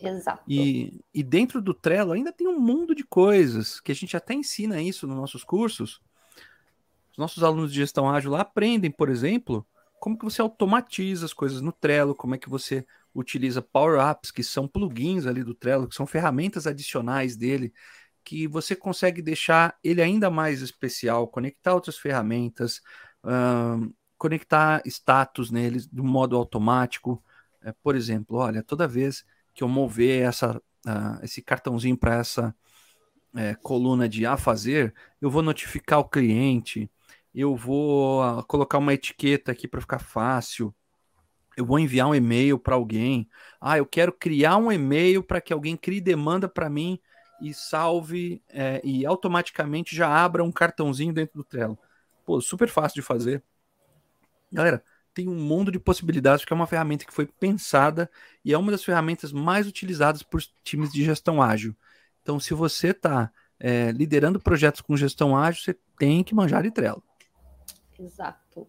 Exato. 0.00 0.42
E, 0.48 1.00
e 1.14 1.22
dentro 1.22 1.60
do 1.60 1.74
Trello 1.74 2.12
ainda 2.12 2.32
tem 2.32 2.48
um 2.48 2.58
mundo 2.58 2.94
de 2.94 3.04
coisas 3.04 3.80
que 3.80 3.92
a 3.92 3.94
gente 3.94 4.16
até 4.16 4.34
ensina 4.34 4.80
isso 4.80 5.06
nos 5.06 5.16
nossos 5.16 5.44
cursos. 5.44 6.00
Os 7.12 7.18
nossos 7.18 7.42
alunos 7.42 7.70
de 7.70 7.78
gestão 7.78 8.10
ágil 8.10 8.30
lá 8.30 8.40
aprendem, 8.40 8.90
por 8.90 9.10
exemplo, 9.10 9.66
como 10.00 10.18
que 10.18 10.24
você 10.24 10.40
automatiza 10.40 11.26
as 11.26 11.32
coisas 11.32 11.60
no 11.60 11.70
Trello, 11.70 12.14
como 12.14 12.34
é 12.34 12.38
que 12.38 12.48
você 12.48 12.86
utiliza 13.14 13.60
power-ups, 13.60 14.30
que 14.30 14.42
são 14.42 14.66
plugins 14.66 15.26
ali 15.26 15.44
do 15.44 15.54
Trello, 15.54 15.86
que 15.86 15.94
são 15.94 16.06
ferramentas 16.06 16.66
adicionais 16.66 17.36
dele, 17.36 17.72
que 18.24 18.46
você 18.46 18.74
consegue 18.76 19.20
deixar 19.22 19.76
ele 19.82 20.02
ainda 20.02 20.30
mais 20.30 20.62
especial, 20.62 21.28
conectar 21.28 21.74
outras 21.74 21.98
ferramentas, 21.98 22.80
conectar 24.22 24.80
status 24.86 25.50
neles 25.50 25.86
do 25.86 26.04
modo 26.04 26.36
automático. 26.36 27.22
É, 27.60 27.72
por 27.82 27.96
exemplo, 27.96 28.36
olha, 28.36 28.62
toda 28.62 28.86
vez 28.86 29.24
que 29.52 29.64
eu 29.64 29.68
mover 29.68 30.22
essa, 30.22 30.56
uh, 30.86 31.24
esse 31.24 31.42
cartãozinho 31.42 31.96
para 31.96 32.16
essa 32.16 32.54
é, 33.34 33.54
coluna 33.56 34.08
de 34.08 34.24
a 34.26 34.36
fazer, 34.36 34.94
eu 35.20 35.30
vou 35.30 35.42
notificar 35.42 35.98
o 35.98 36.08
cliente, 36.08 36.90
eu 37.34 37.56
vou 37.56 38.22
uh, 38.22 38.44
colocar 38.44 38.78
uma 38.78 38.94
etiqueta 38.94 39.52
aqui 39.52 39.66
para 39.66 39.80
ficar 39.80 39.98
fácil, 39.98 40.74
eu 41.56 41.66
vou 41.66 41.78
enviar 41.78 42.08
um 42.08 42.14
e-mail 42.14 42.58
para 42.58 42.74
alguém. 42.74 43.28
Ah, 43.60 43.76
eu 43.78 43.86
quero 43.86 44.12
criar 44.12 44.56
um 44.56 44.70
e-mail 44.70 45.22
para 45.22 45.40
que 45.40 45.52
alguém 45.52 45.76
crie 45.76 46.00
demanda 46.00 46.48
para 46.48 46.70
mim 46.70 46.98
e 47.42 47.52
salve 47.52 48.40
é, 48.48 48.80
e 48.84 49.04
automaticamente 49.04 49.94
já 49.94 50.08
abra 50.08 50.44
um 50.44 50.52
cartãozinho 50.52 51.12
dentro 51.12 51.38
do 51.38 51.44
Trello. 51.44 51.78
Pô, 52.24 52.40
super 52.40 52.68
fácil 52.68 52.94
de 52.94 53.02
fazer. 53.02 53.42
Galera, 54.52 54.82
tem 55.12 55.28
um 55.28 55.34
mundo 55.34 55.70
de 55.70 55.78
possibilidades, 55.78 56.42
porque 56.42 56.52
é 56.52 56.56
uma 56.56 56.66
ferramenta 56.66 57.04
que 57.04 57.12
foi 57.12 57.26
pensada 57.26 58.10
e 58.44 58.52
é 58.52 58.58
uma 58.58 58.70
das 58.70 58.84
ferramentas 58.84 59.32
mais 59.32 59.66
utilizadas 59.66 60.22
por 60.22 60.40
times 60.62 60.92
de 60.92 61.04
gestão 61.04 61.42
ágil. 61.42 61.74
Então, 62.22 62.38
se 62.38 62.54
você 62.54 62.88
está 62.88 63.30
é, 63.58 63.90
liderando 63.90 64.40
projetos 64.40 64.80
com 64.80 64.96
gestão 64.96 65.36
ágil, 65.36 65.62
você 65.62 65.76
tem 65.98 66.22
que 66.22 66.34
manjar 66.34 66.62
de 66.62 66.70
Trello. 66.70 67.02
Exato. 67.98 68.66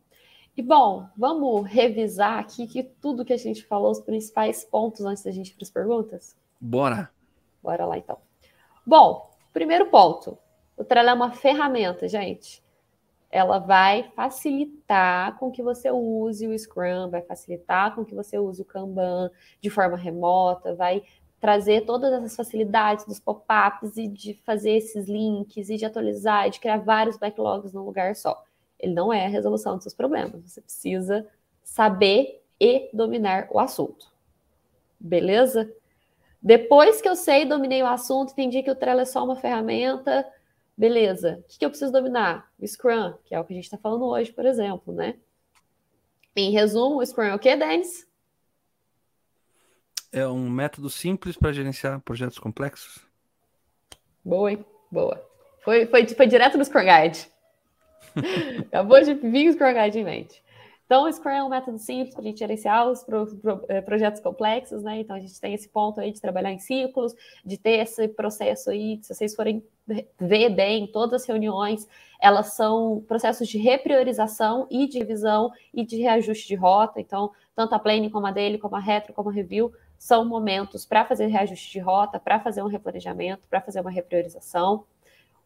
E 0.55 0.61
bom, 0.61 1.07
vamos 1.17 1.67
revisar 1.67 2.39
aqui 2.39 2.67
que 2.67 2.83
tudo 2.83 3.25
que 3.25 3.33
a 3.33 3.37
gente 3.37 3.65
falou, 3.65 3.91
os 3.91 3.99
principais 3.99 4.63
pontos 4.63 5.05
antes 5.05 5.23
da 5.23 5.31
gente 5.31 5.49
ir 5.49 5.55
para 5.55 5.63
as 5.63 5.71
perguntas? 5.71 6.35
Bora! 6.59 7.09
Bora 7.61 7.85
lá 7.85 7.97
então. 7.97 8.19
Bom, 8.85 9.29
primeiro 9.51 9.87
ponto. 9.87 10.37
O 10.75 10.83
Trello 10.83 11.09
é 11.09 11.13
uma 11.13 11.31
ferramenta, 11.31 12.07
gente 12.07 12.63
ela 13.33 13.57
vai 13.57 14.11
facilitar 14.15 15.39
com 15.39 15.49
que 15.49 15.63
você 15.63 15.89
use 15.89 16.45
o 16.45 16.57
Scrum, 16.57 17.09
vai 17.09 17.23
facilitar 17.23 17.95
com 17.95 18.05
que 18.05 18.13
você 18.13 18.37
use 18.37 18.61
o 18.61 18.65
Kanban 18.65 19.31
de 19.59 19.71
forma 19.71 19.97
remota, 19.97 20.75
vai 20.75 21.01
trazer 21.39 21.81
todas 21.81 22.13
essas 22.13 22.35
facilidades 22.35 23.05
dos 23.07 23.19
pop-ups 23.19 23.97
e 23.97 24.07
de 24.07 24.35
fazer 24.45 24.73
esses 24.73 25.09
links 25.09 25.67
e 25.67 25.77
de 25.77 25.83
atualizar 25.83 26.47
e 26.47 26.51
de 26.51 26.59
criar 26.59 26.77
vários 26.77 27.17
backlogs 27.17 27.73
num 27.73 27.83
lugar 27.83 28.15
só. 28.15 28.43
Ele 28.79 28.93
não 28.93 29.11
é 29.11 29.25
a 29.25 29.29
resolução 29.29 29.73
dos 29.73 29.83
seus 29.83 29.95
problemas. 29.95 30.39
Você 30.43 30.61
precisa 30.61 31.27
saber 31.63 32.39
e 32.59 32.87
dominar 32.93 33.47
o 33.51 33.59
assunto. 33.59 34.13
Beleza? 34.99 35.73
Depois 36.43 37.01
que 37.01 37.07
eu 37.07 37.15
sei 37.15 37.45
dominei 37.45 37.81
o 37.81 37.87
assunto, 37.87 38.31
entendi 38.31 38.61
que 38.61 38.69
o 38.69 38.75
Trello 38.75 38.99
é 38.99 39.05
só 39.05 39.23
uma 39.23 39.35
ferramenta, 39.35 40.29
Beleza, 40.75 41.39
o 41.39 41.43
que, 41.43 41.59
que 41.59 41.65
eu 41.65 41.69
preciso 41.69 41.91
dominar? 41.91 42.51
O 42.59 42.67
Scrum, 42.67 43.13
que 43.25 43.35
é 43.35 43.39
o 43.39 43.45
que 43.45 43.53
a 43.53 43.55
gente 43.55 43.65
está 43.65 43.77
falando 43.77 44.05
hoje, 44.05 44.31
por 44.31 44.45
exemplo, 44.45 44.91
né? 44.93 45.15
Em 46.35 46.51
resumo, 46.51 46.97
o 46.97 47.05
Scrum 47.05 47.25
é 47.25 47.35
o 47.35 47.39
que, 47.39 47.55
Denis? 47.55 48.07
É 50.11 50.27
um 50.27 50.49
método 50.49 50.89
simples 50.89 51.37
para 51.37 51.53
gerenciar 51.53 52.01
projetos 52.01 52.39
complexos. 52.39 53.05
Boa, 54.25 54.51
hein? 54.51 54.65
Boa. 54.91 55.23
Foi, 55.63 55.85
foi, 55.85 56.07
foi 56.07 56.27
direto 56.27 56.57
no 56.57 56.65
Scrum 56.65 56.81
Guide. 56.85 57.27
Acabou 58.67 58.99
de 59.01 59.13
vir 59.13 59.49
o 59.49 59.53
Scrum 59.53 59.73
Guide 59.73 59.99
em 59.99 60.03
mente. 60.03 60.43
Então, 60.85 61.05
o 61.05 61.11
Scrum 61.11 61.31
é 61.31 61.43
um 61.43 61.49
método 61.49 61.77
simples 61.77 62.13
para 62.13 62.21
a 62.21 62.27
gente 62.27 62.39
gerenciar 62.39 62.89
os 62.89 63.03
pro, 63.03 63.25
pro, 63.37 63.65
eh, 63.69 63.81
projetos 63.81 64.21
complexos, 64.21 64.83
né? 64.83 64.99
Então, 64.99 65.15
a 65.15 65.19
gente 65.19 65.39
tem 65.39 65.53
esse 65.53 65.69
ponto 65.69 65.99
aí 65.99 66.11
de 66.11 66.19
trabalhar 66.19 66.51
em 66.51 66.59
ciclos, 66.59 67.13
de 67.43 67.57
ter 67.57 67.79
esse 67.79 68.07
processo 68.09 68.69
aí, 68.69 68.99
se 69.01 69.13
vocês 69.13 69.33
forem 69.33 69.63
ver 70.19 70.49
bem, 70.49 70.87
todas 70.87 71.21
as 71.21 71.27
reuniões, 71.27 71.87
elas 72.21 72.53
são 72.53 73.03
processos 73.07 73.47
de 73.47 73.57
repriorização 73.57 74.67
e 74.69 74.87
de 74.87 74.99
revisão 74.99 75.51
e 75.73 75.85
de 75.85 75.97
reajuste 75.97 76.47
de 76.47 76.55
rota. 76.55 76.99
Então, 76.99 77.31
tanto 77.55 77.75
a 77.75 77.79
planning 77.79 78.09
como 78.09 78.27
a 78.27 78.31
dele, 78.31 78.57
como 78.57 78.75
a 78.75 78.79
retro, 78.79 79.13
como 79.13 79.29
a 79.29 79.33
review, 79.33 79.73
são 79.97 80.25
momentos 80.25 80.85
para 80.85 81.05
fazer 81.05 81.27
reajuste 81.27 81.71
de 81.71 81.79
rota, 81.79 82.19
para 82.19 82.39
fazer 82.39 82.61
um 82.61 82.67
replanejamento, 82.67 83.47
para 83.47 83.61
fazer 83.61 83.81
uma 83.81 83.91
repriorização. 83.91 84.85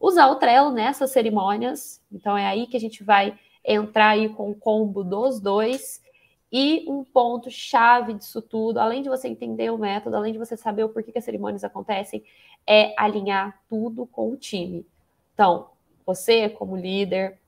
Usar 0.00 0.28
o 0.28 0.36
Trello 0.36 0.70
nessas 0.70 1.10
cerimônias, 1.10 2.00
então 2.10 2.36
é 2.36 2.46
aí 2.46 2.66
que 2.66 2.76
a 2.76 2.80
gente 2.80 3.02
vai 3.02 3.36
entrar 3.68 4.10
aí 4.10 4.30
com 4.30 4.50
o 4.50 4.54
combo 4.54 5.04
dos 5.04 5.38
dois. 5.38 6.02
E 6.50 6.86
um 6.88 7.04
ponto 7.04 7.50
chave 7.50 8.14
disso 8.14 8.40
tudo, 8.40 8.78
além 8.78 9.02
de 9.02 9.08
você 9.10 9.28
entender 9.28 9.70
o 9.70 9.76
método, 9.76 10.16
além 10.16 10.32
de 10.32 10.38
você 10.38 10.56
saber 10.56 10.82
o 10.82 10.88
porquê 10.88 11.12
que 11.12 11.18
as 11.18 11.24
cerimônias 11.24 11.62
acontecem, 11.62 12.24
é 12.66 12.94
alinhar 12.96 13.60
tudo 13.68 14.06
com 14.06 14.32
o 14.32 14.36
time. 14.36 14.86
Então, 15.34 15.68
você 16.06 16.48
como 16.48 16.74
líder, 16.74 17.38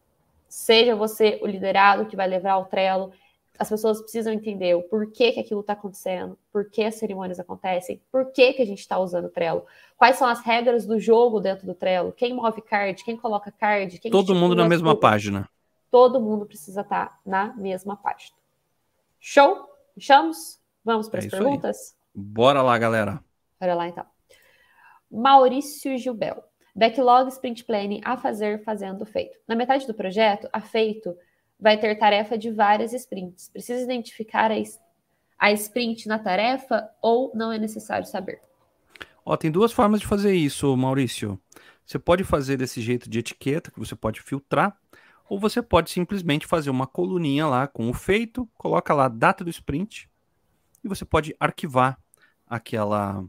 seja 0.47 0.95
você 0.95 1.41
o 1.43 1.47
liderado 1.47 2.05
que 2.05 2.15
vai 2.15 2.29
levar 2.29 2.59
o 2.59 2.67
Trello, 2.67 3.11
as 3.59 3.71
pessoas 3.71 4.01
precisam 4.01 4.33
entender 4.33 4.75
o 4.75 4.83
porquê 4.83 5.33
que 5.33 5.41
aquilo 5.41 5.61
está 5.61 5.73
acontecendo, 5.73 6.39
por 6.53 6.69
que 6.69 6.83
as 6.83 6.97
cerimônias 6.97 7.41
acontecem, 7.41 8.03
por 8.13 8.33
que, 8.33 8.53
que 8.53 8.63
a 8.63 8.67
gente 8.67 8.81
está 8.81 8.99
usando 8.99 9.27
o 9.27 9.31
Trello, 9.31 9.65
quais 9.97 10.17
são 10.17 10.29
as 10.29 10.43
regras 10.43 10.87
do 10.87 10.99
jogo 10.99 11.41
dentro 11.41 11.67
do 11.67 11.75
Trello, 11.75 12.13
quem 12.13 12.35
move 12.35 12.61
card, 12.61 13.03
quem 13.03 13.17
coloca 13.17 13.51
card, 13.51 13.99
quem 13.99 14.11
Todo 14.11 14.35
mundo 14.35 14.55
na 14.55 14.69
mesma 14.69 14.95
página 14.95 15.49
todo 15.91 16.21
mundo 16.21 16.47
precisa 16.47 16.83
estar 16.83 17.21
na 17.25 17.55
mesma 17.55 17.97
página. 17.97 18.37
Show? 19.19 19.69
Fechamos? 19.95 20.61
Vamos 20.85 21.09
para 21.09 21.21
as 21.21 21.27
é 21.27 21.31
perguntas? 21.31 21.95
Aí. 21.95 22.23
Bora 22.23 22.63
lá, 22.63 22.79
galera. 22.79 23.23
Bora 23.61 23.75
lá, 23.75 23.89
então. 23.89 24.07
Maurício 25.11 25.97
Gilbel. 25.99 26.45
Backlog 26.75 27.29
Sprint 27.31 27.65
Planning 27.65 28.01
a 28.05 28.17
fazer, 28.17 28.63
fazendo, 28.63 29.05
feito. 29.05 29.37
Na 29.47 29.57
metade 29.57 29.87
do 29.87 29.93
projeto, 29.93 30.49
a 30.53 30.61
feito 30.61 31.15
vai 31.59 31.79
ter 31.79 31.99
tarefa 31.99 32.39
de 32.39 32.51
várias 32.51 32.93
sprints. 32.93 33.49
Precisa 33.49 33.83
identificar 33.83 34.51
a, 34.51 34.55
a 35.39 35.53
sprint 35.53 36.09
na 36.09 36.19
tarefa 36.19 36.89
ou 37.03 37.33
não 37.35 37.53
é 37.53 37.59
necessário 37.59 38.07
saber? 38.07 38.41
Ó, 39.25 39.37
tem 39.37 39.51
duas 39.51 39.73
formas 39.73 40.01
de 40.01 40.07
fazer 40.07 40.33
isso, 40.33 40.75
Maurício. 40.77 41.39
Você 41.85 41.99
pode 41.99 42.25
fazer 42.25 42.57
desse 42.57 42.81
jeito 42.81 43.11
de 43.11 43.19
etiqueta, 43.19 43.71
que 43.71 43.79
você 43.79 43.97
pode 43.97 44.23
filtrar, 44.23 44.80
ou 45.31 45.39
você 45.39 45.63
pode 45.63 45.91
simplesmente 45.91 46.45
fazer 46.45 46.71
uma 46.71 46.89
coluninha 46.89 47.47
lá 47.47 47.69
com 47.69 47.89
o 47.89 47.95
feito, 47.95 48.51
coloca 48.59 48.93
lá 48.93 49.05
a 49.05 49.09
data 49.09 49.45
do 49.45 49.51
sprint 49.51 50.11
e 50.83 50.89
você 50.89 51.05
pode 51.05 51.37
arquivar 51.39 51.97
aquela, 52.45 53.25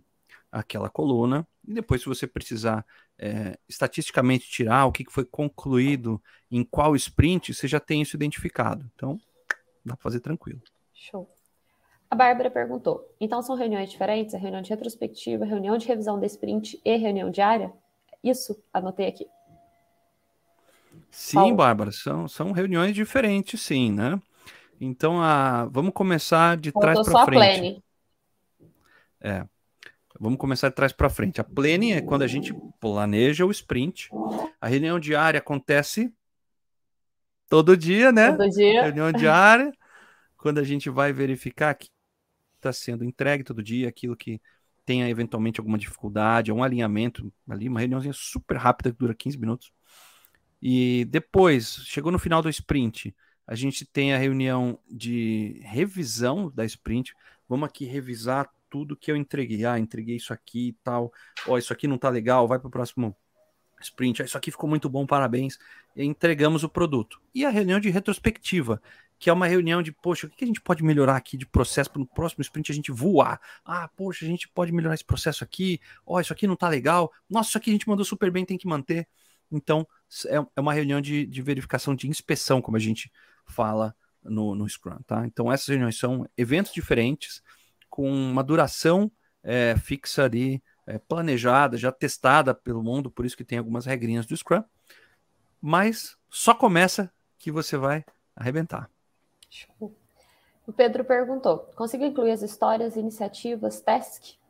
aquela 0.52 0.90
coluna. 0.90 1.48
E 1.64 1.76
depois, 1.76 2.02
se 2.02 2.08
você 2.08 2.26
precisar 2.26 2.84
é, 3.20 3.56
estatisticamente 3.70 4.50
tirar 4.50 4.88
o 4.88 4.92
que 4.92 5.06
foi 5.12 5.24
concluído 5.24 6.20
em 6.50 6.64
qual 6.64 6.96
sprint, 6.96 7.54
você 7.54 7.68
já 7.68 7.80
tem 7.80 8.02
isso 8.02 8.16
identificado. 8.16 8.90
Então, 8.96 9.22
dá 9.86 9.96
para 9.96 10.02
fazer 10.02 10.22
tranquilo. 10.22 10.60
Show. 10.96 11.30
A 12.10 12.16
Bárbara 12.16 12.50
perguntou: 12.50 13.14
então 13.20 13.44
são 13.44 13.56
reuniões 13.56 13.92
diferentes? 13.92 14.34
A 14.34 14.40
reunião 14.40 14.64
de 14.64 14.72
retrospectiva, 14.72 15.46
reunião 15.46 15.78
de 15.78 15.88
revisão 15.88 16.20
da 16.20 16.26
sprint 16.26 16.82
e 16.84 16.98
reunião 16.98 17.30
diária? 17.30 17.72
Isso, 18.24 18.60
anotei 18.74 19.08
aqui. 19.08 19.28
Sim, 21.10 21.36
Paulo. 21.36 21.56
Bárbara, 21.56 21.92
são, 21.92 22.28
são 22.28 22.52
reuniões 22.52 22.96
diferentes, 22.96 23.62
sim, 23.62 23.92
né? 23.92 24.20
Então, 24.80 25.22
a, 25.22 25.66
vamos 25.66 25.94
começar 25.94 26.58
de 26.58 26.72
Faltou 26.72 26.94
trás 26.94 27.08
para 27.08 27.26
frente. 27.26 27.38
A 27.38 27.60
plane. 27.60 27.84
É. 29.20 29.46
Vamos 30.20 30.40
começar 30.40 30.70
de 30.70 30.76
trás 30.76 30.92
para 30.92 31.10
frente. 31.10 31.42
A 31.42 31.44
planning 31.44 31.94
é 31.94 32.02
quando 32.02 32.24
a 32.24 32.28
gente 32.28 32.54
planeja 32.80 33.46
o 33.46 33.52
sprint. 33.52 34.10
A 34.60 34.68
reunião 34.68 35.00
diária 35.00 35.40
acontece 35.40 36.14
todo 37.50 37.76
dia, 37.76 38.12
né? 38.12 38.32
Todo 38.32 38.50
dia. 38.50 38.84
Reunião 38.84 39.12
diária, 39.12 39.72
quando 40.38 40.60
a 40.60 40.64
gente 40.64 40.90
vai 40.90 41.12
verificar 41.12 41.74
que 41.76 41.90
está 42.56 42.72
sendo 42.72 43.04
entregue 43.04 43.44
todo 43.44 43.64
dia, 43.64 43.90
aquilo 43.90 44.16
que 44.16 44.40
tenha 44.86 45.10
eventualmente 45.10 45.60
alguma 45.60 45.78
dificuldade, 45.78 46.52
um 46.52 46.64
alinhamento 46.64 47.32
ali, 47.50 47.68
uma 47.68 47.80
reuniãozinha 47.80 48.14
super 48.14 48.58
rápida 48.58 48.92
que 48.92 48.98
dura 48.98 49.16
15 49.16 49.38
minutos. 49.38 49.72
E 50.62 51.06
depois, 51.06 51.82
chegou 51.86 52.12
no 52.12 52.20
final 52.20 52.42
do 52.42 52.50
sprint, 52.50 53.16
a 53.48 53.56
gente 53.56 53.86
tem 53.86 54.14
a 54.14 54.18
reunião 54.18 54.80
de 54.90 55.60
revisão 55.64 56.50
da 56.54 56.64
sprint. 56.64 57.14
Vamos 57.50 57.68
aqui 57.68 57.86
revisar 57.86 58.50
tudo 58.70 58.96
que 58.96 59.12
eu 59.12 59.16
entreguei. 59.18 59.66
Ah, 59.66 59.78
entreguei 59.78 60.16
isso 60.16 60.32
aqui 60.32 60.70
e 60.70 60.74
tal. 60.84 61.12
Ó, 61.48 61.54
oh, 61.54 61.58
isso 61.58 61.74
aqui 61.74 61.88
não 61.88 61.98
tá 61.98 62.10
legal, 62.10 62.48
vai 62.48 62.60
para 62.60 62.68
o 62.68 62.72
próximo 62.72 63.16
sprint. 63.82 64.22
Ah, 64.22 64.26
isso 64.26 64.38
aqui 64.38 64.52
ficou 64.52 64.70
muito 64.70 64.88
bom, 64.88 65.06
parabéns. 65.06 65.60
E 65.96 66.06
entregamos 66.06 66.64
o 66.64 66.70
produto. 66.70 67.20
E 67.36 67.44
a 67.44 67.50
reunião 67.50 67.80
de 67.80 67.90
retrospectiva, 67.90 68.82
que 69.20 69.30
é 69.30 69.34
uma 69.34 69.48
reunião 69.48 69.82
de, 69.82 69.92
poxa, 69.92 70.28
o 70.28 70.30
que 70.30 70.46
a 70.46 70.48
gente 70.48 70.62
pode 70.62 70.84
melhorar 70.84 71.18
aqui 71.18 71.36
de 71.36 71.46
processo 71.46 71.92
para 71.92 72.00
no 72.00 72.08
próximo 72.08 72.42
sprint 72.42 72.72
a 72.72 72.76
gente 72.76 72.92
voar? 72.92 73.42
Ah, 73.66 73.90
poxa, 73.90 74.24
a 74.24 74.28
gente 74.28 74.48
pode 74.48 74.72
melhorar 74.72 74.94
esse 74.94 75.06
processo 75.06 75.44
aqui. 75.44 75.82
Ó, 76.06 76.16
oh, 76.16 76.22
isso 76.22 76.32
aqui 76.32 76.48
não 76.48 76.56
tá 76.56 76.70
legal. 76.70 77.12
Nossa, 77.30 77.50
isso 77.50 77.58
aqui 77.58 77.70
a 77.70 77.74
gente 77.74 77.90
mandou 77.90 78.06
super 78.06 78.32
bem, 78.32 78.46
tem 78.46 78.58
que 78.58 78.68
manter. 78.68 79.08
Então, 79.52 79.86
é, 80.28 80.36
é 80.56 80.62
uma 80.62 80.74
reunião 80.74 81.02
de, 81.02 81.26
de 81.26 81.42
verificação, 81.42 81.96
de 81.96 82.08
inspeção, 82.08 82.62
como 82.62 82.78
a 82.78 82.80
gente 82.80 83.12
fala 83.46 83.96
no, 84.24 84.56
no 84.56 84.68
Scrum, 84.68 85.00
tá? 85.06 85.26
Então, 85.26 85.52
essas 85.52 85.68
reuniões 85.68 85.98
são 85.98 86.28
eventos 86.38 86.74
diferentes, 86.74 87.42
com 87.90 88.10
uma 88.10 88.44
duração 88.44 89.12
é, 89.44 89.76
fixa 89.78 90.26
ali, 90.26 90.62
é, 90.86 90.98
planejada, 90.98 91.78
já 91.78 91.92
testada 91.92 92.54
pelo 92.54 92.84
mundo, 92.84 93.10
por 93.10 93.26
isso 93.26 93.38
que 93.38 93.44
tem 93.44 93.58
algumas 93.58 93.86
regrinhas 93.86 94.26
do 94.26 94.36
Scrum. 94.36 94.64
Mas 95.62 96.18
só 96.30 96.54
começa 96.54 97.12
que 97.38 97.52
você 97.52 97.78
vai 97.78 98.04
arrebentar. 98.36 98.90
O 100.66 100.74
Pedro 100.74 101.04
perguntou: 101.04 101.60
consigo 101.76 102.06
incluir 102.06 102.32
as 102.32 102.42
histórias, 102.42 102.96
iniciativas, 102.96 103.82
task? 103.82 104.41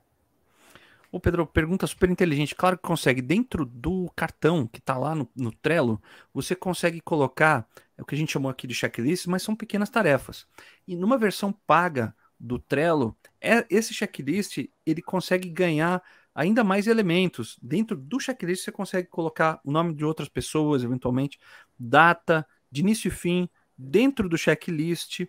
O 1.11 1.19
Pedro 1.19 1.45
pergunta 1.45 1.85
super 1.85 2.09
inteligente. 2.09 2.55
Claro 2.55 2.77
que 2.77 2.83
consegue. 2.83 3.21
Dentro 3.21 3.65
do 3.65 4.09
cartão 4.15 4.65
que 4.65 4.79
está 4.79 4.97
lá 4.97 5.13
no, 5.13 5.29
no, 5.35 5.51
Trello, 5.51 6.01
você 6.33 6.55
consegue 6.55 7.01
colocar 7.01 7.67
é 7.97 8.01
o 8.01 8.05
que 8.05 8.15
a 8.15 8.17
gente 8.17 8.31
chamou 8.31 8.49
aqui 8.49 8.65
de 8.65 8.73
checklist, 8.73 9.27
mas 9.27 9.43
são 9.43 9.55
pequenas 9.55 9.89
tarefas. 9.89 10.47
E 10.87 10.95
numa 10.95 11.17
versão 11.17 11.51
paga 11.67 12.15
do 12.39 12.57
Trello, 12.57 13.15
é, 13.39 13.65
esse 13.69 13.93
checklist 13.93 14.57
ele 14.85 15.01
consegue 15.01 15.49
ganhar 15.49 16.01
ainda 16.33 16.63
mais 16.63 16.87
elementos. 16.87 17.59
Dentro 17.61 17.95
do 17.97 18.19
checklist 18.19 18.63
você 18.63 18.71
consegue 18.71 19.09
colocar 19.09 19.59
o 19.65 19.71
nome 19.71 19.93
de 19.93 20.05
outras 20.05 20.29
pessoas, 20.29 20.83
eventualmente, 20.83 21.37
data, 21.77 22.47
de 22.71 22.81
início 22.81 23.09
e 23.09 23.11
fim, 23.11 23.49
dentro 23.77 24.29
do 24.29 24.37
checklist, 24.37 25.25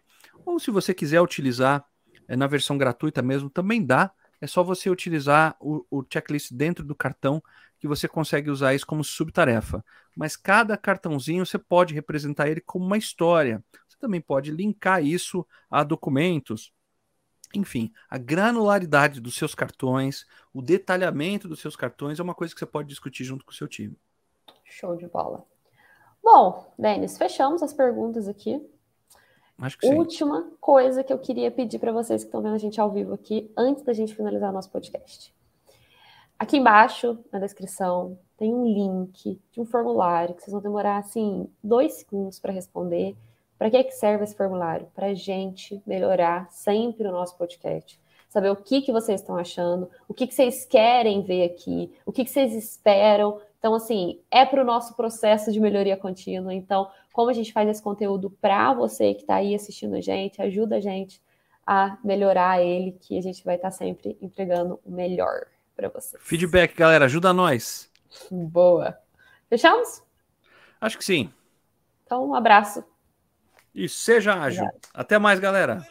ou 0.46 0.58
se 0.60 0.70
você 0.70 0.94
quiser 0.94 1.20
utilizar 1.20 1.84
é, 2.28 2.36
na 2.36 2.46
versão 2.46 2.78
gratuita 2.78 3.20
mesmo, 3.20 3.50
também 3.50 3.84
dá. 3.84 4.12
É 4.42 4.46
só 4.48 4.64
você 4.64 4.90
utilizar 4.90 5.56
o, 5.60 5.86
o 5.88 6.04
checklist 6.12 6.52
dentro 6.52 6.84
do 6.84 6.96
cartão 6.96 7.40
que 7.78 7.86
você 7.86 8.08
consegue 8.08 8.50
usar 8.50 8.74
isso 8.74 8.84
como 8.84 9.04
subtarefa. 9.04 9.84
Mas 10.16 10.36
cada 10.36 10.76
cartãozinho 10.76 11.46
você 11.46 11.56
pode 11.56 11.94
representar 11.94 12.48
ele 12.48 12.60
como 12.60 12.84
uma 12.84 12.98
história. 12.98 13.62
Você 13.88 13.96
também 14.00 14.20
pode 14.20 14.50
linkar 14.50 15.00
isso 15.00 15.46
a 15.70 15.84
documentos. 15.84 16.72
Enfim, 17.54 17.92
a 18.10 18.18
granularidade 18.18 19.20
dos 19.20 19.36
seus 19.36 19.54
cartões, 19.54 20.26
o 20.52 20.60
detalhamento 20.60 21.46
dos 21.46 21.60
seus 21.60 21.76
cartões 21.76 22.18
é 22.18 22.22
uma 22.24 22.34
coisa 22.34 22.52
que 22.52 22.58
você 22.58 22.66
pode 22.66 22.88
discutir 22.88 23.22
junto 23.22 23.44
com 23.44 23.52
o 23.52 23.54
seu 23.54 23.68
time. 23.68 23.96
Show 24.64 24.96
de 24.96 25.06
bola. 25.06 25.46
Bom, 26.20 26.74
Denis, 26.76 27.16
fechamos 27.16 27.62
as 27.62 27.72
perguntas 27.72 28.26
aqui. 28.26 28.60
Acho 29.62 29.78
que 29.78 29.86
sim. 29.86 29.94
Última 29.94 30.50
coisa 30.60 31.04
que 31.04 31.12
eu 31.12 31.18
queria 31.18 31.48
pedir 31.48 31.78
para 31.78 31.92
vocês 31.92 32.22
que 32.24 32.28
estão 32.28 32.42
vendo 32.42 32.56
a 32.56 32.58
gente 32.58 32.80
ao 32.80 32.90
vivo 32.90 33.14
aqui, 33.14 33.48
antes 33.56 33.84
da 33.84 33.92
gente 33.92 34.12
finalizar 34.12 34.50
o 34.50 34.52
nosso 34.52 34.68
podcast. 34.68 35.32
Aqui 36.36 36.56
embaixo, 36.56 37.16
na 37.30 37.38
descrição, 37.38 38.18
tem 38.36 38.52
um 38.52 38.66
link 38.66 39.40
de 39.52 39.60
um 39.60 39.64
formulário 39.64 40.34
que 40.34 40.42
vocês 40.42 40.52
vão 40.52 40.60
demorar, 40.60 40.96
assim, 40.96 41.48
dois 41.62 41.92
segundos 41.92 42.40
para 42.40 42.52
responder. 42.52 43.14
Para 43.56 43.70
que, 43.70 43.76
é 43.76 43.84
que 43.84 43.92
serve 43.92 44.24
esse 44.24 44.34
formulário? 44.34 44.88
Para 44.92 45.06
a 45.06 45.14
gente 45.14 45.80
melhorar 45.86 46.50
sempre 46.50 47.06
o 47.06 47.12
nosso 47.12 47.38
podcast. 47.38 48.00
Saber 48.28 48.50
o 48.50 48.56
que, 48.56 48.82
que 48.82 48.90
vocês 48.90 49.20
estão 49.20 49.36
achando, 49.36 49.88
o 50.08 50.14
que, 50.14 50.26
que 50.26 50.34
vocês 50.34 50.64
querem 50.64 51.22
ver 51.22 51.44
aqui, 51.44 51.92
o 52.04 52.10
que, 52.10 52.24
que 52.24 52.30
vocês 52.30 52.52
esperam 52.52 53.38
então, 53.62 53.76
assim, 53.76 54.18
é 54.28 54.44
para 54.44 54.60
o 54.60 54.64
nosso 54.64 54.96
processo 54.96 55.52
de 55.52 55.60
melhoria 55.60 55.96
contínua. 55.96 56.52
Então, 56.52 56.90
como 57.12 57.30
a 57.30 57.32
gente 57.32 57.52
faz 57.52 57.68
esse 57.68 57.82
conteúdo 57.82 58.30
para 58.40 58.72
você 58.72 59.14
que 59.14 59.22
está 59.22 59.36
aí 59.36 59.54
assistindo 59.54 59.94
a 59.94 60.00
gente, 60.00 60.40
ajuda 60.40 60.76
a 60.76 60.80
gente 60.80 61.22
a 61.66 61.96
melhorar 62.02 62.60
ele, 62.62 62.92
que 63.00 63.16
a 63.16 63.22
gente 63.22 63.44
vai 63.44 63.56
estar 63.56 63.70
tá 63.70 63.76
sempre 63.76 64.16
entregando 64.20 64.80
o 64.84 64.90
melhor 64.90 65.46
para 65.76 65.88
você. 65.88 66.18
Feedback, 66.18 66.74
galera, 66.74 67.04
ajuda 67.04 67.32
nós. 67.32 67.90
Boa. 68.30 68.98
Fechamos? 69.48 70.02
Acho 70.80 70.98
que 70.98 71.04
sim. 71.04 71.32
Então, 72.04 72.28
um 72.28 72.34
abraço. 72.34 72.84
E 73.74 73.88
seja 73.88 74.34
ágil. 74.34 74.68
Até 74.92 75.18
mais, 75.18 75.38
galera. 75.38 75.86